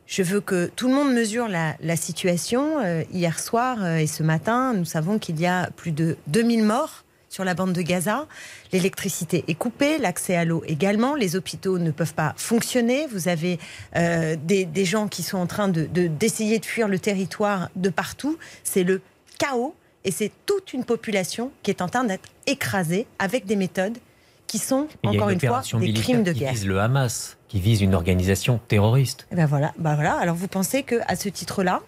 Je 0.09 0.23
veux 0.23 0.41
que 0.41 0.71
tout 0.75 0.87
le 0.87 0.95
monde 0.95 1.13
mesure 1.13 1.47
la, 1.47 1.75
la 1.81 1.95
situation. 1.95 2.79
Euh, 2.83 3.03
hier 3.13 3.39
soir 3.39 3.77
euh, 3.83 3.97
et 3.97 4.07
ce 4.07 4.23
matin, 4.23 4.73
nous 4.73 4.83
savons 4.85 5.19
qu'il 5.19 5.39
y 5.39 5.45
a 5.45 5.69
plus 5.75 5.91
de 5.91 6.17
2000 6.27 6.63
morts 6.63 7.03
sur 7.29 7.43
la 7.43 7.53
bande 7.53 7.73
de 7.73 7.81
Gaza. 7.83 8.25
L'électricité 8.73 9.43
est 9.47 9.53
coupée, 9.53 9.99
l'accès 9.99 10.35
à 10.35 10.45
l'eau 10.45 10.63
également. 10.65 11.13
Les 11.13 11.35
hôpitaux 11.35 11.77
ne 11.77 11.91
peuvent 11.91 12.15
pas 12.15 12.33
fonctionner. 12.37 13.05
Vous 13.11 13.27
avez 13.27 13.59
euh, 13.97 14.35
des, 14.43 14.65
des 14.65 14.83
gens 14.83 15.07
qui 15.07 15.21
sont 15.21 15.37
en 15.37 15.45
train 15.45 15.67
de- 15.67 15.85
de- 15.85 16.07
d'essayer 16.07 16.57
de, 16.57 16.65
fuir 16.65 16.87
le 16.87 16.97
territoire 16.97 17.69
de 17.75 17.89
partout. 17.89 18.39
C'est 18.63 18.83
le 18.83 19.01
chaos 19.37 19.75
et 20.05 20.11
c'est 20.11 20.31
toute 20.47 20.73
une 20.73 20.85
population 20.85 21.51
qui 21.61 21.69
est 21.69 21.83
en 21.83 21.87
train 21.87 22.03
d'être 22.03 22.29
écrasée 22.47 23.05
avec 23.19 23.45
des 23.45 23.55
méthodes 23.55 23.99
qui 24.49 24.57
sont, 24.57 24.87
encore 25.05 25.29
une 25.29 25.35
une 25.35 25.47
fois, 25.47 25.61
des 25.79 25.93
crimes 25.93 26.23
de 26.23 26.31
qui 26.33 26.39
guerre. 26.39 26.53
vise 26.53 26.65
le 26.65 26.79
Hamas, 26.79 27.37
qui 27.49 27.59
vise 27.59 27.81
une 27.81 27.93
organisation 27.93 28.59
terroriste. 28.67 29.27
Et 29.31 29.35
ben 29.35 29.45
voilà, 29.45 29.73
bah 29.77 29.93
voilà. 29.93 30.15
Alors 30.15 30.35
vous 30.35 30.47
pensez 30.47 30.81
que 30.81 30.95
à 31.07 31.15
ce 31.15 31.29
titre-là, 31.29 31.81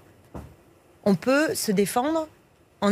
on 1.04 1.15
peut 1.15 1.56
se 1.56 1.71
défendre 1.71 2.28
en, 2.82 2.91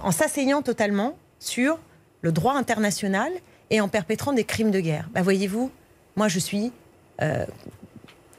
en 0.00 0.10
s'asseyant 0.10 0.62
totalement 0.62 1.18
sur 1.38 1.78
le 2.22 2.32
droit 2.32 2.54
international 2.54 3.30
et 3.68 3.82
en 3.82 3.88
perpétrant 3.88 4.32
des 4.32 4.44
crimes 4.44 4.70
de 4.70 4.80
guerre? 4.80 5.06
Bah 5.12 5.20
voyez-vous, 5.20 5.70
moi 6.16 6.28
je 6.28 6.38
suis 6.38 6.72
euh, 7.20 7.44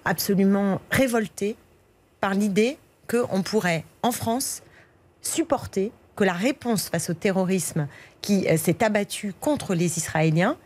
absolument 0.03 0.81
révoltée 0.89 1.55
par 2.21 2.33
l'idée 2.33 2.79
qu'on 3.07 3.43
pourrait 3.43 3.85
en 4.01 4.11
France 4.11 4.63
supporter 5.21 5.91
que 6.15 6.23
la 6.23 6.33
réponse 6.33 6.89
face 6.89 7.11
au 7.11 7.13
terrorisme 7.13 7.87
qui 8.21 8.47
euh, 8.47 8.57
s'est 8.57 8.83
abattu 8.83 9.35
contre 9.39 9.75
les 9.75 9.99
Israéliens 9.99 10.57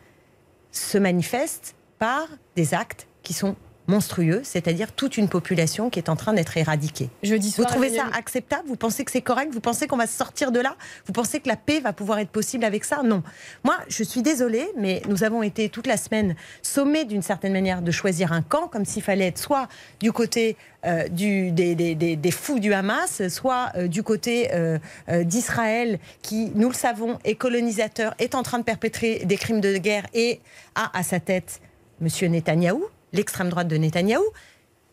se 0.77 0.97
manifeste 0.97 1.75
par 1.99 2.27
des 2.55 2.73
actes 2.73 3.07
qui 3.23 3.33
sont 3.33 3.55
monstrueux, 3.87 4.41
c'est-à-dire 4.43 4.91
toute 4.91 5.17
une 5.17 5.29
population 5.29 5.89
qui 5.89 5.99
est 5.99 6.09
en 6.09 6.15
train 6.15 6.33
d'être 6.33 6.57
éradiquée. 6.57 7.09
Jeudi 7.23 7.53
Vous 7.57 7.63
trouvez 7.65 7.89
ça 7.95 8.05
acceptable? 8.13 8.63
Vous 8.67 8.75
pensez 8.75 9.05
que 9.05 9.11
c'est 9.11 9.21
correct? 9.21 9.53
Vous 9.53 9.59
pensez 9.59 9.87
qu'on 9.87 9.97
va 9.97 10.07
sortir 10.07 10.51
de 10.51 10.59
là? 10.59 10.75
Vous 11.05 11.13
pensez 11.13 11.39
que 11.39 11.47
la 11.47 11.55
paix 11.55 11.79
va 11.79 11.93
pouvoir 11.93 12.19
être 12.19 12.29
possible 12.29 12.65
avec 12.65 12.83
ça? 12.83 13.03
Non. 13.03 13.21
Moi, 13.63 13.75
je 13.87 14.03
suis 14.03 14.21
désolée, 14.21 14.67
mais 14.77 15.01
nous 15.07 15.23
avons 15.23 15.43
été 15.43 15.69
toute 15.69 15.87
la 15.87 15.97
semaine 15.97 16.35
sommés 16.61 17.05
d'une 17.05 17.21
certaine 17.21 17.53
manière 17.53 17.81
de 17.81 17.91
choisir 17.91 18.31
un 18.33 18.41
camp, 18.41 18.67
comme 18.67 18.85
s'il 18.85 19.03
fallait 19.03 19.27
être 19.27 19.37
soit 19.39 19.67
du 19.99 20.11
côté 20.11 20.57
euh, 20.85 21.07
du, 21.07 21.51
des, 21.51 21.73
des- 21.75 21.95
des- 21.95 22.15
des 22.15 22.31
fous 22.31 22.59
du 22.59 22.73
Hamas, 22.73 23.27
soit 23.29 23.71
euh, 23.75 23.87
du 23.87 24.03
côté 24.03 24.49
euh, 24.53 24.77
d'Israël, 25.23 25.99
qui, 26.21 26.51
nous 26.55 26.67
le 26.69 26.75
savons, 26.75 27.17
est 27.23 27.35
colonisateur, 27.35 28.13
est 28.19 28.35
en 28.35 28.43
train 28.43 28.59
de 28.59 28.63
perpétrer 28.63 29.23
des 29.25 29.37
crimes 29.37 29.61
de 29.61 29.77
guerre 29.77 30.05
et 30.13 30.39
a 30.75 30.95
à 30.97 31.03
sa 31.03 31.19
tête 31.19 31.59
M. 32.01 32.07
Netanyahou, 32.31 32.83
l'extrême 33.15 33.49
droite 33.49 33.67
de 33.67 33.77
Netanyahou. 33.77 34.23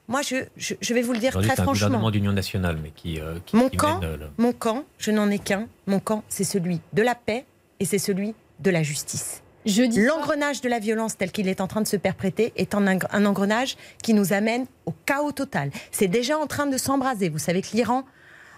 Moi, 0.08 0.22
je, 0.22 0.36
je- 0.56 0.74
je 0.80 0.94
vais 0.94 1.02
vous 1.02 1.12
le 1.12 1.18
dire 1.18 1.32
très 1.32 1.42
c'est 1.44 1.50
un 1.52 1.54
franchement. 1.62 1.72
gouvernement 1.86 2.10
d'union 2.10 2.32
nationale, 2.32 2.76
mais 2.82 2.90
qui, 2.90 3.20
euh, 3.20 3.36
qui, 3.46 3.56
Mon 3.56 3.68
qui 3.68 3.76
camp, 3.76 4.00
mène, 4.00 4.10
euh, 4.10 4.16
le- 4.16 4.26
mon 4.38 4.52
camp, 4.52 4.84
je 4.98 5.10
n'en 5.10 5.30
ai 5.30 5.38
qu'un. 5.38 5.68
Mon 5.86 6.00
camp, 6.00 6.24
c'est 6.28 6.44
celui 6.44 6.80
de 6.92 7.02
la 7.02 7.14
paix 7.14 7.44
et 7.80 7.84
c'est 7.84 7.98
celui 7.98 8.34
de 8.60 8.70
la 8.70 8.82
justice. 8.82 9.42
L'engrenage 9.64 10.60
de 10.60 10.68
la 10.68 10.80
violence 10.80 11.16
tel 11.16 11.30
qu'il 11.30 11.46
est 11.46 11.60
en 11.60 11.68
train 11.68 11.80
de 11.82 11.86
se 11.86 11.96
perpréter 11.96 12.52
est 12.56 12.74
un, 12.74 12.84
un 12.86 13.26
engrenage 13.26 13.76
qui 14.02 14.12
nous 14.12 14.32
amène 14.32 14.66
au 14.86 14.92
chaos 15.06 15.30
total. 15.30 15.70
C'est 15.92 16.08
déjà 16.08 16.36
en 16.36 16.48
train 16.48 16.66
de 16.66 16.76
s'embraser. 16.76 17.28
Vous 17.28 17.38
savez 17.38 17.62
que 17.62 17.68
l'Iran 17.74 18.04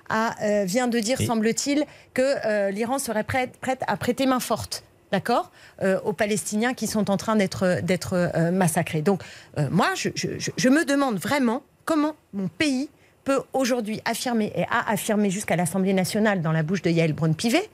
a, 0.08 0.64
vient 0.64 0.88
de 0.88 0.98
dire, 0.98 1.18
semble-t-il, 1.20 1.84
que 2.14 2.70
l'Iran 2.70 2.98
serait 2.98 3.22
prête, 3.24 3.58
prête 3.58 3.82
à 3.86 3.98
prêter 3.98 4.24
main 4.24 4.40
forte 4.40 4.82
d'accord, 5.14 5.52
euh, 5.80 6.00
aux 6.04 6.12
Palestiniens 6.12 6.74
qui 6.74 6.88
sont 6.88 7.08
en 7.08 7.16
train 7.16 7.36
d'être 7.36 7.80
d'être 7.82 8.14
euh, 8.14 8.50
massacrés. 8.50 9.00
Donc, 9.00 9.22
euh, 9.58 9.68
moi, 9.70 9.90
je, 9.94 10.08
je, 10.16 10.68
me 10.68 10.84
demande 10.84 11.18
vraiment 11.18 11.62
comment 11.84 12.14
mon 12.32 12.48
pays 12.48 12.88
peut 13.22 13.42
aujourd'hui 13.52 14.00
affirmer 14.04 14.52
et 14.56 14.64
a 14.64 14.90
affirmé 14.90 15.30
jusqu'à 15.30 15.54
l'Assemblée 15.54 15.92
nationale 15.92 16.42
dans 16.42 16.50
la 16.50 16.64
bouche 16.64 16.82
de 16.82 16.90
Yael 16.90 17.12
Braun-Pivet 17.12 17.70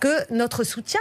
que 0.00 0.30
notre 0.30 0.64
soutien 0.64 1.00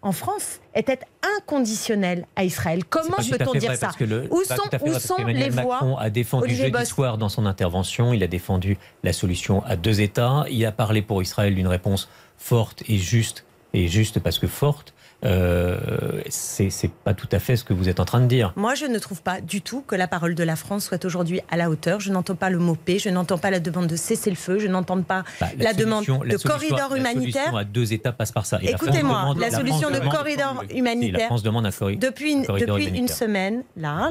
en 0.00 0.12
France 0.12 0.60
était 0.74 1.00
inconditionnel 1.36 2.24
à 2.34 2.44
Israël. 2.44 2.82
Comment 2.88 3.18
peut-on 3.18 3.52
dire 3.52 3.76
ça 3.76 3.90
Où 4.30 4.42
sont, 4.42 4.86
où 4.86 4.98
sont 4.98 5.22
les 5.26 5.50
voix 5.50 5.82
Macron 5.82 5.98
a 5.98 6.08
défendu 6.08 6.54
jeudi 6.54 6.86
soir 6.86 7.18
dans 7.18 7.28
son 7.28 7.44
intervention, 7.44 8.14
il 8.14 8.22
a 8.22 8.26
défendu 8.26 8.78
la 9.02 9.12
solution 9.12 9.62
à 9.66 9.76
deux 9.76 10.00
États. 10.00 10.46
Il 10.50 10.64
a 10.64 10.72
parlé 10.72 11.02
pour 11.02 11.20
Israël 11.20 11.54
d'une 11.54 11.68
réponse 11.68 12.08
forte 12.38 12.82
et 12.88 12.96
juste, 12.96 13.44
et 13.74 13.86
juste 13.88 14.18
parce 14.18 14.38
que 14.38 14.46
forte 14.46 14.94
euh, 15.24 16.22
c'est 16.28 16.90
pas 17.04 17.14
tout 17.14 17.28
à 17.32 17.38
fait 17.38 17.56
ce 17.56 17.64
que 17.64 17.72
vous 17.72 17.88
êtes 17.88 18.00
en 18.00 18.04
train 18.04 18.20
de 18.20 18.26
dire. 18.26 18.52
Moi, 18.56 18.74
je 18.74 18.86
ne 18.86 18.98
trouve 18.98 19.22
pas 19.22 19.40
du 19.40 19.60
tout 19.60 19.82
que 19.86 19.94
la 19.94 20.08
parole 20.08 20.34
de 20.34 20.42
la 20.42 20.56
France 20.56 20.84
soit 20.84 21.04
aujourd'hui 21.04 21.40
à 21.50 21.56
la 21.56 21.70
hauteur. 21.70 22.00
Je 22.00 22.10
n'entends 22.10 22.36
pas 22.36 22.50
le 22.50 22.58
mot 22.58 22.74
paix, 22.74 22.98
je 22.98 23.10
n'entends 23.10 23.38
pas 23.38 23.50
la 23.50 23.60
demande 23.60 23.86
de 23.86 23.96
cesser 23.96 24.30
le 24.30 24.36
feu, 24.36 24.58
je 24.58 24.66
n'entends 24.66 25.02
pas 25.02 25.24
bah, 25.40 25.48
la, 25.58 25.74
demande 25.74 26.04
de 26.04 26.36
corridor 26.36 26.94
humanitaire. 26.94 27.44
La 27.44 27.50
solution 27.50 27.56
à 27.56 27.64
deux 27.64 27.92
États 27.92 28.12
passe 28.12 28.32
par 28.32 28.46
ça. 28.46 28.58
Écoutez-moi, 28.62 29.34
la, 29.38 29.50
solution 29.50 29.90
de 29.90 29.98
corridor 29.98 30.64
humanitaire. 30.74 31.20
la 31.20 31.26
France 31.26 31.42
demande 31.42 31.66
un 31.66 31.72
corridor 31.72 32.10
Depuis 32.10 32.32
une, 32.32 32.42
depuis 32.42 32.88
une 32.88 33.08
semaine, 33.08 33.62
là, 33.76 34.10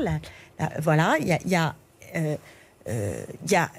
voilà, 0.80 1.16
il 1.20 1.28
y 1.28 1.34
a, 1.34 1.40
y 1.46 1.56
a 1.56 1.76
euh, 2.16 2.36
euh, 2.88 3.24
y 3.48 3.56
a 3.56 3.70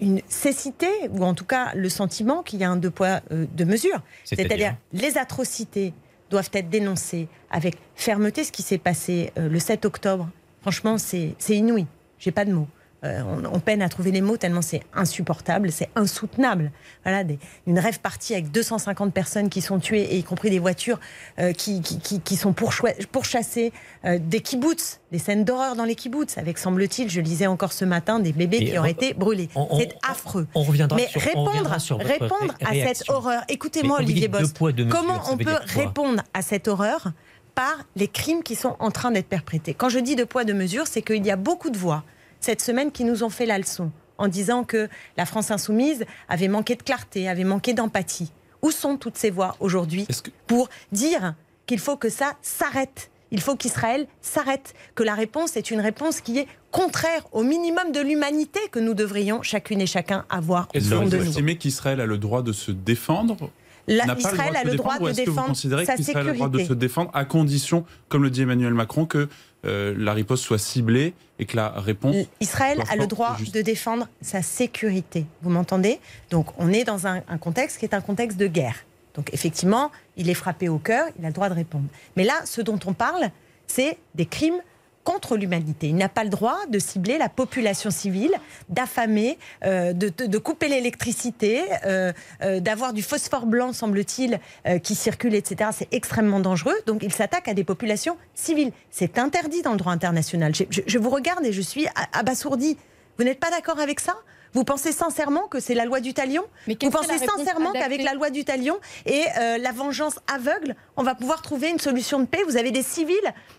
une 0.00 0.20
cécité, 0.28 0.88
ou 1.10 1.24
en 1.24 1.34
tout 1.34 1.44
cas 1.44 1.72
le 1.74 1.88
sentiment 1.88 2.42
qu'il 2.42 2.60
y 2.60 2.64
a 2.64 2.70
un 2.70 2.76
deux 2.76 2.90
poids, 2.90 3.20
deux 3.30 3.64
mesures. 3.64 4.00
C'est-à-dire 4.24 4.74
les 4.92 5.16
atrocités 5.16 5.92
doivent 6.32 6.50
être 6.54 6.68
dénoncés 6.68 7.28
avec 7.50 7.76
fermeté. 7.94 8.42
Ce 8.42 8.50
qui 8.50 8.62
s'est 8.62 8.78
passé 8.78 9.32
euh, 9.38 9.48
le 9.48 9.58
7 9.58 9.84
octobre, 9.84 10.28
franchement, 10.62 10.98
c'est 10.98 11.36
inouï. 11.48 11.86
J'ai 12.18 12.32
pas 12.32 12.44
de 12.44 12.52
mots. 12.52 12.68
Euh, 13.04 13.22
on, 13.52 13.58
peine 13.58 13.82
à 13.82 13.88
trouver 13.88 14.12
les 14.12 14.20
mots 14.20 14.36
tellement 14.36 14.62
c'est 14.62 14.82
insupportable, 14.94 15.72
c'est 15.72 15.88
insoutenable. 15.96 16.70
Voilà, 17.04 17.24
une 17.66 17.78
rêve 17.80 17.98
partie 17.98 18.32
avec 18.32 18.52
250 18.52 19.12
personnes 19.12 19.48
qui 19.48 19.60
sont 19.60 19.80
tuées, 19.80 20.14
et 20.14 20.18
y 20.18 20.22
compris 20.22 20.50
des 20.50 20.60
voitures 20.60 21.00
euh, 21.40 21.52
qui, 21.52 21.80
qui, 21.80 22.36
sont 22.36 22.52
pourchassées, 22.52 23.72
euh, 24.04 24.20
des 24.20 24.40
kibbutz, 24.40 25.00
des 25.10 25.18
scènes 25.18 25.44
d'horreur 25.44 25.74
dans 25.74 25.84
les 25.84 25.96
kibbutz, 25.96 26.38
avec, 26.38 26.58
semble-t-il, 26.58 27.10
je 27.10 27.20
lisais 27.20 27.48
encore 27.48 27.72
ce 27.72 27.84
matin, 27.84 28.20
des 28.20 28.32
bébés 28.32 28.66
qui 28.66 28.78
ont 28.78 28.84
été 28.84 29.14
brûlés. 29.14 29.48
C'est 29.76 29.96
affreux. 30.08 30.46
On 30.54 30.62
reviendra 30.62 30.96
Mais 30.96 31.08
répondre, 31.12 31.76
répondre 31.98 32.54
à 32.64 32.72
cette 32.72 33.10
horreur, 33.10 33.42
écoutez-moi 33.48 33.98
Olivier 33.98 34.28
Boss, 34.28 34.52
comment 34.88 35.20
on 35.28 35.36
peut 35.36 35.58
répondre 35.64 36.22
à 36.34 36.42
cette 36.42 36.68
horreur 36.68 37.12
par 37.56 37.84
les 37.96 38.08
crimes 38.08 38.44
qui 38.44 38.54
sont 38.54 38.76
en 38.78 38.92
train 38.92 39.10
d'être 39.10 39.28
perpétrés? 39.28 39.74
Quand 39.74 39.88
je 39.88 39.98
dis 39.98 40.14
de 40.14 40.22
poids, 40.22 40.44
de 40.44 40.52
mesure, 40.52 40.86
c'est 40.86 41.02
qu'il 41.02 41.26
y 41.26 41.32
a 41.32 41.36
beaucoup 41.36 41.70
de 41.70 41.78
voix 41.78 42.04
cette 42.42 42.60
semaine 42.60 42.92
qui 42.92 43.04
nous 43.04 43.22
ont 43.22 43.30
fait 43.30 43.46
la 43.46 43.58
leçon 43.58 43.90
en 44.18 44.28
disant 44.28 44.64
que 44.64 44.88
la 45.16 45.26
France 45.26 45.50
insoumise 45.50 46.04
avait 46.28 46.48
manqué 46.48 46.74
de 46.74 46.82
clarté, 46.82 47.28
avait 47.28 47.44
manqué 47.44 47.72
d'empathie. 47.72 48.30
Où 48.60 48.70
sont 48.70 48.96
toutes 48.96 49.16
ces 49.16 49.30
voix 49.30 49.56
aujourd'hui 49.58 50.06
pour 50.46 50.68
dire 50.92 51.34
qu'il 51.66 51.78
faut 51.78 51.96
que 51.96 52.08
ça 52.08 52.34
s'arrête 52.42 53.08
il 53.34 53.40
faut 53.40 53.56
qu'Israël 53.56 54.06
s'arrête, 54.20 54.74
que 54.94 55.02
la 55.02 55.14
réponse 55.14 55.56
est 55.56 55.70
une 55.70 55.80
réponse 55.80 56.20
qui 56.20 56.38
est 56.38 56.46
contraire 56.70 57.26
au 57.32 57.42
minimum 57.42 57.90
de 57.90 58.00
l'humanité 58.00 58.60
que 58.70 58.78
nous 58.78 58.92
devrions 58.92 59.40
chacune 59.40 59.80
et 59.80 59.86
chacun 59.86 60.26
avoir 60.28 60.68
de 60.74 60.80
nous. 60.80 61.08
Vous 61.08 61.14
estimez 61.14 61.56
qu'Israël 61.56 62.02
a 62.02 62.06
le 62.06 62.18
droit 62.18 62.42
de 62.42 62.52
se 62.52 62.70
défendre 62.70 63.50
Israël 63.88 64.56
a 64.56 64.64
le 64.64 64.76
droit 64.76 64.98
de 64.98 65.10
défendre, 65.10 65.56
sa 65.56 65.96
sécurité. 65.96 66.16
a 66.16 66.22
le 66.22 66.32
droit 66.34 66.48
de 66.48 66.62
se 66.62 66.72
défendre 66.72 67.10
à 67.14 67.24
condition, 67.24 67.84
comme 68.08 68.22
le 68.22 68.30
dit 68.30 68.42
Emmanuel 68.42 68.74
Macron, 68.74 69.06
que 69.06 69.28
euh, 69.64 69.94
la 69.96 70.12
riposte 70.12 70.42
soit 70.42 70.58
ciblée 70.58 71.14
et 71.38 71.46
que 71.46 71.56
la 71.56 71.68
réponse. 71.68 72.16
Israël 72.40 72.82
a 72.90 72.96
le 72.96 73.06
droit 73.06 73.36
de 73.52 73.62
défendre 73.62 74.08
sa 74.20 74.42
sécurité. 74.42 75.24
Vous 75.42 75.50
m'entendez? 75.50 76.00
Donc 76.30 76.48
on 76.58 76.72
est 76.72 76.84
dans 76.84 77.06
un, 77.06 77.20
contexte 77.38 77.78
qui 77.78 77.84
est 77.84 77.94
un 77.94 78.00
contexte 78.00 78.38
de 78.38 78.48
guerre. 78.48 78.84
Donc 79.14 79.32
effectivement, 79.32 79.92
il 80.16 80.28
est 80.30 80.34
frappé 80.34 80.68
au 80.68 80.78
cœur, 80.78 81.06
il 81.18 81.24
a 81.24 81.28
le 81.28 81.34
droit 81.34 81.48
de 81.48 81.54
répondre. 81.54 81.86
Mais 82.16 82.24
là, 82.24 82.34
ce 82.44 82.60
dont 82.60 82.78
on 82.86 82.92
parle, 82.92 83.30
c'est 83.66 83.98
des 84.14 84.26
crimes 84.26 84.60
contre 85.04 85.36
l'humanité. 85.36 85.88
Il 85.88 85.96
n'a 85.96 86.08
pas 86.08 86.24
le 86.24 86.30
droit 86.30 86.58
de 86.68 86.78
cibler 86.78 87.18
la 87.18 87.28
population 87.28 87.90
civile, 87.90 88.32
d'affamer, 88.68 89.38
euh, 89.64 89.92
de, 89.92 90.38
couper 90.38 90.68
l'électricité, 90.68 91.62
euh, 91.86 92.12
euh, 92.42 92.60
d'avoir 92.60 92.92
du 92.92 93.02
phosphore 93.02 93.46
blanc, 93.46 93.72
semble-t-il, 93.72 94.38
qui 94.82 94.94
circule, 94.94 95.34
etc. 95.34 95.70
C'est 95.72 95.92
extrêmement 95.92 96.40
dangereux. 96.40 96.74
Donc 96.86 97.02
il 97.02 97.12
s'attaque 97.12 97.48
à 97.48 97.54
des 97.54 97.64
populations 97.64 98.16
civiles. 98.34 98.72
C'est 98.90 99.18
interdit 99.18 99.62
dans 99.62 99.72
le 99.72 99.76
droit 99.76 99.92
international. 99.92 100.54
Je, 100.54 100.64
je, 100.86 100.98
vous 100.98 101.10
regarde 101.10 101.44
et 101.44 101.52
je 101.52 101.62
suis 101.62 101.86
abasourdi. 102.12 102.76
Vous 103.18 103.24
n'êtes 103.24 103.40
pas 103.40 103.50
d'accord 103.50 103.78
avec 103.78 104.00
ça? 104.00 104.14
Vous 104.54 104.64
pensez 104.64 104.92
sincèrement 104.92 105.48
que 105.48 105.60
c'est 105.60 105.74
la 105.74 105.84
loi 105.84 106.00
du 106.00 106.14
talion 106.14 106.44
Vous 106.66 106.90
pensez 106.90 107.18
sincèrement 107.18 107.72
qu'avec 107.72 108.02
la 108.02 108.14
loi 108.14 108.30
du 108.30 108.44
talion 108.44 108.78
et 109.06 109.24
euh, 109.38 109.58
la 109.58 109.72
vengeance 109.72 110.18
aveugle, 110.32 110.76
on 110.96 111.02
va 111.02 111.14
pouvoir 111.14 111.42
trouver 111.42 111.70
une 111.70 111.78
solution 111.78 112.20
de 112.20 112.26
paix? 112.26 112.42
Vous 112.46 112.56
avez 112.56 112.70
des 112.70 112.82
civils 112.82 113.16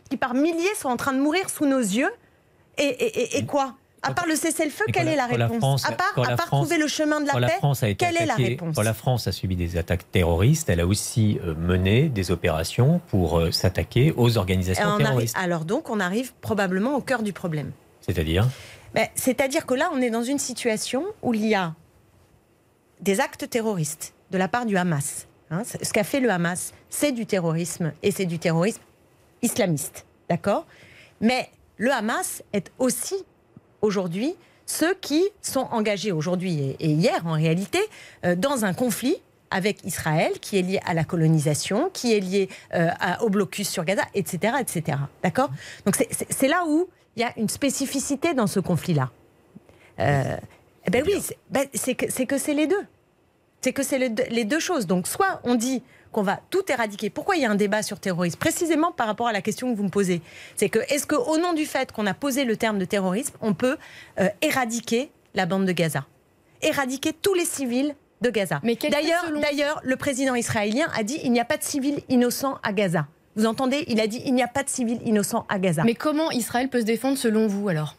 qui 0.09 0.17
par 0.17 0.33
milliers 0.33 0.75
sont 0.79 0.89
en 0.89 0.97
train 0.97 1.13
de 1.13 1.19
mourir 1.19 1.49
sous 1.49 1.65
nos 1.65 1.79
yeux. 1.79 2.11
Et, 2.77 3.45
quoi? 3.45 3.75
À 4.05 4.13
part 4.13 4.27
le 4.27 4.35
cessez-le-feu, 4.35 4.85
quelle 4.91 5.07
est 5.07 5.15
la 5.15 5.27
réponse? 5.27 5.85
À 5.85 5.93
part, 5.93 6.45
trouver 6.47 6.77
le 6.77 6.87
chemin 6.87 7.21
de 7.21 7.27
la, 7.27 7.47
paix, 7.47 7.95
quelle 7.95 8.17
est 8.17 8.25
la 8.25 8.35
réponse? 8.35 8.75
Quand 8.75 8.81
la 8.81 8.93
France 8.93 9.27
a 9.27 9.31
subi 9.31 9.55
des 9.55 9.77
attaques 9.77 10.11
terroristes, 10.11 10.69
elle 10.69 10.81
a 10.81 10.85
aussi 10.85 11.39
euh, 11.45 11.55
mené 11.55 12.09
des 12.09 12.29
opérations 12.29 12.99
pour 13.07 13.39
euh, 13.39 13.51
s'attaquer 13.51 14.13
aux 14.17 14.37
organisations 14.37 14.97
terroristes. 14.97 15.37
alors 15.39 15.63
donc, 15.63 15.89
on 15.89 15.99
arrive 15.99 16.33
probablement 16.41 16.95
au 16.95 17.01
cœur 17.01 17.23
du 17.23 17.31
problème. 17.31 17.71
C'est-à-dire? 18.01 18.47
Ben, 18.93 19.07
c'est-à-dire 19.15 19.65
que 19.65 19.73
là, 19.73 19.89
on 19.93 20.01
est 20.01 20.09
dans 20.09 20.23
une 20.23 20.39
situation 20.39 21.05
où 21.21 21.33
il 21.33 21.45
y 21.45 21.55
a 21.55 21.73
des 23.01 23.19
actes 23.19 23.49
terroristes 23.49 24.13
de 24.31 24.37
la 24.37 24.47
part 24.47 24.65
du 24.65 24.77
Hamas. 24.77 25.27
Hein. 25.51 25.63
ce 25.65 25.93
qu'a 25.93 26.03
fait 26.03 26.19
le 26.19 26.31
Hamas, 26.31 26.73
c'est 26.89 27.11
du 27.11 27.25
terrorisme 27.25 27.93
et 28.01 28.11
c'est 28.11 28.25
du 28.25 28.39
terrorisme 28.39 28.81
islamiste. 29.41 30.05
D'accord? 30.29 30.65
Mais 31.21 31.49
le 31.77 31.91
Hamas 31.91 32.43
est 32.53 32.71
aussi 32.79 33.15
aujourd'hui 33.81 34.35
ceux 34.65 34.93
qui 34.95 35.23
sont 35.41 35.67
engagés 35.71 36.11
aujourd'hui 36.11 36.75
et, 36.79 36.87
hier 36.87 37.25
en 37.27 37.33
réalité 37.33 37.79
euh, 38.25 38.35
dans 38.35 38.65
un 38.65 38.73
conflit 38.73 39.17
avec 39.51 39.83
Israël 39.83 40.39
qui 40.39 40.57
est 40.57 40.61
lié 40.63 40.79
à 40.85 40.93
la 40.93 41.03
colonisation, 41.03 41.91
qui 41.93 42.13
est 42.13 42.19
lié 42.19 42.49
euh, 42.73 42.89
au 43.21 43.29
blocus 43.29 43.69
sur 43.69 43.83
Gaza, 43.85 44.03
etc. 44.15 44.55
etc. 44.59 44.97
D'accord? 45.21 45.51
Donc 45.85 45.95
c'est 45.95 46.47
là 46.47 46.63
où 46.67 46.87
il 47.15 47.21
y 47.21 47.25
a 47.25 47.33
une 47.37 47.49
spécificité 47.49 48.33
dans 48.33 48.47
ce 48.47 48.59
conflit-là. 48.59 49.11
Euh, 49.99 50.37
eh 50.85 50.89
ben 50.89 51.03
oui, 51.05 51.21
ben, 51.49 51.67
c'est 51.73 51.95
que 51.95 52.37
c'est 52.37 52.53
les 52.53 52.67
deux. 52.67 52.85
C'est 53.61 53.73
que 53.73 53.83
c'est 53.83 53.97
les 53.97 54.45
deux 54.45 54.59
choses. 54.59 54.87
Donc, 54.87 55.07
soit 55.07 55.39
on 55.43 55.55
dit 55.55 55.83
qu'on 56.11 56.21
va 56.21 56.39
tout 56.49 56.63
éradiquer. 56.71 57.09
Pourquoi 57.09 57.35
il 57.35 57.41
y 57.41 57.45
a 57.45 57.51
un 57.51 57.55
débat 57.55 57.81
sur 57.81 57.99
terrorisme? 57.99 58.37
Précisément 58.37 58.93
par 58.93 59.07
rapport 59.07 59.27
à 59.27 59.33
la 59.33 59.41
question 59.41 59.71
que 59.71 59.77
vous 59.77 59.83
me 59.83 59.89
posez. 59.89 60.21
C'est 60.55 60.69
que, 60.69 60.79
est-ce 60.93 61.07
qu'au 61.07 61.37
nom 61.37 61.53
du 61.53 61.65
fait 61.65 61.91
qu'on 61.91 62.05
a 62.05 62.13
posé 62.13 62.45
le 62.45 62.55
terme 62.55 62.77
de 62.77 62.85
terrorisme, 62.85 63.35
on 63.41 63.53
peut 63.53 63.77
euh, 64.19 64.29
éradiquer 64.41 65.11
la 65.33 65.45
bande 65.45 65.65
de 65.65 65.71
Gaza? 65.71 66.05
Éradiquer 66.61 67.11
tous 67.13 67.33
les 67.33 67.45
civils 67.45 67.95
de 68.21 68.29
Gaza. 68.29 68.61
D'ailleurs, 68.63 69.31
d'ailleurs, 69.41 69.81
le 69.83 69.97
président 69.97 70.35
israélien 70.35 70.87
a 70.95 71.03
dit 71.03 71.19
il 71.23 71.31
n'y 71.31 71.41
a 71.41 71.45
pas 71.45 71.57
de 71.57 71.63
civils 71.63 72.01
innocents 72.07 72.57
à 72.63 72.71
Gaza. 72.71 73.07
Vous 73.35 73.45
entendez 73.45 73.83
Il 73.87 73.99
a 73.99 74.07
dit 74.07 74.21
il 74.25 74.33
n'y 74.33 74.43
a 74.43 74.47
pas 74.47 74.63
de 74.63 74.69
civils 74.69 74.99
innocents 75.05 75.45
à 75.49 75.59
Gaza. 75.59 75.83
Mais 75.83 75.95
comment 75.95 76.31
Israël 76.31 76.69
peut 76.69 76.81
se 76.81 76.85
défendre 76.85 77.17
selon 77.17 77.47
vous 77.47 77.69
alors? 77.69 77.95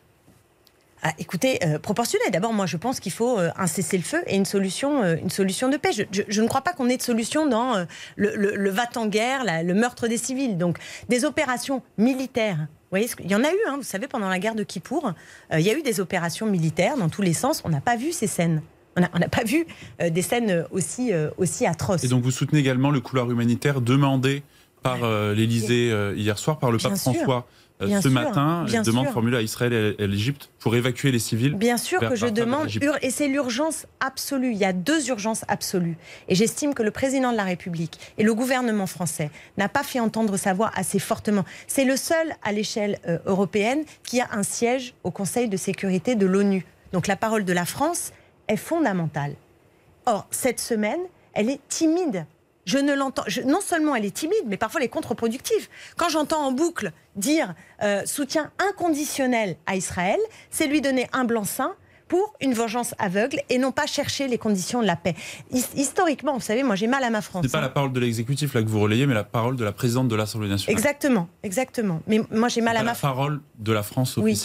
Ah, 1.06 1.12
écoutez, 1.18 1.58
euh, 1.62 1.78
proportionné. 1.78 2.24
D'abord, 2.32 2.54
moi, 2.54 2.64
je 2.64 2.78
pense 2.78 2.98
qu'il 2.98 3.12
faut 3.12 3.38
euh, 3.38 3.50
un 3.58 3.66
cessez-le-feu 3.66 4.22
et 4.26 4.36
une 4.36 4.46
solution, 4.46 5.02
euh, 5.02 5.16
une 5.20 5.28
solution 5.28 5.68
de 5.68 5.76
paix. 5.76 5.90
Je, 5.92 6.40
ne 6.40 6.48
crois 6.48 6.62
pas 6.62 6.72
qu'on 6.72 6.88
ait 6.88 6.96
de 6.96 7.02
solution 7.02 7.46
dans 7.46 7.84
le, 8.16 8.34
le, 8.34 8.70
va-t-en-guerre, 8.70 9.44
le 9.44 9.74
meurtre 9.74 10.08
des 10.08 10.16
civils. 10.16 10.56
Donc, 10.56 10.78
des 11.10 11.26
opérations 11.26 11.82
militaires. 11.98 12.56
Vous 12.56 12.98
voyez, 12.98 13.10
il 13.22 13.30
y 13.30 13.34
en 13.34 13.44
a 13.44 13.50
eu, 13.50 13.58
hein, 13.68 13.76
vous 13.76 13.82
savez, 13.82 14.08
pendant 14.08 14.30
la 14.30 14.38
guerre 14.38 14.54
de 14.54 14.62
Kippour, 14.62 15.12
il 15.52 15.60
y 15.60 15.68
a 15.68 15.76
eu 15.76 15.82
des 15.82 16.00
opérations 16.00 16.46
militaires 16.46 16.96
dans 16.96 17.10
tous 17.10 17.22
les 17.22 17.34
sens. 17.34 17.60
On 17.64 17.68
n'a 17.68 17.82
pas 17.82 17.96
vu 17.96 18.12
ces 18.12 18.26
scènes. 18.26 18.62
On 18.96 19.18
n'a 19.18 19.28
pas 19.28 19.44
vu 19.44 19.66
des 20.00 20.22
scènes 20.22 20.64
aussi, 20.70 21.12
aussi 21.36 21.66
atroces. 21.66 22.04
Et 22.04 22.08
donc, 22.08 22.22
vous 22.22 22.30
soutenez 22.30 22.60
également 22.60 22.90
le 22.90 23.00
couloir 23.00 23.30
humanitaire 23.30 23.82
demandé 23.82 24.42
par 24.84 25.02
euh, 25.02 25.34
l'Élysée 25.34 25.90
euh, 25.90 26.14
hier 26.14 26.38
soir, 26.38 26.58
par 26.58 26.70
le 26.70 26.76
Bien 26.76 26.90
pape 26.90 26.98
sûr. 26.98 27.14
François 27.14 27.46
euh, 27.80 27.86
Bien 27.86 28.02
ce 28.02 28.08
sûr. 28.08 28.12
matin. 28.12 28.64
Bien 28.66 28.82
demande 28.82 29.06
sûr. 29.06 29.14
formulée 29.14 29.38
à 29.38 29.42
Israël 29.42 29.72
et 29.98 30.02
à 30.02 30.06
l'Égypte 30.06 30.50
pour 30.60 30.76
évacuer 30.76 31.10
les 31.10 31.18
civils. 31.18 31.54
Bien 31.54 31.78
sûr 31.78 31.98
que 32.00 32.14
je 32.14 32.26
demande, 32.26 32.68
et 33.02 33.10
c'est 33.10 33.26
l'urgence 33.26 33.86
absolue. 33.98 34.52
Il 34.52 34.58
y 34.58 34.64
a 34.64 34.74
deux 34.74 35.08
urgences 35.08 35.44
absolues. 35.48 35.96
Et 36.28 36.34
j'estime 36.34 36.74
que 36.74 36.82
le 36.82 36.90
président 36.90 37.32
de 37.32 37.36
la 37.36 37.44
République 37.44 37.98
et 38.18 38.22
le 38.22 38.34
gouvernement 38.34 38.86
français 38.86 39.30
n'a 39.56 39.70
pas 39.70 39.82
fait 39.82 40.00
entendre 40.00 40.36
sa 40.36 40.52
voix 40.52 40.70
assez 40.76 40.98
fortement. 40.98 41.44
C'est 41.66 41.86
le 41.86 41.96
seul 41.96 42.34
à 42.44 42.52
l'échelle 42.52 42.98
européenne 43.26 43.84
qui 44.04 44.20
a 44.20 44.28
un 44.32 44.42
siège 44.42 44.94
au 45.02 45.10
Conseil 45.10 45.48
de 45.48 45.56
sécurité 45.56 46.14
de 46.14 46.26
l'ONU. 46.26 46.66
Donc 46.92 47.06
la 47.06 47.16
parole 47.16 47.44
de 47.44 47.52
la 47.54 47.64
France 47.64 48.12
est 48.48 48.56
fondamentale. 48.56 49.34
Or, 50.04 50.26
cette 50.30 50.60
semaine, 50.60 51.00
elle 51.32 51.48
est 51.48 51.60
timide. 51.68 52.26
Je 52.66 52.78
ne 52.78 52.94
l'entends. 52.94 53.24
Non 53.46 53.60
seulement 53.60 53.94
elle 53.94 54.04
est 54.04 54.14
timide, 54.14 54.44
mais 54.46 54.56
parfois 54.56 54.80
elle 54.80 54.86
est 54.86 54.90
contre-productive. 54.90 55.68
Quand 55.96 56.08
j'entends 56.08 56.46
en 56.46 56.52
boucle 56.52 56.92
dire 57.16 57.54
euh, 57.82 58.02
soutien 58.06 58.50
inconditionnel 58.58 59.56
à 59.66 59.76
Israël, 59.76 60.18
c'est 60.50 60.66
lui 60.66 60.80
donner 60.80 61.06
un 61.12 61.24
blanc-seing 61.24 61.72
pour 62.08 62.34
une 62.40 62.52
vengeance 62.52 62.94
aveugle 62.98 63.40
et 63.48 63.56
non 63.58 63.72
pas 63.72 63.86
chercher 63.86 64.28
les 64.28 64.36
conditions 64.38 64.82
de 64.82 64.86
la 64.86 64.94
paix. 64.96 65.14
His- 65.50 65.64
Historiquement, 65.74 66.34
vous 66.34 66.40
savez, 66.40 66.62
moi 66.62 66.76
j'ai 66.76 66.86
mal 66.86 67.02
à 67.02 67.10
ma 67.10 67.22
France. 67.22 67.42
Ce 67.42 67.48
n'est 67.48 67.52
pas 67.52 67.58
hein. 67.58 67.62
la 67.62 67.68
parole 67.70 67.92
de 67.92 68.00
l'exécutif 68.00 68.52
là 68.54 68.62
que 68.62 68.68
vous 68.68 68.80
relayez, 68.80 69.06
mais 69.06 69.14
la 69.14 69.24
parole 69.24 69.56
de 69.56 69.64
la 69.64 69.72
présidente 69.72 70.08
de 70.08 70.14
l'Assemblée 70.14 70.48
nationale. 70.50 70.78
Exactement, 70.78 71.28
exactement. 71.42 72.00
Mais 72.06 72.20
moi 72.30 72.48
j'ai 72.48 72.60
mal 72.60 72.76
à 72.76 72.82
ma 72.82 72.92
la 72.92 72.94
parole 72.98 73.40
de 73.58 73.72
la 73.72 73.82
France 73.82 74.18
Oui. 74.18 74.40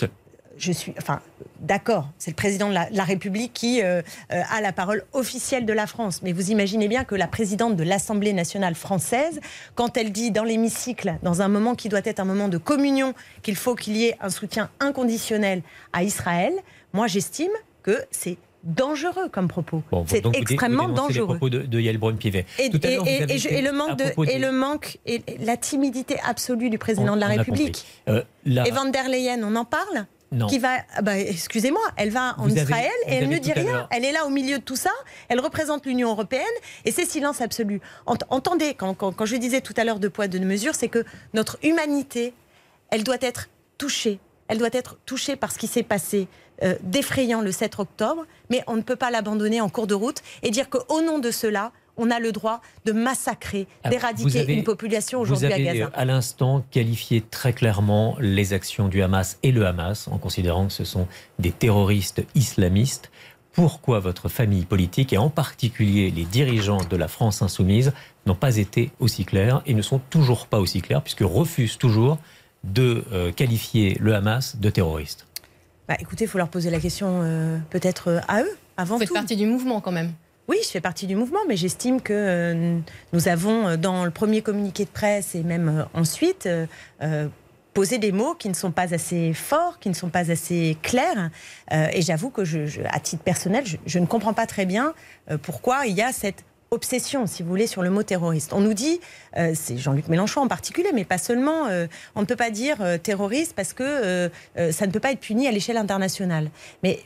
Je 0.60 0.72
suis, 0.72 0.94
enfin, 0.98 1.22
d'accord, 1.62 2.10
c'est 2.18 2.32
le 2.32 2.36
président 2.36 2.70
de 2.70 2.74
la, 2.74 3.04
République 3.04 3.54
qui 3.54 3.82
euh, 3.82 4.02
euh, 4.32 4.42
a 4.52 4.62
la 4.62 4.72
parole 4.72 5.04
officielle 5.14 5.66
de 5.66 5.74
la 5.74 5.88
France. 5.88 6.22
Mais 6.22 6.32
vous 6.34 6.52
imaginez 6.52 6.88
bien 6.88 7.04
que 7.06 7.16
la 7.16 7.28
présidente 7.28 7.76
de 7.76 7.84
l'Assemblée 7.84 8.34
nationale 8.34 8.76
française, 8.76 9.40
quand 9.76 9.98
elle 9.98 10.12
dit 10.12 10.32
dans 10.32 10.44
l'hémicycle, 10.44 11.16
dans 11.24 11.42
un 11.42 11.48
moment 11.48 11.76
qui 11.76 11.90
doit 11.90 12.02
être 12.04 12.20
un 12.20 12.26
moment 12.26 12.50
de 12.50 12.58
communion, 12.58 13.14
qu'il 13.42 13.56
faut 13.56 13.76
qu'il 13.76 13.98
y 13.98 14.06
ait 14.06 14.18
un 14.22 14.30
soutien 14.30 14.70
inconditionnel 14.80 15.62
à 15.94 16.04
Israël, 16.04 16.54
moi 16.94 17.08
j'estime 17.08 17.52
que 17.84 17.98
c'est 18.12 18.38
dangereux 18.64 19.30
comme 19.32 19.48
propos. 19.48 19.82
Bon, 19.90 20.04
c'est 20.06 20.22
vous 20.26 20.32
extrêmement 20.34 20.90
dénoncez 20.90 21.14
les 21.14 21.20
dangereux. 21.20 21.26
propos 21.38 21.50
de, 21.50 21.60
de 21.60 21.80
Yael 21.80 21.98
Braun-Pivet. 21.98 22.46
Et, 22.60 22.70
Tout 22.70 22.80
à 22.84 22.88
et- 22.90 22.96
l'heure, 22.96 23.04
vous 23.06 23.10
et- 23.10 23.24
avez 23.24 23.34
et 23.36 23.38
je- 23.38 23.48
été 23.48 23.58
et 23.60 23.62
le 23.62 23.72
manque 23.72 23.98
de, 23.98 24.04
et 24.04 24.26
des- 24.34 24.40
le 24.40 24.52
manque 24.52 24.98
et 25.06 25.22
la 25.40 25.56
timidité 25.56 26.18
absolue 26.28 26.70
du 26.70 26.78
président 26.78 27.14
On- 27.14 27.16
de 27.16 27.22
la 27.22 27.28
République. 27.28 27.86
Euh, 28.10 28.22
Et 28.46 28.72
Van 28.72 28.86
der 28.86 29.08
Leyen, 29.08 29.42
on 29.44 29.56
en 29.56 29.64
parle? 29.64 30.06
Non. 30.32 30.46
qui 30.48 30.60
va, 30.60 30.78
ah 30.96 31.02
bah, 31.02 31.18
excusez-moi, 31.18 31.82
elle 31.98 32.12
va 32.12 32.36
en 32.38 32.44
Vous 32.44 32.56
Israël 32.56 32.92
et 33.08 33.16
elle 33.16 33.30
ne 33.30 33.38
dit 33.40 33.52
rien. 33.52 33.88
Elle 33.90 34.06
est 34.06 34.12
là 34.12 34.26
au 34.26 34.30
milieu 34.30 34.60
de 34.60 34.64
tout 34.64 34.76
ça. 34.76 34.92
Elle 35.28 35.40
représente 35.40 35.86
l'Union 35.88 36.10
européenne 36.12 36.44
et 36.86 36.92
c'est 36.92 37.06
silence 37.06 37.42
absolu. 37.42 37.82
Ent- 38.06 38.16
entendez, 38.30 38.76
quand, 38.76 38.94
quand- 38.94 39.12
quand 39.12 39.26
je 39.26 39.36
disais 39.38 39.62
tout 39.62 39.74
à 39.76 39.84
l'heure 39.84 40.00
de 40.00 40.08
poids, 40.08 40.28
de 40.28 40.38
mesure, 40.38 40.76
c'est 40.76 40.88
que 40.88 41.04
notre 41.34 41.58
humanité, 41.64 42.34
elle 42.92 43.04
doit 43.04 43.18
être 43.22 43.50
touchée. 43.80 44.20
Elle 44.48 44.60
doit 44.60 44.70
être 44.74 44.98
touchée 45.06 45.36
par 45.36 45.52
ce 45.52 45.58
qui 45.58 45.66
s'est 45.68 45.84
passé 45.84 46.28
euh, 46.62 46.76
d'effrayant 46.84 47.42
le 47.42 47.52
7 47.52 47.80
octobre, 47.80 48.26
mais 48.50 48.64
on 48.68 48.76
ne 48.76 48.82
peut 48.82 48.96
pas 48.98 49.10
l'abandonner 49.12 49.62
en 49.62 49.70
cours 49.70 49.88
de 49.88 49.96
route 49.96 50.22
et 50.44 50.52
dire 50.52 50.70
qu'au 50.70 51.02
nom 51.02 51.18
de 51.20 51.32
cela, 51.32 51.72
on 52.00 52.10
a 52.10 52.20
le 52.20 52.32
droit 52.32 52.62
de 52.86 52.92
massacrer, 52.92 53.68
Ah, 53.84 53.90
d'éradiquer 53.90 54.52
une 54.52 54.64
population 54.64 55.20
aujourd'hui 55.20 55.52
à 55.52 55.56
avez 55.56 55.64
Gaza. 55.66 55.84
euh, 55.86 55.90
à 55.94 56.06
l'instant 56.06 56.64
qualifié 56.72 57.22
très 57.22 57.54
clairement 57.54 58.16
les 58.20 58.54
actions 58.54 58.88
du 58.88 59.02
Hamas 59.04 59.38
et 59.44 59.52
le 59.52 59.66
Hamas 59.68 60.08
en 60.08 60.18
considérant 60.18 60.68
que 60.68 60.74
ce 60.74 60.84
sont 60.86 61.08
des 61.38 61.52
terroristes 61.52 62.24
islamistes. 62.36 63.12
Pourquoi 63.54 64.00
votre 64.00 64.30
famille 64.30 64.66
politique 64.66 65.12
et 65.12 65.18
en 65.18 65.30
particulier 65.30 66.12
les 66.12 66.24
dirigeants 66.24 66.84
de 66.90 66.96
la 66.96 67.08
France 67.08 67.42
insoumise 67.42 67.92
n'ont 68.26 68.36
pas 68.36 68.56
été 68.58 68.92
aussi 69.00 69.26
clairs 69.26 69.62
et 69.66 69.74
ne 69.74 69.82
sont 69.82 70.00
toujours 70.10 70.48
pas 70.48 70.60
aussi 70.60 70.82
clairs 70.82 71.02
puisque 71.02 71.22
refusent 71.24 71.78
toujours 71.78 72.18
de 72.64 73.04
euh, 73.12 73.32
qualifier 73.32 73.98
le 74.00 74.16
Hamas 74.16 74.56
de 74.58 74.70
terroriste? 74.70 75.26
Bah, 75.88 75.96
écoutez, 76.00 76.26
il 76.26 76.28
faut 76.28 76.38
leur 76.38 76.50
poser 76.50 76.70
la 76.70 76.80
question 76.80 77.22
euh, 77.24 77.58
peut-être 77.72 78.22
à 78.28 78.44
eux, 78.44 78.58
avant 78.78 78.96
Vous 78.96 79.00
faites 79.00 79.08
tout. 79.10 79.14
partie 79.16 79.36
du 79.36 79.46
mouvement 79.48 79.82
quand 79.82 79.92
même. 79.92 80.12
Oui, 80.50 80.58
je 80.64 80.70
fais 80.70 80.82
partie 80.82 81.06
du 81.06 81.16
mouvement, 81.16 81.42
mais 81.48 81.56
j'estime 81.56 82.02
que 82.02 82.12
euh, 82.12 82.80
nous 83.14 83.28
avons, 83.28 83.68
euh, 83.68 83.78
dans 83.78 84.04
le 84.04 84.10
premier 84.10 84.42
communiqué 84.42 84.84
de 84.84 84.90
presse 84.90 85.36
et 85.36 85.44
même 85.44 85.70
euh, 85.70 85.84
ensuite, 85.94 86.48
euh, 86.48 87.28
posé 87.76 88.00
des 88.00 88.12
mots 88.12 88.34
qui 88.34 88.50
ne 88.50 88.56
sont 88.56 88.72
pas 88.72 88.96
assez 88.96 89.32
forts, 89.36 89.78
qui 89.78 89.90
ne 89.90 89.94
sont 89.94 90.10
pas 90.10 90.32
assez 90.32 90.76
clairs. 90.82 91.30
Et 91.72 92.02
j'avoue 92.02 92.32
que, 92.32 92.42
à 92.88 93.00
titre 93.00 93.22
personnel, 93.22 93.64
je, 93.86 94.00
ne 94.00 94.08
comprends 94.08 94.34
pas 94.34 94.48
très 94.48 94.66
bien 94.66 94.96
pourquoi 95.44 95.86
il 95.86 95.96
y 95.96 96.02
a 96.02 96.12
cette 96.12 96.44
obsession, 96.72 97.28
si 97.28 97.44
vous 97.44 97.50
voulez, 97.50 97.68
sur 97.68 97.84
le 97.84 97.92
mot 97.92 98.02
terroriste. 98.02 98.54
On 98.54 98.60
nous 98.60 98.74
dit, 98.74 99.00
c'est 99.54 99.78
Jean-Luc 99.78 100.08
Mélenchon 100.08 100.42
en 100.42 100.48
particulier, 100.48 100.90
mais 100.94 101.06
pas 101.06 101.20
seulement, 101.20 101.68
on 102.16 102.22
ne 102.22 102.26
peut 102.26 102.36
pas 102.36 102.50
dire 102.50 102.80
terroriste 103.02 103.54
parce 103.56 103.74
que 103.74 104.30
ça 104.72 104.88
ne 104.88 104.92
peut 104.92 105.00
pas 105.00 105.12
être 105.12 105.22
puni 105.22 105.48
à 105.48 105.52
l'échelle 105.52 105.78
internationale. 105.78 106.50
Mais 106.84 107.00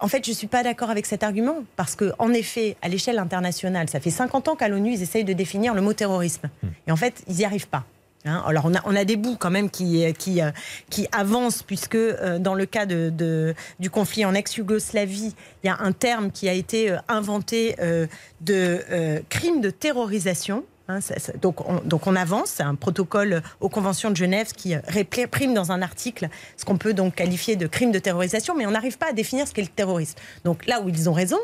en 0.00 0.08
fait, 0.08 0.24
je 0.24 0.30
ne 0.30 0.34
suis 0.36 0.46
pas 0.46 0.62
d'accord 0.62 0.90
avec 0.90 1.06
cet 1.06 1.22
argument, 1.22 1.58
parce 1.76 1.94
que, 1.94 2.12
en 2.18 2.32
effet, 2.32 2.76
à 2.82 2.88
l'échelle 2.88 3.18
internationale, 3.18 3.88
ça 3.88 4.00
fait 4.00 4.10
50 4.10 4.48
ans 4.48 4.56
qu'à 4.56 4.68
l'ONU, 4.68 4.92
ils 4.92 5.02
essayent 5.02 5.24
de 5.24 5.32
définir 5.32 5.74
le 5.74 5.80
mot 5.82 5.92
terrorisme. 5.92 6.48
Et 6.86 6.92
en 6.92 6.96
fait, 6.96 7.22
ils 7.28 7.36
n'y 7.36 7.44
arrivent 7.44 7.68
pas. 7.68 7.84
Hein, 8.26 8.42
alors 8.46 8.66
on 8.66 8.74
a, 8.74 8.80
on 8.84 8.94
a 8.94 9.06
des 9.06 9.16
bouts 9.16 9.36
quand 9.38 9.48
même 9.50 9.70
qui, 9.70 10.04
qui, 10.18 10.42
euh, 10.42 10.50
qui 10.90 11.08
avancent 11.10 11.62
puisque 11.62 11.94
euh, 11.94 12.38
dans 12.38 12.52
le 12.54 12.66
cas 12.66 12.84
de, 12.84 13.08
de- 13.08 13.54
du 13.78 13.88
conflit 13.88 14.26
en 14.26 14.34
ex-Yougoslavie, 14.34 15.34
il 15.64 15.66
y 15.66 15.70
a 15.70 15.78
un 15.80 15.92
terme 15.92 16.30
qui 16.30 16.46
a 16.46 16.52
été 16.52 16.90
euh, 16.90 16.96
inventé 17.08 17.76
euh, 17.80 18.06
de 18.42 18.80
euh, 18.90 19.20
crime 19.30 19.62
de 19.62 19.70
terrorisation. 19.70 20.64
Hein, 20.90 21.00
ça- 21.00 21.18
ça- 21.18 21.32
donc, 21.34 21.66
on, 21.68 21.80
donc 21.84 22.06
on 22.06 22.16
avance, 22.16 22.50
c'est 22.56 22.62
un 22.62 22.74
protocole 22.74 23.42
aux 23.60 23.68
conventions 23.68 24.10
de 24.10 24.16
Genève 24.16 24.52
qui 24.52 24.74
réprime 24.76 25.54
dans 25.54 25.70
un 25.72 25.82
article 25.82 26.28
ce 26.56 26.64
qu'on 26.64 26.76
peut 26.78 26.94
donc 26.94 27.14
qualifier 27.14 27.54
de 27.56 27.66
crime 27.66 27.92
de 27.92 27.98
terrorisation, 27.98 28.54
mais 28.56 28.66
on 28.66 28.72
n'arrive 28.72 28.98
pas 28.98 29.10
à 29.10 29.12
définir 29.12 29.46
ce 29.46 29.52
qu'est 29.54 29.62
le 29.62 29.68
terrorisme. 29.68 30.18
Donc 30.44 30.66
là 30.66 30.80
où 30.80 30.88
ils 30.88 31.08
ont 31.08 31.12
raison, 31.12 31.38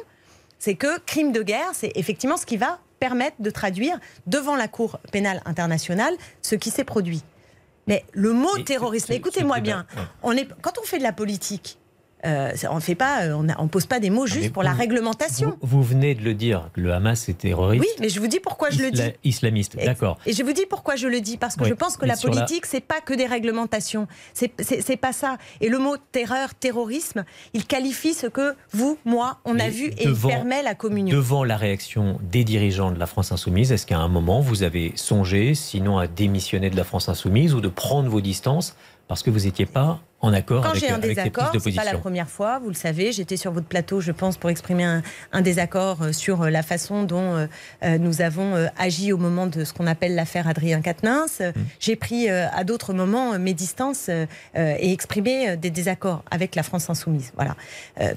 c'est 0.59 0.75
que 0.75 0.99
crime 1.01 1.33
de 1.33 1.43
guerre, 1.43 1.71
c'est 1.75 1.93
effectivement 1.95 2.37
ce 2.37 2.47
qui 2.47 2.57
va 2.57 2.79
permettre 2.99 3.37
de 3.41 3.51
traduire 3.51 3.99
devant 4.27 4.57
la 4.57 4.69
Cour 4.69 4.99
pénale 5.13 5.43
internationale 5.45 6.15
ce 6.43 6.55
qui 6.57 6.71
s'est 6.71 6.85
produit. 6.85 7.23
Mais 7.87 8.05
le 8.13 8.33
mot 8.33 8.57
terrorisme, 8.65 9.13
écoutez-moi 9.13 9.61
bien, 9.61 9.87
on 10.23 10.33
est, 10.33 10.49
quand 10.63 10.79
on 10.81 10.85
fait 10.85 10.99
de 10.99 11.03
la 11.05 11.13
politique, 11.13 11.79
euh, 12.25 12.53
on 12.71 12.81
fait 12.81 12.95
pas, 12.95 13.23
euh, 13.25 13.33
on 13.35 13.43
ne 13.65 13.69
pose 13.69 13.87
pas 13.87 14.01
des 14.01 14.11
mots 14.11 14.25
mais 14.25 14.31
juste 14.31 14.53
pour 14.53 14.63
la 14.63 14.73
réglementation. 14.73 15.57
vous, 15.61 15.79
vous 15.79 15.83
venez 15.83 16.15
de 16.15 16.23
le 16.23 16.35
dire, 16.35 16.69
le 16.75 16.93
Hamas 16.93 17.29
est 17.29 17.39
terroriste 17.39 17.83
Oui, 17.85 17.89
mais 18.01 18.09
je 18.09 18.19
vous 18.21 18.27
dis 18.27 18.41
pourquoi 18.41 18.71
je 18.71 18.81
le 18.83 18.91
dis. 18.91 19.01
isla- 19.03 19.13
islamiste. 19.25 19.77
D'accord. 19.77 20.19
Et 20.27 20.33
je 20.33 20.43
vous 20.43 20.53
dis 20.53 20.65
pourquoi 20.69 20.97
je 20.97 21.07
le 21.09 21.21
dis, 21.21 21.37
parce 21.37 21.57
que 21.57 21.63
Oui, 21.65 21.69
je 21.69 21.75
pense 21.75 21.97
que 21.97 22.07
la 22.07 22.17
sur 22.17 22.31
la- 22.31 22.37
politique, 22.43 22.67
c'est 22.67 22.81
pas 22.81 23.01
que 23.01 23.15
des 23.15 23.27
réglementations. 23.27 24.09
C'est- 24.35 24.97
pas 24.97 25.13
ça. 25.13 25.37
Et 25.61 25.69
le 25.69 25.79
mot 25.79 25.97
terreur, 26.13 26.55
terrorisme, 26.55 27.25
il 27.53 27.67
qualifie 27.67 28.15
ce 28.15 28.27
que 28.27 28.55
vous, 28.73 28.99
moi, 29.05 29.39
on 29.45 29.59
a 29.59 29.69
vu 29.69 29.93
et 29.99 30.07
devant- 30.07 30.29
il 30.31 30.35
permet 30.35 30.63
la 30.63 30.75
communion. 30.75 31.15
Devant 31.15 31.45
la 31.45 31.57
réaction 31.57 32.19
des 32.23 32.45
dirigeants 32.45 32.91
de 32.93 32.99
la 32.99 33.07
France 33.07 33.31
insoumise, 33.33 33.73
est-ce 33.73 33.87
qu'à 33.87 33.99
un 33.99 34.09
moment 34.09 34.41
vous 34.41 34.63
avez 34.63 34.93
songé, 34.97 35.55
sinon 35.55 35.99
à 35.99 36.07
démissionner 36.07 36.71
de 36.71 36.77
la 36.77 36.85
France 36.85 37.09
insoumise 37.09 37.53
ou 37.55 37.61
de 37.61 37.69
prendre 37.69 38.09
vos 38.09 38.21
distances 38.23 38.75
parce 39.09 39.23
que 39.23 39.31
vous 39.31 39.41
n'étiez 39.41 39.67
pas 39.67 40.01
en 40.23 40.33
accord 40.33 40.63
Quand 40.63 40.71
avec, 40.71 40.81
j'ai 40.81 40.89
un 40.91 40.95
avec 40.95 41.11
désaccord, 41.11 41.51
prises 41.51 41.65
de 41.67 41.77
pas 41.77 41.85
la 41.85 41.99
première 41.99 42.29
fois, 42.29 42.59
vous 42.59 42.69
le 42.69 42.75
savez. 42.75 43.13
J'étais 43.13 43.37
sur 43.37 43.53
votre 43.53 43.67
plateau, 43.67 44.01
je 44.01 44.13
pense, 44.13 44.39
pour 44.39 44.49
exprimer 44.49 44.83
un, 44.83 45.03
un 45.33 45.43
désaccord 45.43 45.99
euh, 46.03 46.13
sur 46.13 46.43
euh, 46.43 46.51
la 46.51 46.63
façon 46.63 47.03
dont 47.05 47.47
euh, 47.85 47.99
nous 47.99 48.23
avons 48.23 48.57
euh, 48.57 48.67
agi 48.79 49.13
au 49.13 49.19
moment 49.19 49.47
de 49.47 49.63
ce 49.63 49.75
qu'on 49.75 49.87
appelle 49.87 50.15
l'affaire 50.15 50.49
Adrien 50.49 50.81
Quatennens. 50.81 51.39
Euh, 51.43 51.53
J'ai 51.79 51.97
pris 51.97 52.31
euh, 52.31 52.47
à 52.51 52.65
d'autres 52.65 52.95
moments 52.95 53.39
mes 53.39 53.53
distances 53.53 54.09
et 54.09 54.93
exprimé 54.93 55.57
des 55.59 55.71
désaccords 55.71 56.25
avec 56.31 56.55
la 56.55 56.63
France 56.63 56.89
insoumise. 56.89 57.33
Voilà. 57.37 57.55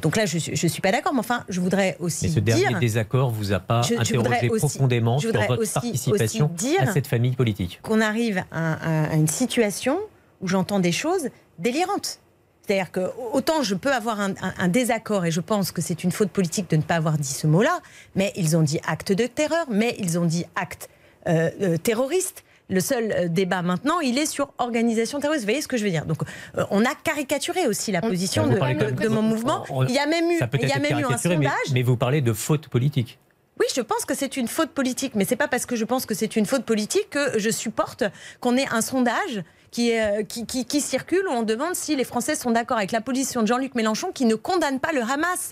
Donc 0.02 0.16
là, 0.16 0.26
je 0.26 0.38
suis- 0.38 0.56
je 0.56 0.68
suis 0.68 0.82
pas 0.82 0.92
d'accord, 0.92 1.14
mais 1.14 1.20
enfin, 1.20 1.44
je 1.50 1.60
voudrais 1.60 1.98
aussi 2.00 2.28
Mais 2.28 2.34
ce 2.34 2.40
dire. 2.40 2.56
dernier 2.56 2.80
désaccord 2.80 3.30
vous 3.30 3.52
a 3.52 3.60
pas 3.60 3.82
Je- 3.82 3.96
je 3.96 4.00
interrogé 4.00 4.50
aussi- 4.50 4.60
profondément 4.60 5.18
je 5.20 5.30
sur 5.30 5.42
votre 5.42 5.62
aussi- 5.62 5.74
participation 5.74 6.46
aussi 6.56 6.66
dire- 6.70 6.82
à 6.82 6.94
cette 6.94 7.08
famille 7.08 7.36
politique 7.36 7.80
qu'on 7.84 8.00
arrive 8.02 8.44
à, 8.52 8.74
à- 8.74 9.12
à 9.12 9.16
une 9.16 9.28
situation 9.28 9.98
où 10.42 10.48
j'entends 10.48 10.80
des 10.80 10.92
choses 10.92 11.30
délirantes. 11.58 12.20
C'est-à-dire 12.66 12.92
que 12.92 13.10
autant 13.34 13.64
je 13.64 13.74
peux 13.74 13.92
avoir 13.92 14.20
un, 14.20 14.32
un- 14.42 14.54
un 14.60 14.68
désaccord 14.68 15.26
et 15.26 15.32
je 15.32 15.42
pense 15.42 15.72
que 15.72 15.82
c'est 15.82 16.04
une 16.04 16.12
faute 16.12 16.30
politique 16.30 16.70
de 16.70 16.76
ne 16.78 16.82
pas 16.84 16.96
avoir 16.96 17.18
dit 17.18 17.34
ce 17.34 17.48
mot-là, 17.48 17.80
mais 18.16 18.32
ils 18.36 18.56
ont 18.56 18.62
dit 18.62 18.80
acte 18.86 19.12
de 19.12 19.26
terreur, 19.26 19.66
mais 19.72 19.96
ils 20.00 20.20
ont 20.20 20.26
dit 20.26 20.46
acte 20.56 20.90
euh, 21.28 21.50
euh, 21.62 21.78
terroriste. 21.78 22.44
Le 22.72 22.82
seul 22.82 23.12
euh, 23.12 23.28
débat 23.28 23.64
maintenant, 23.64 24.00
il 24.00 24.20
est 24.20 24.28
sur 24.28 24.54
organisation 24.60 25.20
terroriste. 25.20 25.42
Vous 25.46 25.48
voyez 25.50 25.62
ce 25.64 25.68
que 25.68 25.78
je 25.78 25.84
veux 25.84 25.90
dire? 25.90 26.06
Donc, 26.06 26.20
euh, 26.56 26.64
on 26.70 26.86
a 26.86 26.94
caricaturé 26.94 27.66
aussi 27.66 27.92
la 27.92 28.00
On- 28.04 28.08
position 28.10 28.46
de, 28.46 29.08
mon 29.08 29.24
mouvement. 29.24 29.66
Il 29.88 29.96
y 29.96 29.98
a 29.98 30.06
même 30.06 30.30
eu, 30.30 30.40
il 30.62 30.70
y 30.70 30.72
a 30.72 30.78
même 30.78 31.00
eu 31.00 31.04
un 31.06 31.10
mais, 31.10 31.18
sondage. 31.18 31.52
mais 31.74 31.82
vous 31.82 31.98
parlez 31.98 32.22
de 32.22 32.32
faute 32.32 32.68
politique. 32.68 33.18
Oui, 33.60 33.66
je 33.76 33.82
pense 33.82 34.06
que 34.06 34.16
c'est 34.16 34.38
une 34.38 34.48
faute 34.48 34.70
politique, 34.72 35.14
mais 35.16 35.26
c'est 35.26 35.36
pas 35.36 35.48
parce 35.50 35.66
que 35.66 35.76
je 35.76 35.84
pense 35.86 36.06
que 36.06 36.14
c'est 36.16 36.36
une 36.36 36.46
faute 36.46 36.64
politique 36.64 37.10
que 37.10 37.38
je 37.38 37.50
supporte 37.50 38.04
qu'on 38.40 38.56
ait 38.56 38.68
un 38.72 38.82
sondage 38.82 39.44
qui, 39.72 39.98
euh, 39.98 40.24
qui, 40.24 40.46
qui- 40.46 40.66
qui 40.66 40.80
circule 40.82 41.28
où 41.28 41.32
on 41.32 41.44
demande 41.44 41.76
si 41.76 41.96
les 41.96 42.04
Français 42.06 42.36
sont 42.36 42.52
d'accord 42.52 42.78
avec 42.78 42.92
la 42.92 43.02
position 43.02 43.42
de 43.42 43.48
Jean-Luc 43.48 43.76
Mélenchon 43.76 44.12
qui 44.14 44.26
ne 44.26 44.36
condamne 44.36 44.80
pas 44.80 44.92
le 44.94 45.02
Hamas. 45.02 45.52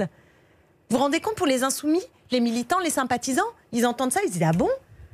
Vous 0.90 0.96
vous 0.98 1.04
rendez 1.04 1.20
compte 1.20 1.36
pour 1.36 1.48
les 1.48 1.64
insoumis, 1.64 2.02
les 2.32 2.40
militants, 2.40 2.80
les 2.80 2.90
sympathisants 2.90 3.42
Ils 3.74 3.86
entendent 3.86 4.14
ça, 4.14 4.22
ils 4.26 4.32
disent 4.32 4.42
Ah 4.44 4.54
bon? 4.54 4.70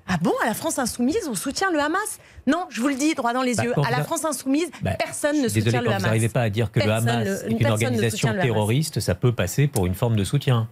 Ah 0.07 0.17
bon, 0.21 0.33
à 0.43 0.45
la 0.45 0.53
France 0.53 0.77
insoumise, 0.79 1.27
on 1.29 1.33
soutient 1.35 1.71
le 1.71 1.79
Hamas? 1.79 2.19
Non, 2.45 2.65
je 2.69 2.79
vous 2.81 2.89
le 2.89 2.95
dis 2.95 3.15
droit 3.15 3.33
dans 3.33 3.41
les 3.41 3.55
Bah, 3.55 3.63
yeux. 3.63 3.73
À 3.87 3.89
la 3.89 4.03
France 4.03 4.23
insoumise, 4.25 4.69
Bah, 4.81 4.91
personne 4.99 5.37
ne 5.37 5.43
Désolé, 5.43 5.61
soutient 5.63 5.81
le 5.81 5.87
quand 5.89 5.95
vous 5.97 6.01
n'arrivez 6.03 6.29
pas 6.29 6.41
à 6.41 6.49
dire 6.49 6.71
que 6.71 6.79
le 6.81 6.91
Hamas 6.91 7.27
est 7.45 7.49
une 7.49 7.65
organisation 7.67 8.33
terroriste, 8.39 8.99
ça 8.99 9.15
peut 9.15 9.33
passer 9.33 9.67
pour 9.67 9.85
une 9.87 9.95
forme 9.95 10.15
de 10.15 10.23
soutien. 10.23 10.67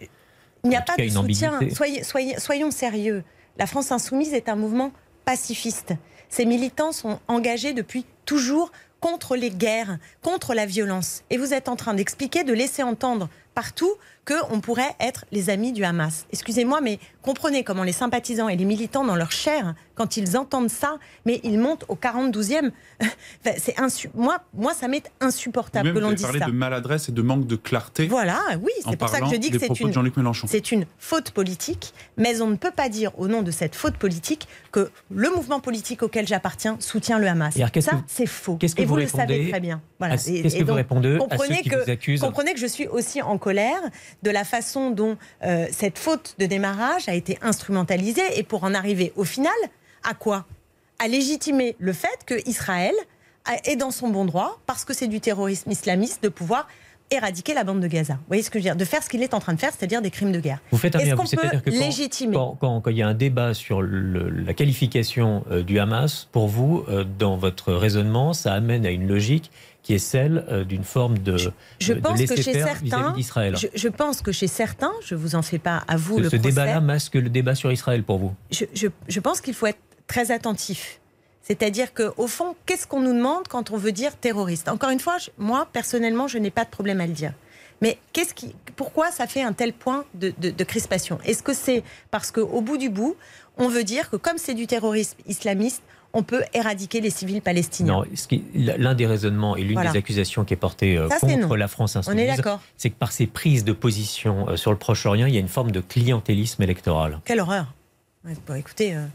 Il 0.64 0.70
n'y 0.70 0.76
a 0.76 0.82
pas 0.82 0.93
de 0.95 1.01
soutien. 1.34 1.59
soyez- 2.03 2.39
soyons 2.39 2.72
sérieux. 2.72 3.24
La 3.57 3.66
France 3.68 3.91
insoumise 3.91 4.34
est 4.34 4.49
un 4.49 4.55
mouvement 4.55 4.91
pacifiste. 5.26 5.93
Ses 6.30 6.45
militants 6.45 6.91
sont 6.91 7.20
engagés 7.28 7.74
depuis 7.74 8.05
toujours 8.26 8.72
contre 8.99 9.36
les 9.36 9.49
guerres, 9.49 9.97
contre 10.22 10.53
la 10.53 10.66
violence. 10.66 11.24
Et 11.30 11.38
vous 11.38 11.53
êtes 11.53 11.68
en 11.70 11.76
train 11.76 11.93
d'expliquer, 11.93 12.43
de 12.43 12.53
laisser 12.53 12.84
entendre 12.84 13.30
partout 13.54 13.91
qu'on 14.26 14.60
pourrait 14.62 14.95
être 14.99 15.26
les 15.32 15.49
amis 15.49 15.72
du 15.74 15.84
Hamas. 15.84 16.28
Excusez-moi, 16.32 16.80
mais 16.80 16.99
comprenez 17.24 17.64
comment 17.64 17.82
les 17.84 17.91
sympathisants 17.91 18.49
et 18.49 18.56
les 18.56 18.66
militants 18.66 19.04
dans 19.04 19.16
leur 19.16 19.32
chair, 19.32 19.74
quand 19.95 20.16
ils 20.16 20.38
entendent 20.38 20.70
ça, 20.70 20.97
mais 21.26 21.39
ils 21.43 21.58
montent 21.58 21.86
au 21.88 21.95
42e. 21.95 22.70
Enfin, 23.43 23.56
c'est 23.58 23.76
insu- 23.80 24.10
moi, 24.14 24.38
moi, 24.54 24.74
ça 24.76 24.88
m'est 24.88 25.10
insupportable 25.22 25.89
que 25.89 25.93
vous 25.95 25.99
l'on 26.02 26.08
avez 26.08 26.16
dise 26.18 26.26
parlé 26.26 26.39
ça. 26.39 26.45
de 26.45 26.52
maladresse 26.52 27.10
et 27.10 27.12
de 27.12 27.22
manque 27.24 27.47
de 27.47 27.56
clarté 27.56 28.06
Voilà, 28.08 28.39
oui, 28.62 28.72
c'est 28.88 28.95
pour 28.95 29.10
ça 29.10 29.20
que 29.22 29.26
je 29.30 29.36
dis 29.38 29.49
que 29.49 29.58
c'est 29.58 29.68
une, 29.82 29.91
c'est 30.47 30.88
faute 30.99 31.32
politique, 31.32 31.93
mais 32.18 32.39
on 32.41 32.47
ne 32.47 32.56
peut 32.58 32.70
pas 32.72 32.89
dire 32.89 33.12
au 33.18 33.28
nom 33.28 33.41
de 33.41 33.49
cette 33.49 33.74
faute 33.76 33.97
politique 33.97 34.47
que 34.72 34.91
le 35.10 35.30
mouvement 35.32 35.60
politique 35.60 36.04
auquel 36.04 36.28
j'appartiens 36.28 36.78
soutient 36.80 37.18
le 37.18 37.28
Hamas. 37.28 37.56
Alors, 37.58 37.70
Ça, 37.82 37.91
que- 37.91 37.97
c'est 38.08 38.26
faux. 38.28 38.56
qu'est-ce 38.58 38.76
que 38.76 38.82
et 38.84 38.86
vous 38.86 38.91
vous, 38.91 38.97
le 38.97 39.06
répondez 39.06 39.22
savez 39.38 39.49
très 39.49 39.60
bien. 39.60 39.82
Voilà. 39.97 40.14
à 40.14 40.18
ce- 40.20 40.30
Et- 40.30 40.41
qu'est-ce 40.43 40.56
et 40.58 40.60
que 40.60 40.64
vous 40.66 40.74
répondez 40.74 41.18
à 41.30 41.38
ceux 41.39 41.56
qui 41.56 41.70
que, 41.70 41.84
vous 41.84 41.89
accusent? 41.89 42.22
Comprenez 42.22 42.54
que 42.54 42.60
je 42.60 42.68
suis 42.68 42.88
aussi 42.88 43.22
en 43.22 43.38
colère 43.42 43.82
de 44.24 44.32
la 44.32 44.46
façon 44.46 44.92
dont 44.92 45.18
euh, 45.44 45.68
cette 45.72 45.98
faute 46.00 46.36
de 46.39 46.46
démarrage 46.46 47.10
a 47.10 47.14
été 47.14 47.38
instrumentalisée 47.42 48.22
et 48.38 48.44
pour 48.44 48.64
en 48.64 48.74
arriver 48.74 49.12
au 49.18 49.26
final 49.26 49.52
à 50.10 50.14
quoi? 50.14 50.46
À 51.00 51.08
légitimer 51.08 51.76
le 51.80 51.94
fait 51.94 52.20
que 52.26 52.36
Israël 52.48 52.94
est 53.66 53.76
dans 53.76 53.92
son 53.92 54.08
bon 54.10 54.24
droit 54.26 54.60
parce 54.68 54.86
que 54.86 54.94
c'est 54.94 55.08
du 55.08 55.20
terrorisme 55.20 55.72
islamiste 55.72 56.24
de 56.24 56.30
pouvoir 56.30 56.68
éradiquer 57.14 57.54
la 57.54 57.66
bande 57.66 57.82
de 57.82 57.88
Gaza. 57.88 58.14
Vous 58.14 58.20
voyez 58.30 58.42
ce 58.44 58.50
que 58.50 58.58
je 58.58 58.64
veux 58.64 58.70
dire? 58.70 58.76
De 58.78 58.86
faire 58.86 59.04
ce 59.04 59.10
qu'il 59.10 59.22
est 59.22 59.34
en 59.34 59.39
train 59.42 59.54
de 59.54 59.60
faire, 59.60 59.72
c'est-à-dire 59.78 60.02
des 60.02 60.12
crimes 60.12 60.32
de 60.32 60.39
guerre. 60.39 60.60
Vous 60.72 60.78
faites 60.78 60.96
un 60.96 61.00
qu'on 61.18 61.26
peut 61.26 61.36
que 61.66 61.70
quand, 61.70 61.78
légitimer 61.86 62.36
quand, 62.38 62.56
quand- 62.62 62.80
quand 62.82 62.89
il 62.89 62.98
y 62.98 63.02
a 63.02 63.08
un 63.08 63.14
débat 63.14 63.54
sur 63.54 63.82
le- 63.82 64.30
la 64.30 64.54
qualification 64.54 65.44
euh, 65.52 65.62
du 65.62 65.78
Hamas, 65.80 66.30
pour 66.32 66.48
vous, 66.48 66.86
euh, 66.88 67.04
dans 67.04 67.36
votre 67.36 67.74
raisonnement, 67.74 68.32
ça 68.32 68.54
amène 68.54 68.86
à 68.86 68.92
une 68.92 69.08
logique 69.08 69.52
qui 69.84 69.94
est 69.96 70.00
celle 70.00 70.46
euh, 70.50 70.64
d'une 70.64 70.84
forme 70.84 71.18
de, 71.18 71.38
Je 71.80 71.94
de 71.94 72.00
pense 72.00 72.20
que 72.22 72.36
chez 72.42 72.54
certains, 72.54 73.16
je, 73.56 73.68
je 73.74 73.88
pense 73.88 74.22
que 74.22 74.32
chez 74.32 74.48
certains, 74.48 74.92
je 75.04 75.16
vous 75.16 75.36
en 75.36 75.42
fais 75.42 75.58
pas 75.60 75.84
à 75.88 75.98
vous 75.98 76.18
Ce, 76.18 76.24
le 76.24 76.30
ce 76.30 76.36
débat-là 76.36 76.82
masque 76.82 77.16
le 77.16 77.30
débat 77.30 77.56
sur 77.56 77.72
Israël 77.72 78.04
pour 78.04 78.20
vous. 78.20 78.34
je, 78.52 78.66
je- 78.74 78.88
je 79.08 79.20
pense 79.20 79.42
qu'il 79.42 79.54
faut 79.56 79.66
être 79.68 79.80
très 80.08 80.32
attentif. 80.32 81.00
C'est-à-dire 81.42 81.94
qu'au 81.94 82.28
fond, 82.28 82.56
qu'est-ce 82.66 82.86
qu'on 82.86 83.02
nous 83.02 83.14
demande 83.14 83.48
quand 83.48 83.72
on 83.72 83.78
veut 83.78 83.92
dire 83.92 84.16
terroriste? 84.16 84.70
Encore 84.70 84.92
une 84.92 85.00
fois, 85.00 85.18
je- 85.18 85.30
moi, 85.38 85.68
personnellement, 85.74 86.28
je 86.28 86.38
n'ai 86.38 86.52
pas 86.52 86.64
de 86.64 86.70
problème 86.70 87.02
à 87.02 87.08
le 87.08 87.14
dire. 87.14 87.34
Mais 87.82 87.98
qu'est-ce 88.14 88.36
qui, 88.36 88.54
pourquoi 88.76 89.10
ça 89.12 89.26
fait 89.26 89.42
un 89.42 89.54
tel 89.54 89.74
point 89.74 90.06
de, 90.14 90.32
de- 90.38 90.52
de 90.52 90.64
crispation? 90.64 91.18
Est-ce 91.26 91.42
que 91.42 91.54
c'est 91.54 91.84
parce 92.12 92.30
qu'au 92.30 92.62
bout 92.62 92.78
du 92.78 92.90
bout, 92.90 93.16
on 93.58 93.68
veut 93.68 93.84
dire 93.84 94.12
que 94.12 94.18
comme 94.18 94.38
c'est 94.38 94.54
du 94.54 94.68
terrorisme 94.68 95.18
islamiste, 95.26 95.82
on 96.14 96.24
peut 96.24 96.43
éradiquer 96.53 96.99
les 97.01 97.09
civils 97.09 97.41
palestiniens 97.41 98.03
Non, 98.03 98.05
l'un 98.53 98.93
des 98.95 99.05
raisonnements 99.07 99.55
et 99.55 99.62
l'une 99.64 99.74
Voilà. 99.74 99.91
des 99.91 99.97
accusations 99.97 100.43
qui 100.43 100.53
est 100.53 100.57
portée 100.57 100.97
euh, 100.97 101.07
Ça, 101.09 101.20
contre 101.20 101.55
la 101.55 101.68
France 101.68 101.95
insoumise, 101.95 102.41
c'est 102.78 102.89
que 102.89 102.95
par 102.95 103.12
ses 103.12 103.28
prises 103.28 103.64
de 103.64 103.74
position 103.74 104.49
euh, 104.49 104.55
sur 104.57 104.72
le 104.72 104.78
Proche-Orient, 104.78 105.26
il 105.28 105.34
y 105.34 105.38
a 105.38 105.39
une 105.39 105.47
forme 105.47 105.72
de 105.72 105.80
clientélisme 105.80 106.62
électoral. 106.64 107.20
Quelle 107.26 107.39
horreur 107.39 107.74
Ouais, 108.26 108.34
Écoutez, 108.59 108.95
euh, 108.95 109.05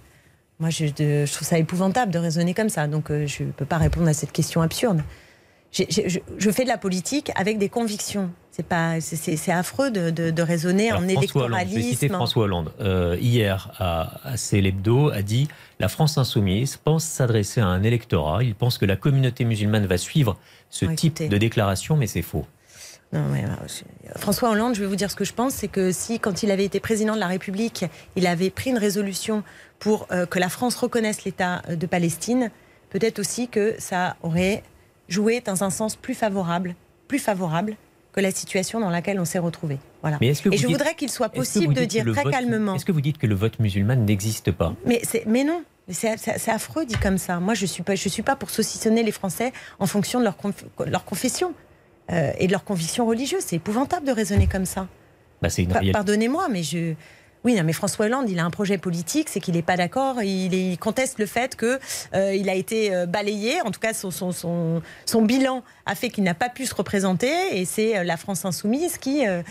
moi 0.59 0.71
je, 0.71 0.87
de- 0.87 1.27
je 1.27 1.33
trouve 1.33 1.47
ça 1.47 1.59
épouvantable 1.59 2.11
de 2.13 2.19
raisonner 2.19 2.55
comme 2.55 2.71
ça, 2.71 2.87
donc 2.89 3.07
je 3.11 3.45
ne 3.45 3.53
peux 3.53 3.67
pas 3.67 3.79
répondre 3.79 4.09
à 4.09 4.15
cette 4.15 4.33
question 4.33 4.63
absurde. 4.63 5.03
Je, 5.73 5.83
je 6.39 6.51
fais 6.51 6.63
de 6.65 6.69
la 6.69 6.79
politique 6.79 7.31
avec 7.35 7.59
des 7.59 7.69
convictions. 7.69 8.31
C'est 8.51 8.63
pas, 8.67 8.99
c'est- 9.03 9.51
affreux 9.51 9.91
de, 9.91 10.09
de- 10.09 10.31
de 10.31 10.43
raisonner 10.43 10.89
Alors, 10.91 11.03
en 11.03 11.09
François 11.09 11.43
Hollande, 11.43 11.59
je 11.61 11.65
vais 11.67 11.71
électoralisme. 11.73 11.91
citer 11.91 12.09
François 12.09 12.45
Hollande. 12.45 12.73
Hier, 13.21 13.71
à, 13.79 14.31
à 14.31 14.37
C'est 14.39 14.63
l'Hebdo, 14.63 15.11
a 15.11 15.21
dit 15.21 15.49
La 15.79 15.89
France 15.89 16.17
insoumise 16.17 16.77
pense 16.79 17.05
s'adresser 17.05 17.61
à 17.61 17.67
un 17.67 17.83
électorat. 17.83 18.43
Il 18.43 18.55
pense 18.55 18.79
que 18.79 18.87
la 18.87 18.97
communauté 18.97 19.45
musulmane 19.45 19.87
va 19.87 19.99
suivre 19.99 20.39
ce 20.71 20.87
Ouais, 20.87 20.95
type 20.95 21.21
écoutez. 21.21 21.29
de 21.29 21.39
déclaration, 21.39 21.97
mais 21.97 22.07
c'est 22.07 22.23
faux. 22.23 22.47
Non, 23.13 23.23
je- 23.67 24.19
François 24.19 24.51
Hollande, 24.51 24.75
je 24.75 24.81
vais 24.81 24.87
vous 24.87 24.97
dire 24.97 25.11
ce 25.11 25.17
que 25.17 25.25
je 25.25 25.33
pense, 25.33 25.53
c'est 25.55 25.69
que 25.69 25.93
si, 25.93 26.19
quand 26.19 26.43
il 26.43 26.51
avait 26.51 26.65
été 26.65 26.81
président 26.81 27.15
de 27.15 27.21
la 27.21 27.29
République, 27.29 27.85
il 28.17 28.27
avait 28.27 28.51
pris 28.51 28.71
une 28.71 28.79
résolution 28.79 29.45
pour 29.79 30.07
euh, 30.11 30.27
que 30.27 30.39
la 30.39 30.49
France 30.49 30.75
reconnaisse 30.77 31.25
l'État 31.25 31.63
euh, 31.69 31.77
de 31.77 31.87
Palestine, 31.87 32.51
peut-être 32.91 33.19
aussi 33.21 33.49
que 33.49 33.75
ça 33.79 34.17
aurait 34.23 34.65
joué 35.09 35.41
dans 35.41 35.63
un 35.63 35.71
sens 35.71 35.95
plus 35.95 36.15
favorable, 36.15 36.75
plus 37.07 37.21
favorable 37.21 37.77
que 38.17 38.21
la 38.23 38.31
situation 38.31 38.81
dans 38.81 38.89
laquelle 38.89 39.21
on 39.21 39.27
s'est 39.27 39.39
retrouvé. 39.39 39.79
Voilà. 40.01 40.17
Mais 40.23 40.29
est-ce 40.29 40.41
que 40.43 40.49
Et 40.49 40.57
je 40.57 40.67
dites- 40.67 40.77
voudrais 40.77 40.95
qu'il 40.95 41.11
soit 41.11 41.29
possible 41.29 41.75
de 41.75 41.85
dire 41.85 42.05
très 42.13 42.23
vote- 42.23 42.33
calmement. 42.33 42.75
Est-ce 42.75 42.87
que 42.87 42.93
vous 42.93 43.03
dites 43.03 43.19
que 43.19 43.27
le 43.27 43.35
vote 43.35 43.61
musulman 43.61 43.95
n'existe 43.95 44.51
pas? 44.53 44.75
Mais, 44.87 45.45
non, 45.45 45.63
c'est 45.91 46.49
affreux 46.51 46.87
dit 46.87 46.97
comme 46.97 47.19
ça. 47.19 47.39
Moi, 47.41 47.53
je 47.55 47.63
ne 47.63 47.67
suis, 47.67 47.83
pas- 47.83 47.95
je 47.95 48.09
suis 48.09 48.23
pas 48.23 48.35
pour 48.35 48.49
saucissonner 48.49 49.03
les 49.03 49.13
Français 49.13 49.53
en 49.79 49.87
fonction 49.87 50.19
de 50.19 50.25
leur, 50.25 50.37
conf- 50.37 50.65
leur 50.87 51.05
confession 51.05 51.53
euh, 52.11 52.33
et 52.39 52.47
de 52.47 52.53
leur 52.53 52.65
conviction 52.65 53.07
religieuse. 53.07 53.43
C'est 53.45 53.57
épouvantable 53.57 54.07
de 54.07 54.13
raisonner 54.13 54.47
comme 54.47 54.65
ça. 54.65 54.89
Bah. 55.43 55.49
Pardonnez-moi, 55.93 56.49
mais 56.51 56.63
je. 56.63 56.95
Oui, 57.47 57.55
non, 57.55 57.63
mais 57.63 57.73
François 57.73 58.07
Hollande, 58.07 58.29
il 58.29 58.41
a 58.41 58.45
un 58.45 58.51
projet 58.51 58.77
politique, 58.77 59.29
c'est 59.31 59.39
qu'il 59.39 59.55
n'est 59.55 59.63
pas 59.63 59.77
d'accord. 59.77 60.21
Il, 60.21 60.53
est- 60.53 60.73
il 60.73 60.79
conteste 60.79 61.21
le 61.21 61.27
fait 61.27 61.55
que 61.55 61.79
euh, 62.13 62.35
il 62.35 62.49
a 62.49 62.55
été 62.55 62.93
euh, 62.93 63.07
balayé. 63.07 63.63
En 63.63 63.71
tout 63.71 63.79
cas, 63.79 63.95
son, 63.95 64.11
son, 64.11 64.33
son, 64.33 64.83
son 65.05 65.23
bilan 65.23 65.63
a 65.87 65.95
fait 65.95 66.11
qu'il 66.11 66.25
n'a 66.25 66.35
pas 66.35 66.49
pu 66.49 66.67
se 66.67 66.75
représenter. 66.75 67.31
Et 67.53 67.65
c'est 67.65 67.97
euh, 67.99 68.03
la 68.03 68.17
France 68.17 68.45
insoumise 68.45 68.99
qui, 68.99 69.25
euh, 69.29 69.43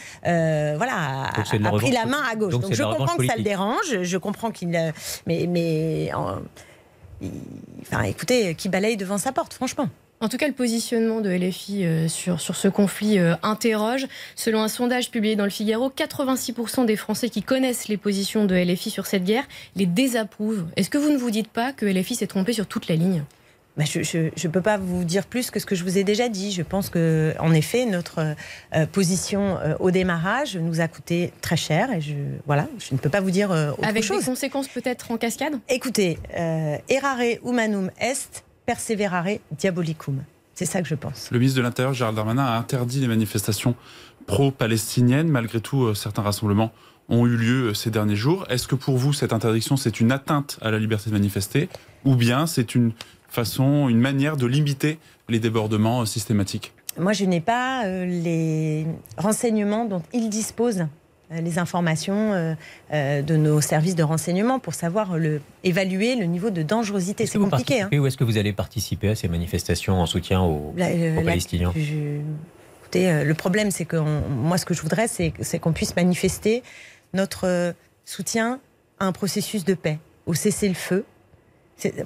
voilà, 0.75 1.29
a, 1.29 1.41
pris 1.77 1.91
la 1.93 2.05
main 2.05 2.21
à 2.29 2.35
gauche. 2.35 2.51
Donc 2.51 2.73
je 2.75 2.83
comprends 2.97 3.15
que 3.15 3.23
ça 3.29 3.37
le 3.37 3.43
dérange. 3.43 4.01
Je 4.01 4.17
comprends 4.17 4.51
qu'il, 4.51 4.67
mais, 5.25 5.47
mais, 5.47 6.13
en- 6.13 6.39
il- 7.21 7.31
enfin, 7.81 8.01
écoutez, 8.03 8.55
qui 8.55 8.67
balaye 8.67 8.97
devant 8.97 9.17
sa 9.17 9.31
porte, 9.31 9.53
franchement. 9.53 9.87
En 10.21 10.29
tout 10.29 10.37
cas, 10.37 10.47
le 10.47 10.53
positionnement 10.53 11.21
de 11.21 11.29
LFI 11.29 11.85
euh, 11.85 12.07
sur, 12.07 12.39
sur 12.39 12.55
ce 12.55 12.67
conflit 12.67 13.19
euh, 13.19 13.35
interroge. 13.43 14.07
Selon 14.35 14.61
un 14.61 14.67
sondage 14.67 15.11
publié 15.11 15.35
dans 15.35 15.43
le 15.43 15.49
Figaro, 15.49 15.89
86% 15.89 16.85
des 16.85 16.95
Français 16.95 17.29
qui 17.29 17.43
connaissent 17.43 17.87
les 17.87 17.97
positions 17.97 18.45
de 18.45 18.55
LFI 18.55 18.89
sur 18.89 19.05
cette 19.05 19.23
guerre 19.23 19.45
les 19.75 19.85
désapprouvent. 19.85 20.65
Est-ce 20.77 20.89
que 20.89 20.97
vous 20.97 21.11
ne 21.11 21.17
vous 21.17 21.31
dites 21.31 21.49
pas 21.49 21.73
que 21.73 21.85
LFI 21.85 22.15
s'est 22.15 22.27
trompé 22.27 22.53
sur 22.53 22.65
toute 22.65 22.87
la 22.87 22.95
ligne? 22.95 23.23
Bah, 23.77 23.83
je 23.85 24.17
ne 24.17 24.51
peux 24.51 24.61
pas 24.61 24.77
vous 24.77 25.03
dire 25.03 25.25
plus 25.25 25.51
que 25.51 25.59
ce 25.59 25.65
que 25.65 25.75
je 25.75 25.83
vous 25.83 25.97
ai 25.97 26.05
déjà 26.05 26.29
dit. 26.29 26.51
Je 26.51 26.61
pense 26.61 26.89
que, 26.89 27.33
en 27.39 27.51
effet, 27.53 27.85
notre 27.85 28.35
euh, 28.73 28.85
position 28.85 29.57
euh, 29.57 29.75
au 29.81 29.91
démarrage 29.91 30.55
nous 30.55 30.79
a 30.79 30.87
coûté 30.87 31.33
très 31.41 31.57
cher. 31.57 31.91
Et 31.91 31.99
je, 31.99 32.13
voilà, 32.45 32.69
je 32.79 32.93
ne 32.93 32.99
peux 32.99 33.09
pas 33.09 33.19
vous 33.19 33.31
dire 33.31 33.51
euh, 33.51 33.71
autre 33.71 33.85
Avec 33.85 34.03
chose. 34.03 34.19
des 34.19 34.25
conséquences 34.25 34.69
peut-être 34.69 35.11
en 35.11 35.17
cascade? 35.17 35.55
Écoutez, 35.67 36.17
errare 36.87 37.19
humanum 37.43 37.91
est, 37.99 38.45
perseverare 38.65 39.39
diabolicum. 39.51 40.23
C'est 40.55 40.65
ça 40.65 40.81
que 40.81 40.87
je 40.87 40.95
pense. 40.95 41.29
Le 41.31 41.39
ministre 41.39 41.57
de 41.57 41.63
l'Intérieur, 41.63 41.93
Gérald 41.93 42.15
Darmanin, 42.15 42.45
a 42.45 42.57
interdit 42.57 43.01
les 43.01 43.07
manifestations 43.07 43.75
pro-palestiniennes. 44.25 45.27
Malgré 45.27 45.59
tout, 45.59 45.83
euh, 45.83 45.93
certains 45.93 46.21
rassemblements 46.21 46.71
ont 47.09 47.25
eu 47.25 47.35
lieu 47.35 47.67
euh, 47.67 47.73
ces 47.73 47.91
derniers 47.91 48.15
jours. 48.15 48.45
Est-ce 48.49 48.67
que 48.67 48.75
pour 48.75 48.97
vous, 48.97 49.11
cette 49.11 49.33
interdiction, 49.33 49.75
c'est 49.75 49.99
une 49.99 50.13
atteinte 50.13 50.57
à 50.61 50.71
la 50.71 50.79
liberté 50.79 51.09
de 51.09 51.15
manifester 51.15 51.67
ou 52.05 52.15
bien 52.15 52.47
c'est 52.47 52.73
une 52.73 52.93
façon, 53.27 53.89
une 53.89 53.99
manière 53.99 54.37
de 54.37 54.45
limiter 54.45 54.97
les 55.27 55.39
débordements 55.39 56.01
euh, 56.01 56.05
systématiques? 56.05 56.73
Moi, 56.97 57.11
je 57.11 57.25
n'ai 57.25 57.41
pas 57.41 57.85
les 58.05 58.87
renseignements 59.17 59.83
dont 59.83 60.01
il 60.13 60.29
dispose, 60.29 60.85
les 61.31 61.57
informations 61.59 62.33
euh, 62.33 62.53
euh, 62.93 63.21
de 63.21 63.35
nos 63.35 63.59
services 63.61 63.95
de 63.95 64.03
renseignement 64.03 64.59
pour 64.59 64.73
savoir 64.73 65.17
le, 65.17 65.41
évaluer 65.63 66.15
le 66.15 66.25
niveau 66.25 66.49
de 66.51 66.61
dangerosité. 66.61 67.25
C'est 67.25 67.39
compliqué. 67.39 67.81
hein. 67.81 67.89
ou 67.91 68.05
est-ce 68.05 68.17
que 68.17 68.23
vous 68.23 68.37
allez 68.37 68.53
participer 68.53 69.09
à 69.09 69.15
ces 69.15 69.27
manifestations 69.27 69.99
en 69.99 70.05
soutien 70.05 70.41
aux, 70.41 70.73
La- 70.77 70.87
euh, 70.89 71.13
aux 71.13 71.21
la- 71.21 71.31
Palestiniens? 71.31 71.73
je- 71.75 72.19
écoutez, 72.81 73.09
euh, 73.09 73.23
le 73.23 73.33
problème, 73.33 73.71
c'est 73.71 73.85
que 73.85 73.97
on- 73.97 74.21
moi, 74.29 74.57
ce 74.57 74.65
que 74.65 74.73
je 74.73 74.81
voudrais, 74.81 75.07
c'est 75.07 75.31
qu'on 75.59 75.73
puisse 75.73 75.95
manifester 75.95 76.61
notre 77.13 77.47
euh, 77.47 77.73
soutien 78.05 78.59
à 78.99 79.05
un 79.07 79.11
processus 79.11 79.65
de 79.65 79.73
paix, 79.73 79.97
au 80.27 80.33
cessez-le-feu. 80.35 81.05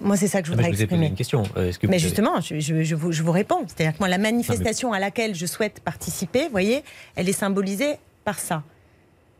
Moi, 0.02 0.18
c'est 0.18 0.28
ça 0.28 0.42
que 0.42 0.48
je 0.48 0.54
Ah, 0.54 0.56
voudrais 0.56 0.72
Je 0.72 0.78
vous 0.78 0.82
ai 0.82 0.86
posé 0.88 0.96
exprimer. 0.96 1.08
une 1.08 1.16
question. 1.16 1.44
Euh, 1.58 1.72
que 1.74 1.86
Mais 1.86 2.00
justement, 2.00 2.42
je, 2.42 2.60
je- 2.60 2.82
je 2.84 2.96
vous, 2.96 3.12
je 3.12 3.22
vous 3.22 3.32
réponds. 3.32 3.66
C'est-à-dire 3.68 3.94
que 3.94 4.00
moi, 4.00 4.08
la 4.08 4.18
manifestation 4.18 4.94
à 4.94 5.00
laquelle 5.00 5.36
je 5.36 5.46
souhaite 5.46 5.82
participer, 5.82 6.46
vous 6.46 6.50
voyez, 6.52 6.84
elle 7.16 7.30
est 7.30 7.34
symbolisée 7.34 7.98
par 8.26 8.40
ça. 8.40 8.64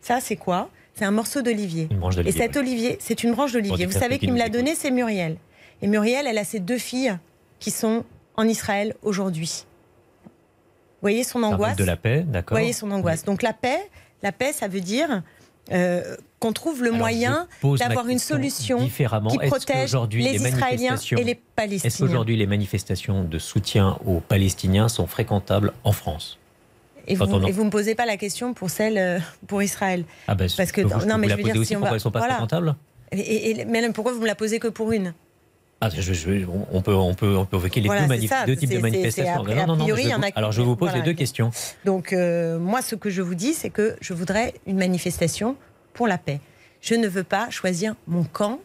Ça, 0.02 0.20
c'est 0.22 0.36
quoi? 0.36 0.70
C'est 0.96 1.06
un 1.06 1.12
morceau 1.12 1.42
d'olivier. 1.42 1.88
Une 1.92 2.00
branche 2.00 2.18
Et 2.18 2.32
cet 2.32 2.58
olivier, 2.58 2.98
c'est 3.00 3.24
une 3.24 3.32
branche 3.34 3.54
d'olivier. 3.54 3.86
Vous 3.86 3.92
savez 3.98 4.20
qui 4.20 4.32
me 4.32 4.38
l'a 4.38 4.50
donné, 4.50 4.76
c'est 4.76 4.92
Muriel. 4.92 5.38
Et 5.82 5.88
Muriel, 5.88 6.26
elle 6.28 6.38
a 6.38 6.44
ses 6.44 6.60
deux 6.60 6.78
filles 6.78 7.18
qui 7.60 7.72
sont 7.72 8.04
en 8.36 8.48
Israël 8.48 8.96
aujourd'hui. 9.02 9.66
Vous 10.26 11.02
voyez 11.02 11.24
son 11.24 11.44
angoisse 11.44 11.78
de 11.78 11.84
la 11.86 11.96
paix, 11.96 12.24
Vous 12.26 12.32
d'accord. 12.32 12.58
voyez 12.58 12.74
son 12.74 12.92
angoisse. 12.92 13.24
Donc 13.24 13.42
la 13.42 13.54
paix, 13.54 13.80
la 14.22 14.32
paix, 14.34 14.52
ça 14.52 14.68
veut 14.68 14.82
dire 14.82 15.22
euh, 15.72 16.16
qu'on 16.40 16.52
trouve 16.52 16.82
le 16.82 16.88
Alors, 16.90 17.00
moyen 17.00 17.48
d'avoir 17.78 18.08
une 18.10 18.20
solution 18.20 18.80
différemment. 18.82 19.30
qui 19.30 19.38
Est-ce 19.38 19.48
protège 19.48 19.96
les, 20.12 20.34
les 20.34 20.48
Israéliens 20.48 20.96
et 20.96 21.24
les 21.24 21.32
Est-ce 21.32 21.40
Palestiniens. 21.56 22.08
qu'aujourd'hui 22.08 22.36
les 22.38 22.48
manifestations 22.48 23.24
de 23.24 23.40
soutien 23.40 23.98
aux 24.06 24.20
Palestiniens 24.20 24.90
sont 24.90 25.06
fréquentables 25.08 25.74
en 25.84 25.92
France? 25.92 26.39
Et 27.10 27.16
vous, 27.16 27.26
on 27.26 27.46
et 27.48 27.52
vous 27.52 27.64
me 27.66 27.70
posez 27.70 27.96
pas 27.96 28.06
la 28.06 28.18
question 28.18 28.54
pour 28.54 28.70
celle 28.70 28.98
euh, 28.98 29.20
pour 29.48 29.62
Israël. 29.64 30.06
ah 30.28 30.36
ben, 30.36 30.48
Parce 30.56 30.72
que- 30.72 30.82
vous- 30.82 31.06
non, 31.06 31.18
mais 31.18 31.28
je 31.30 31.36
veux 31.36 31.44
dire, 31.44 31.66
si 31.66 31.76
on 31.76 31.80
pourquoi 31.80 31.90
va- 31.90 31.96
elles 31.96 32.00
sont 32.02 32.12
pas 32.12 32.20
voilà. 32.20 32.76
Et, 33.12 33.50
et- 33.62 33.66
mais 33.66 33.92
pourquoi 33.92 34.14
vous 34.14 34.22
me 34.22 34.28
la 34.28 34.36
posez 34.36 34.60
que 34.60 34.68
pour 34.68 34.92
une? 34.92 35.14
Ah, 35.82 35.90
je- 35.90 36.02
je- 36.14 36.46
on, 36.72 36.82
peut, 36.82 36.94
on, 36.94 37.14
peut, 37.16 37.38
on 37.38 37.46
peut 37.46 37.56
évoquer 37.58 37.80
les 37.80 37.88
Voilà, 37.88 38.06
deux, 38.08 38.28
ça, 38.28 38.44
types 38.46 38.70
de 38.70 38.80
manifestations. 38.80 39.44
Non, 39.44 39.56
non, 39.56 39.66
non, 39.68 39.74
a 39.76 39.78
priori, 39.78 40.04
je 40.04 40.16
vous- 40.16 40.22
alors 40.36 40.52
je 40.52 40.62
vous 40.62 40.76
pose 40.76 40.90
voilà. 40.90 41.04
les 41.04 41.10
deux 41.12 41.18
questions. 41.18 41.52
Donc 41.86 42.12
euh, 42.14 42.60
moi, 42.60 42.82
ce 42.82 42.96
que 42.96 43.10
je 43.10 43.22
vous 43.22 43.36
dis, 43.36 43.54
c'est 43.54 43.70
que 43.70 43.96
je 44.02 44.14
voudrais 44.14 44.54
une 44.68 44.78
manifestation 44.78 45.56
pour 45.94 46.08
la 46.08 46.18
paix. 46.18 46.42
Je 46.82 46.96
ne 46.96 47.08
veux 47.08 47.24
pas 47.24 47.50
choisir 47.50 47.96
mon 48.08 48.24
camp, 48.26 48.60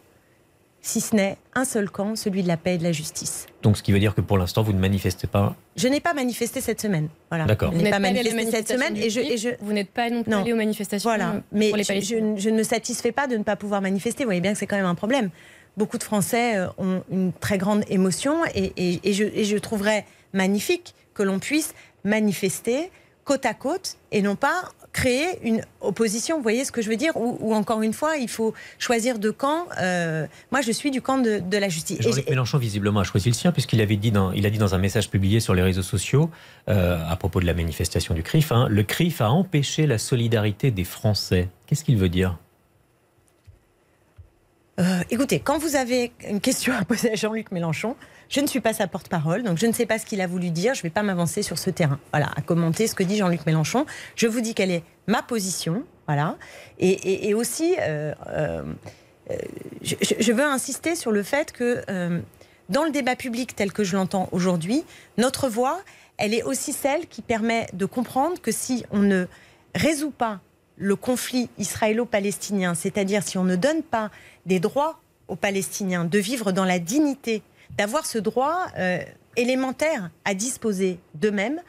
si 0.87 1.01
ce 1.01 1.15
n'est 1.15 1.37
un 1.55 1.65
seul 1.65 1.89
camp, 1.89 2.15
celui 2.15 2.43
de 2.43 2.47
la 2.47 2.57
paix 2.57 2.75
et 2.75 2.77
de 2.77 2.83
la 2.83 2.91
justice. 2.91 3.47
Donc 3.63 3.75
ce 3.75 3.81
qui 3.83 3.91
veut 3.91 3.99
dire 3.99 4.13
que 4.13 4.21
pour 4.21 4.37
l'instant, 4.37 4.61
vous 4.61 4.71
ne 4.73 4.79
manifestez 4.79 5.25
pas. 5.25 5.55
Je 5.75 5.87
n'ai 5.87 5.99
pas 5.99 6.13
manifesté 6.13 6.61
cette 6.61 6.79
semaine. 6.79 7.09
Voilà. 7.29 7.45
D'accord. 7.45 7.71
Je 7.71 7.77
Vous 7.77 7.77
n'ai 7.79 7.85
n'êtes 7.85 7.93
pas 7.93 7.99
manifesté 7.99 8.51
cette 8.51 8.67
semaine 8.67 8.93
du 8.93 9.01
et 9.01 9.09
je, 9.09 9.19
et 9.19 9.23
CRIF, 9.29 9.41
je 9.41 9.49
Vous 9.65 9.73
n'êtes 9.73 9.89
pas 9.89 10.09
non 10.11 10.21
plus 10.23 10.31
Non. 10.31 10.41
allé 10.41 10.53
aux 10.53 10.57
manifestations 10.57 11.09
Voilà, 11.09 11.31
euh, 11.31 11.39
mais 11.51 11.69
pour 11.69 11.77
les 11.77 11.83
je, 11.83 11.93
je 12.01 12.15
je 12.37 12.49
ne 12.49 12.57
me 12.57 12.63
satisfais 12.63 13.11
pas 13.11 13.25
de 13.27 13.35
ne 13.35 13.43
pas 13.43 13.55
pouvoir 13.55 13.81
manifester. 13.81 14.23
Vous 14.23 14.27
voyez 14.27 14.41
bien 14.41 14.53
que 14.53 14.59
c'est 14.59 14.67
quand 14.67 14.75
même 14.77 14.85
un 14.85 14.95
problème. 14.95 15.29
Beaucoup 15.75 15.97
de 15.97 16.03
Français 16.03 16.57
euh, 16.57 16.67
ont 16.77 17.03
une 17.11 17.33
très 17.33 17.57
grande 17.57 17.83
émotion 17.89 18.45
et, 18.53 18.71
et- 18.77 18.99
et 19.09 19.13
je, 19.13 19.23
et 19.23 19.43
je 19.43 19.57
trouverais 19.57 20.05
magnifique 20.33 20.93
que 21.15 21.23
l'on 21.23 21.39
puisse 21.39 21.73
manifester 22.03 22.91
côte 23.23 23.45
à 23.45 23.53
côte 23.55 23.97
et 24.11 24.21
non 24.21 24.35
pas 24.35 24.71
créer 24.95 25.39
une 25.43 25.61
opposition. 25.81 26.37
Vous 26.37 26.43
voyez 26.43 26.63
ce 26.63 26.71
que 26.71 26.81
je 26.81 26.89
veux 26.89 26.95
dire 26.95 27.11
ou, 27.17 27.53
encore 27.53 27.81
une 27.81 27.91
fois, 27.91 28.15
il 28.15 28.29
faut 28.29 28.53
choisir 28.79 29.19
de 29.19 29.29
camp. 29.29 29.65
Euh, 29.81 30.25
moi, 30.51 30.61
je 30.61 30.71
suis 30.71 30.89
du 30.89 31.01
camp 31.01 31.17
de, 31.17 31.39
de 31.39 31.57
la 31.57 31.67
justice. 31.67 32.01
Jean-Luc 32.01 32.29
Mélenchon, 32.29 32.57
visiblement, 32.57 33.01
a 33.01 33.03
choisi 33.03 33.27
le 33.27 33.35
sien, 33.35 33.51
puisqu'il 33.51 33.81
avait 33.81 33.97
dit 33.97 34.11
dans, 34.11 34.31
il 34.31 34.45
a 34.45 34.49
dit 34.49 34.57
dans 34.57 34.73
un 34.73 34.77
message 34.77 35.09
publié 35.09 35.41
sur 35.41 35.53
les 35.53 35.61
réseaux 35.61 35.83
sociaux, 35.83 36.29
euh, 36.69 36.97
à 37.09 37.15
propos 37.17 37.41
de 37.41 37.45
la 37.45 37.53
manifestation 37.53 38.13
du 38.13 38.23
CRIF, 38.23 38.53
hein, 38.53 38.67
le 38.69 38.83
CRIF 38.83 39.19
a 39.19 39.29
empêché 39.29 39.85
la 39.85 39.97
solidarité 39.97 40.71
des 40.71 40.85
Français. 40.85 41.49
Qu'est-ce 41.67 41.83
qu'il 41.83 41.97
veut 41.97 42.09
dire? 42.09 42.37
Euh, 44.77 44.99
écoutez, 45.09 45.39
quand 45.39 45.57
vous 45.57 45.75
avez 45.75 46.11
une 46.27 46.41
question 46.41 46.73
à 46.73 46.83
poser 46.83 47.11
à 47.11 47.15
Jean-Luc 47.15 47.51
Mélenchon, 47.51 47.95
je 48.27 48.41
ne 48.41 48.47
suis 48.47 48.59
pas 48.59 48.73
sa 48.73 48.87
porte-parole, 48.87 49.43
donc 49.43 49.57
je 49.57 49.65
ne 49.67 49.71
sais 49.71 49.85
pas 49.85 49.99
ce 49.99 50.05
qu'il 50.05 50.19
a 50.19 50.27
voulu 50.27 50.49
dire. 50.49 50.73
Je 50.73 50.79
ne 50.79 50.83
vais 50.83 50.89
pas 50.89 51.03
m'avancer 51.03 51.43
sur 51.43 51.57
ce 51.57 51.69
terrain. 51.69 51.99
Voilà, 52.11 52.31
à 52.35 52.41
commenter 52.41 52.87
ce 52.87 52.95
que 52.95 53.03
dit 53.03 53.17
Jean-Luc 53.17 53.45
Mélenchon. 53.45 53.85
Je 54.15 54.27
vous 54.27 54.41
dis 54.41 54.53
quelle 54.53 54.71
est 54.71 54.83
ma 55.07 55.21
position. 55.21 55.83
Voilà. 56.07 56.37
Et, 56.77 57.33
aussi, 57.33 57.75
euh, 57.79 58.13
euh, 58.27 58.63
je, 59.81 60.31
veux 60.31 60.43
insister 60.43 60.95
sur 60.95 61.11
le 61.11 61.23
fait 61.23 61.51
que 61.51 61.81
dans 62.69 62.83
le 62.83 62.91
débat 62.91 63.15
public 63.15 63.55
tel 63.55 63.71
que 63.71 63.83
je 63.83 63.95
l'entends 63.95 64.29
aujourd'hui, 64.31 64.83
notre 65.17 65.49
voix, 65.49 65.79
elle 66.17 66.33
est 66.33 66.43
aussi 66.43 66.73
celle 66.73 67.07
qui 67.07 67.21
permet 67.21 67.67
de 67.73 67.85
comprendre 67.85 68.39
que 68.39 68.51
si 68.51 68.85
on 68.91 68.99
ne 68.99 69.25
résout 69.73 70.11
pas 70.11 70.41
le 70.77 70.95
conflit 70.95 71.49
israélo-palestinien, 71.57 72.73
c'est-à-dire 72.75 73.23
si 73.23 73.37
on 73.37 73.43
ne 73.43 73.55
donne 73.55 73.81
pas 73.83 74.09
des 74.45 74.59
droits 74.59 74.99
aux 75.27 75.35
Palestiniens 75.35 76.05
de 76.05 76.19
vivre 76.19 76.51
dans 76.51 76.65
la 76.65 76.79
dignité, 76.79 77.41
d'avoir 77.77 78.05
ce 78.05 78.17
droit 78.17 78.65
euh, 78.77 78.99
élémentaire 79.35 80.09
à 80.25 80.33
disposer 80.33 80.99
d'eux-mêmes, 81.15 81.61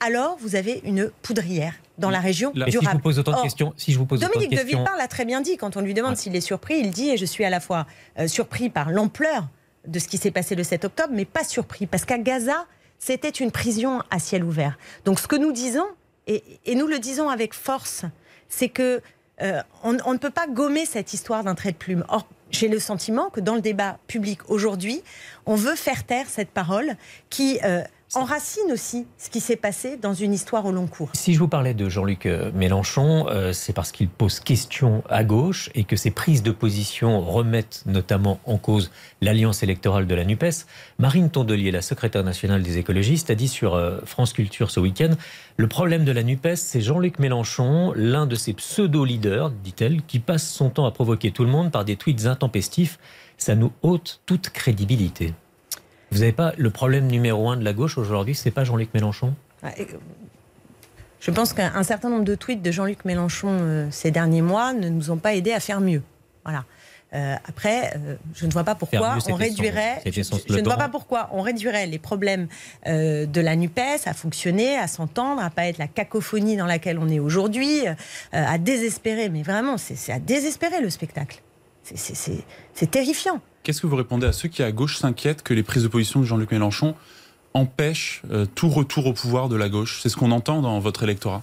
alors 0.00 0.36
vous 0.40 0.56
avez 0.56 0.80
une 0.84 1.10
poudrière 1.22 1.74
dans 1.98 2.10
la 2.10 2.18
région 2.20 2.50
La- 2.54 2.64
Mais 2.66 2.70
si 2.72 2.76
je 2.76 2.80
durable. 2.80 2.98
vous 2.98 3.02
pose 3.02 3.18
autant 3.18 3.30
de 3.32 3.36
Or, 3.36 3.42
questions, 3.44 3.72
si 3.76 3.92
je 3.92 3.98
vous 3.98 4.06
pose 4.06 4.20
Dominique 4.20 4.50
de 4.50 4.56
de 4.56 4.60
questions, 4.62 4.78
Villepin 4.80 4.96
l'a 4.98 5.08
très 5.08 5.24
bien 5.24 5.40
dit 5.40 5.56
quand 5.56 5.76
on 5.76 5.80
lui 5.80 5.94
demande 5.94 6.12
Ouais. 6.12 6.16
s'il 6.16 6.34
est 6.34 6.40
surpris. 6.40 6.78
Il 6.80 6.90
dit 6.90 7.10
et 7.10 7.16
je 7.16 7.24
suis 7.24 7.44
à 7.44 7.50
la 7.50 7.60
fois 7.60 7.86
euh, 8.18 8.26
surpris 8.26 8.68
par 8.70 8.90
l'ampleur 8.90 9.46
de 9.86 9.98
ce 9.98 10.08
qui 10.08 10.16
s'est 10.18 10.30
passé 10.32 10.54
le 10.56 10.64
7 10.64 10.86
octobre, 10.86 11.10
mais 11.12 11.24
pas 11.24 11.44
surpris 11.44 11.86
parce 11.86 12.04
qu'à 12.04 12.18
Gaza, 12.18 12.66
c'était 12.98 13.28
une 13.28 13.50
prison 13.52 14.00
à 14.10 14.18
ciel 14.18 14.42
ouvert. 14.42 14.76
Donc 15.04 15.20
ce 15.20 15.28
que 15.28 15.36
nous 15.36 15.52
disons, 15.52 15.86
et, 16.26 16.42
et 16.66 16.74
nous 16.74 16.86
le 16.88 16.98
disons 16.98 17.28
avec 17.28 17.54
force, 17.54 18.04
c'est 18.56 18.68
que 18.68 19.00
euh, 19.42 19.60
on, 19.82 19.92
ne 19.92 20.18
peut 20.18 20.30
pas 20.30 20.46
gommer 20.46 20.86
cette 20.86 21.12
histoire 21.12 21.42
d'un 21.42 21.54
trait 21.54 21.72
de 21.72 21.76
plume. 21.76 22.04
Or, 22.08 22.26
j'ai 22.50 22.68
le 22.68 22.78
sentiment 22.78 23.30
que 23.30 23.40
dans 23.40 23.56
le 23.56 23.60
débat 23.60 23.98
public 24.06 24.48
aujourd'hui, 24.48 25.02
on 25.44 25.56
veut 25.56 25.74
faire 25.74 26.04
taire 26.04 26.26
cette 26.28 26.50
parole 26.50 26.96
qui 27.30 27.58
euh, 27.64 27.82
enracine 28.16 28.72
aussi 28.72 29.06
ce 29.18 29.30
qui 29.30 29.40
s'est 29.40 29.56
passé 29.56 29.96
dans 29.96 30.14
une 30.14 30.32
histoire 30.32 30.66
au 30.66 30.72
long 30.72 30.86
cours. 30.86 31.10
Si 31.14 31.34
je 31.34 31.38
vous 31.38 31.48
parlais 31.48 31.74
de 31.74 31.88
Jean-Luc 31.88 32.26
euh, 32.26 32.50
Mélenchon, 32.54 33.26
euh, 33.28 33.52
c'est 33.52 33.72
parce 33.72 33.92
qu'il 33.92 34.08
pose 34.08 34.40
question 34.40 35.02
à 35.08 35.24
gauche 35.24 35.70
et 35.74 35.84
que 35.84 35.96
ses 35.96 36.10
prises 36.10 36.42
de 36.42 36.50
position 36.50 37.20
remettent 37.20 37.82
notamment 37.86 38.40
en 38.46 38.58
cause 38.58 38.90
l'alliance 39.20 39.62
électorale 39.62 40.06
de 40.06 40.14
la 40.14 40.24
NUPES. 40.24 40.66
Marine 40.98 41.30
Tondelier, 41.30 41.70
la 41.70 41.82
secrétaire 41.82 42.24
nationale 42.24 42.62
des 42.62 42.78
écologistes, 42.78 43.30
a 43.30 43.34
dit 43.34 43.48
sur 43.48 43.74
euh, 43.74 43.98
France 44.04 44.32
Culture 44.32 44.70
ce 44.70 44.80
week-end 44.80 45.10
Le 45.56 45.68
problème 45.68 46.04
de 46.04 46.12
la 46.12 46.22
NUPES, 46.22 46.56
c'est 46.56 46.80
Jean-Luc 46.80 47.18
Mélenchon, 47.18 47.92
l'un 47.96 48.26
de 48.26 48.34
ses 48.34 48.52
pseudo-leaders, 48.52 49.50
dit-elle, 49.50 50.02
qui 50.02 50.18
passe 50.18 50.48
son 50.48 50.70
temps 50.70 50.86
à 50.86 50.90
provoquer 50.90 51.30
tout 51.30 51.44
le 51.44 51.50
monde 51.50 51.70
par 51.70 51.84
des 51.84 51.96
tweets 51.96 52.26
intempestifs. 52.26 52.98
Ça 53.36 53.54
nous 53.54 53.72
ôte 53.82 54.20
toute 54.26 54.50
crédibilité. 54.50 55.34
Vous 56.14 56.20
n'avez 56.20 56.32
pas 56.32 56.52
le 56.56 56.70
problème 56.70 57.08
numéro 57.08 57.50
un 57.50 57.56
de 57.56 57.64
la 57.64 57.72
gauche 57.72 57.98
aujourd'hui, 57.98 58.36
c'est 58.36 58.52
pas 58.52 58.62
Jean-Luc 58.62 58.94
Mélenchon? 58.94 59.34
Je 61.18 61.30
pense 61.32 61.52
qu'un 61.52 61.82
certain 61.82 62.08
nombre 62.08 62.24
de 62.24 62.36
tweets 62.36 62.62
de 62.62 62.70
Jean-Luc 62.70 63.04
Mélenchon 63.04 63.48
euh, 63.50 63.88
ces 63.90 64.12
derniers 64.12 64.40
mois 64.42 64.72
ne 64.74 64.88
nous 64.90 65.10
ont 65.10 65.16
pas 65.16 65.34
aidés 65.34 65.52
à 65.52 65.58
faire 65.58 65.80
mieux. 65.80 66.02
Voilà. 66.44 66.66
Euh, 67.14 67.34
après, 67.48 67.94
euh, 67.96 68.14
je 68.32 68.46
ne 68.46 68.52
vois 68.52 68.62
pas 68.62 68.76
pourquoi 68.76 69.14
mieux, 69.14 69.22
on 69.26 69.30
son- 69.30 69.34
réduirait. 69.34 70.02
Je, 70.06 70.58
ne 70.60 70.62
vois 70.62 70.76
pas 70.76 70.88
pourquoi 70.88 71.30
on 71.32 71.40
réduirait 71.40 71.86
les 71.86 71.98
problèmes 71.98 72.46
euh, 72.86 73.26
de 73.26 73.40
la 73.40 73.56
Nupes 73.56 73.80
à 74.04 74.14
fonctionner, 74.14 74.78
à 74.78 74.86
s'entendre, 74.86 75.42
à 75.42 75.50
pas 75.50 75.66
être 75.66 75.78
la 75.78 75.88
cacophonie 75.88 76.56
dans 76.56 76.66
laquelle 76.66 77.00
on 77.00 77.08
est 77.08 77.18
aujourd'hui, 77.18 77.80
à 78.32 78.58
désespérer. 78.58 79.30
Mais 79.30 79.42
vraiment, 79.42 79.78
c'est 79.78 80.12
à 80.12 80.20
désespérer 80.20 80.80
le 80.80 80.90
spectacle. 80.90 81.42
C'est 81.82 82.90
terrifiant. 82.90 83.40
Qu'est-ce 83.64 83.80
que 83.80 83.86
vous 83.86 83.96
répondez 83.96 84.26
à 84.26 84.32
ceux 84.32 84.48
qui, 84.48 84.62
à 84.62 84.70
gauche, 84.72 84.98
s'inquiètent 84.98 85.42
que 85.42 85.54
les 85.54 85.62
prises 85.62 85.82
de 85.82 85.88
position 85.88 86.20
de 86.20 86.26
Jean-Luc 86.26 86.52
Mélenchon 86.52 86.94
empêchent 87.54 88.20
euh, 88.30 88.44
tout 88.54 88.68
retour 88.68 89.06
au 89.06 89.14
pouvoir 89.14 89.48
de 89.48 89.56
la 89.56 89.70
gauche? 89.70 90.00
C'est 90.02 90.10
ce 90.10 90.16
qu'on 90.16 90.30
entend 90.32 90.60
dans 90.60 90.78
votre 90.80 91.02
électorat. 91.02 91.42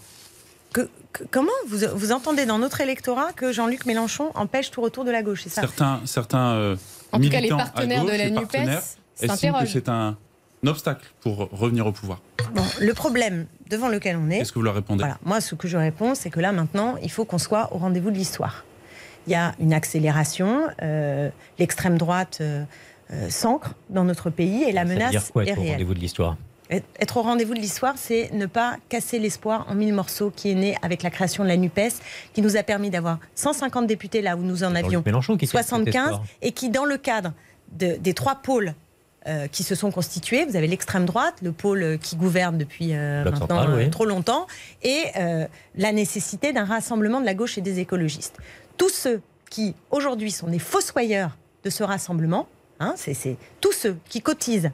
Que- 0.72 0.88
que- 1.14 1.24
comment? 1.32 1.50
Vous, 1.68 1.80
vous 1.96 2.12
entendez 2.12 2.46
dans 2.46 2.60
notre 2.60 2.80
électorat 2.80 3.34
que 3.34 3.52
Jean-Luc 3.52 3.88
Mélenchon 3.88 4.30
empêche 4.36 4.70
tout 4.70 4.82
retour 4.82 5.04
de 5.04 5.10
la 5.12 5.24
gauche 5.24 5.42
C'est 5.44 5.50
ça? 5.50 5.62
Certains, 5.62 6.00
certains 6.06 6.52
euh, 6.54 6.76
En 7.12 7.18
tout 7.20 7.24
cas, 7.24 7.38
les 7.38 7.38
militants 7.38 7.58
à 7.58 7.64
partenaires 7.64 8.02
gauche, 8.04 8.12
de 8.12 8.18
la 8.18 8.24
les 8.26 8.32
NUPES 8.32 8.42
partenaires, 8.42 8.78
estiment 8.78 9.34
que 9.34 9.40
s'interrogent. 9.42 9.70
c'est 9.74 9.90
un, 9.90 10.16
un 10.64 10.68
obstacle 10.68 11.06
pour 11.22 11.50
revenir 11.52 11.88
au 11.88 11.92
pouvoir. 11.92 12.22
Bon, 12.54 12.64
le 12.80 12.94
problème 12.94 13.48
devant 13.68 13.90
lequel 13.90 14.16
on 14.18 14.30
est, 14.30 14.38
Qu'est-ce 14.38 14.52
que 14.54 14.60
vous 14.60 14.66
leur 14.66 14.76
répondez? 14.76 15.00
Voilà. 15.00 15.18
Moi, 15.26 15.42
ce 15.42 15.56
que 15.56 15.68
je 15.68 15.78
réponds, 15.78 16.14
c'est 16.14 16.30
que 16.30 16.40
là, 16.40 16.52
maintenant, 16.52 16.98
il 17.02 17.10
faut 17.10 17.26
qu'on 17.26 17.40
soit 17.40 17.74
au 17.74 17.80
rendez-vous 17.80 18.12
de 18.12 18.18
l'histoire. 18.18 18.64
Il 19.28 19.32
y 19.34 19.36
a 19.36 19.54
une 19.60 19.74
accélération, 19.74 20.64
euh, 20.82 21.30
l'extrême 21.60 21.98
droite 21.98 22.40
euh, 22.42 22.64
euh, 23.14 23.30
s'ancre 23.30 23.76
dans 23.90 24.04
notre 24.04 24.30
pays 24.30 24.64
et 24.64 24.72
la 24.72 24.82
Ça 24.82 24.88
veut 24.88 24.94
menace 24.96 25.12
dire 25.12 25.24
quoi 25.32 25.44
est 25.46 25.50
être 25.50 25.58
au 25.58 25.62
réelle. 25.62 25.74
rendez-vous 25.74 25.94
de 25.94 26.00
l'histoire? 26.00 26.38
Être- 27.02 27.18
au 27.18 27.22
rendez-vous 27.22 27.54
de 27.54 27.60
l'histoire, 27.60 27.96
c'est 27.98 28.32
ne 28.34 28.46
pas 28.46 28.78
casser 28.88 29.20
l'espoir 29.20 29.66
en 29.70 29.76
mille 29.76 29.94
morceaux 29.94 30.32
qui 30.34 30.50
est 30.52 30.56
né 30.56 30.76
avec 30.82 31.04
la 31.04 31.10
création 31.10 31.44
de 31.44 31.50
la 31.50 31.58
NUPES, 31.58 31.96
qui 32.34 32.42
nous 32.42 32.56
a 32.56 32.64
permis 32.64 32.90
d'avoir 32.90 33.20
150 33.36 33.86
députés 33.88 34.22
là 34.22 34.38
où 34.38 34.42
nous 34.42 34.64
en 34.64 34.74
avions 34.76 34.90
Jean-Luc 34.92 35.06
Mélenchon 35.06 35.34
qui 35.38 35.48
casse 35.48 35.66
cet 35.68 35.76
75, 35.76 36.04
espoir. 36.12 36.24
et 36.42 36.52
qui, 36.54 36.70
dans 36.70 36.86
le 36.86 36.96
cadre 36.98 37.34
de- 37.78 37.98
des 37.98 38.14
trois 38.14 38.36
pôles 38.36 38.74
euh, 39.28 39.48
qui 39.48 39.64
se 39.64 39.76
sont 39.76 39.92
constitués, 39.92 40.46
vous 40.46 40.56
avez 40.56 40.66
l'extrême 40.68 41.06
droite, 41.06 41.36
le 41.44 41.52
pôle 41.52 42.00
qui 42.02 42.16
gouverne 42.16 42.58
depuis 42.58 42.94
euh, 42.96 43.24
maintenant 43.26 43.40
central, 43.42 43.74
oui. 43.76 43.90
trop 43.92 44.06
longtemps, 44.06 44.48
et 44.82 45.04
euh, 45.18 45.46
la 45.76 45.92
nécessité 45.92 46.54
d'un 46.54 46.66
rassemblement 46.66 47.20
de 47.20 47.26
la 47.26 47.34
gauche 47.36 47.58
et 47.58 47.62
des 47.62 47.80
écologistes. 47.80 48.38
Tous 48.82 48.90
ceux 48.90 49.22
qui, 49.52 49.76
aujourd'hui, 49.92 50.32
sont 50.32 50.48
des 50.48 50.58
fossoyeurs 50.58 51.38
de 51.64 51.70
ce 51.70 51.84
rassemblement, 51.84 52.48
hein, 52.80 52.96
c'est 52.98 53.38
tous 53.60 53.74
ceux 53.74 53.96
qui 54.10 54.24
cotisent 54.24 54.72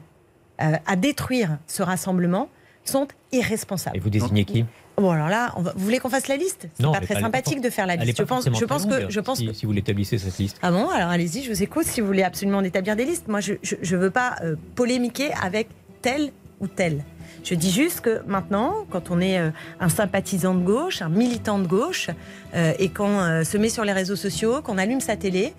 euh, 0.62 0.72
à 0.86 0.96
détruire 0.96 1.58
ce 1.66 1.82
rassemblement, 1.82 2.48
sont 2.86 3.06
irresponsables. 3.32 3.98
Et 3.98 4.00
vous 4.00 4.08
désignez 4.08 4.46
qui? 4.46 4.64
Bon, 4.96 5.10
alors 5.10 5.28
là, 5.28 5.52
on 5.56 5.60
va- 5.60 5.74
vous 5.76 5.84
voulez 5.84 5.98
qu'on 5.98 6.08
fasse 6.08 6.26
la 6.26 6.38
liste? 6.38 6.68
C'est 6.80 6.84
pas 6.86 7.00
très 7.02 7.20
sympathique 7.20 7.60
de 7.60 7.68
faire 7.68 7.86
la 7.86 7.96
liste. 7.96 8.16
Je 8.16 8.22
pense, 8.22 8.44
forcément 8.44 8.54
je 8.58 8.64
très 8.64 8.74
pense 8.74 8.88
longue, 8.88 9.06
que, 9.08 9.10
je 9.12 9.20
pense 9.20 9.38
si, 9.38 9.46
que 9.46 9.52
si 9.52 9.66
vous 9.66 9.72
l'établissez 9.72 10.16
cette 10.16 10.38
liste. 10.38 10.56
ah 10.62 10.70
bon? 10.72 10.88
Alors 10.88 11.10
allez-y, 11.10 11.42
je 11.42 11.50
vous 11.52 11.62
écoute 11.62 11.84
si 11.84 12.00
vous 12.00 12.06
voulez 12.06 12.22
absolument 12.22 12.62
établir 12.62 12.96
des 12.96 13.04
listes. 13.04 13.28
Moi, 13.28 13.40
je 13.40 13.52
ne 13.62 13.96
veux 13.98 14.10
pas 14.10 14.36
euh, 14.42 14.56
polémiquer 14.74 15.32
avec 15.42 15.68
tel 16.00 16.32
ou 16.60 16.66
tel. 16.66 17.04
Je 17.44 17.54
dis 17.54 17.70
juste 17.70 18.00
que 18.00 18.20
maintenant, 18.26 18.74
quand 18.90 19.10
on 19.10 19.20
est 19.20 19.38
euh, 19.38 19.50
un 19.80 19.88
sympathisant 19.88 20.54
de 20.54 20.64
gauche, 20.64 21.02
un 21.02 21.08
militant 21.08 21.58
de 21.58 21.66
gauche, 21.66 22.10
euh, 22.54 22.72
et 22.78 22.88
qu'on 22.88 23.18
euh, 23.20 23.44
se 23.44 23.56
met 23.56 23.68
sur 23.68 23.84
les 23.84 23.92
réseaux 23.92 24.16
sociaux, 24.16 24.60
qu'on 24.62 24.76
allume 24.78 25.00
sa 25.00 25.16
télé, 25.16 25.54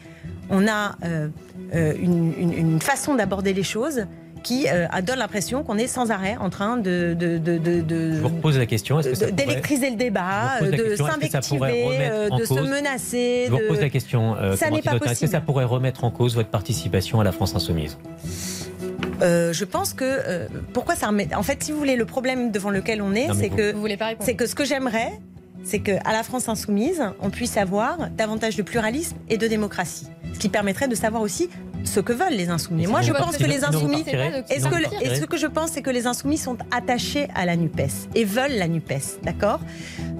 on 0.49 0.67
a 0.67 0.95
euh, 1.05 1.29
une, 1.73 2.33
une- 2.37 2.53
une 2.53 2.81
façon 2.81 3.15
d'aborder 3.15 3.53
les 3.53 3.63
choses 3.63 4.05
qui 4.41 4.67
donne 5.05 5.19
l'impression 5.19 5.63
qu'on 5.63 5.77
est 5.77 5.87
sans 5.87 6.11
arrêt 6.11 6.37
en 6.39 6.49
train 6.49 6.77
de, 6.77 7.13
de, 7.13 7.37
de, 7.37 7.57
de, 7.57 8.13
Je 8.13 8.19
vous 8.21 8.29
repose 8.29 8.57
la 8.57 8.65
question. 8.65 9.01
Pourrait- 9.01 9.31
d'électriser 9.33 9.89
le 9.89 9.97
débat, 9.97 10.61
de 10.61 10.95
s'invectiver, 10.95 12.09
de 12.39 12.45
se 12.45 12.53
menacer. 12.53 13.43
Je 13.47 13.51
vous 13.51 13.57
repose 13.57 13.81
la 13.81 13.89
question. 13.89 14.35
Ça 14.55 14.69
n'est 14.69 14.81
pas 14.81 14.91
Titotin, 14.93 15.11
Est-ce 15.11 15.19
que 15.19 15.27
ça 15.27 15.31
possible. 15.41 15.45
pourrait 15.45 15.65
remettre 15.65 16.05
en 16.05 16.09
cause 16.11 16.35
votre 16.35 16.47
participation 16.49 17.19
à 17.19 17.25
la 17.25 17.33
France 17.33 17.53
Insoumise? 17.53 17.97
Euh, 19.21 19.53
je 19.53 19.65
pense 19.65 19.93
que 19.93 20.05
euh, 20.05 20.47
pourquoi 20.73 20.95
ça 20.95 21.07
remet. 21.07 21.33
En 21.35 21.43
fait, 21.43 21.63
si 21.63 21.71
vous 21.71 21.77
voulez, 21.77 21.95
le 21.95 22.05
problème 22.05 22.51
devant 22.51 22.69
lequel 22.69 23.01
on 23.01 23.13
est, 23.13 23.27
c'est 23.33 23.49
que 23.49 23.73
c'est 24.19 24.35
que 24.35 24.45
ce 24.45 24.55
que 24.55 24.65
j'aimerais, 24.65 25.19
c'est 25.63 25.79
que 25.79 25.91
à 26.05 26.11
la 26.13 26.23
France 26.23 26.49
insoumise, 26.49 27.01
on 27.19 27.29
puisse 27.29 27.57
avoir 27.57 28.09
davantage 28.11 28.55
de 28.55 28.63
pluralisme 28.63 29.17
et 29.29 29.37
de 29.37 29.47
démocratie, 29.47 30.07
ce 30.33 30.39
qui 30.39 30.49
permettrait 30.49 30.87
de 30.87 30.95
savoir 30.95 31.21
aussi 31.21 31.49
ce 31.83 31.99
que 31.99 32.11
veulent 32.11 32.33
les 32.33 32.49
insoumis. 32.49 32.87
Moi, 32.87 33.01
je 33.01 33.13
pense 33.13 33.37
que 33.37 33.45
les 33.45 33.63
insoumis. 33.63 34.03
et 34.49 34.59
ce 35.15 35.25
que 35.25 35.37
je 35.37 35.47
pense, 35.47 35.71
c'est 35.71 35.81
que 35.81 35.89
les 35.89 36.07
insoumis 36.07 36.37
sont 36.37 36.57
attachés 36.71 37.27
à 37.35 37.45
la 37.45 37.55
Nupes 37.55 37.81
et 38.15 38.25
veulent 38.25 38.57
la 38.57 38.67
Nupes, 38.67 38.91
d'accord? 39.23 39.61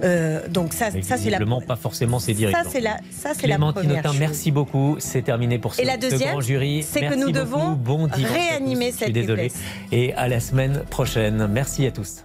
Euh, 0.02 0.40
Donc 0.48 0.72
ça, 0.72 0.90
ça 1.02 1.16
c'est 1.18 1.30
la. 1.30 1.38
pas 1.66 1.76
forcément 1.76 2.18
ses 2.18 2.32
Ça 2.32 2.38
dirigeants. 2.38 2.58
c'est 2.68 2.80
la, 2.80 2.96
ça 3.10 3.32
c'est 3.34 3.46
la 3.46 3.58
première 3.58 4.14
merci 4.14 4.50
beaucoup. 4.50 4.96
C'est 4.98 5.22
terminé 5.22 5.58
pour 5.58 5.74
ce, 5.74 5.82
Et 5.82 5.84
la 5.84 5.96
deuxième, 5.96 6.30
grand 6.32 6.40
jury. 6.40 6.82
c'est 6.82 7.00
que 7.00 7.14
nous 7.14 7.26
beaucoup. 7.26 7.32
devons 7.32 7.72
bon 7.72 8.08
réanimer 8.12 8.86
Je 8.86 8.96
suis 8.96 9.04
cette 9.06 9.12
désolé. 9.12 9.52
Et 9.92 10.14
à 10.14 10.28
la 10.28 10.40
semaine 10.40 10.82
prochaine. 10.88 11.46
Merci 11.48 11.86
à 11.86 11.90
tous. 11.90 12.24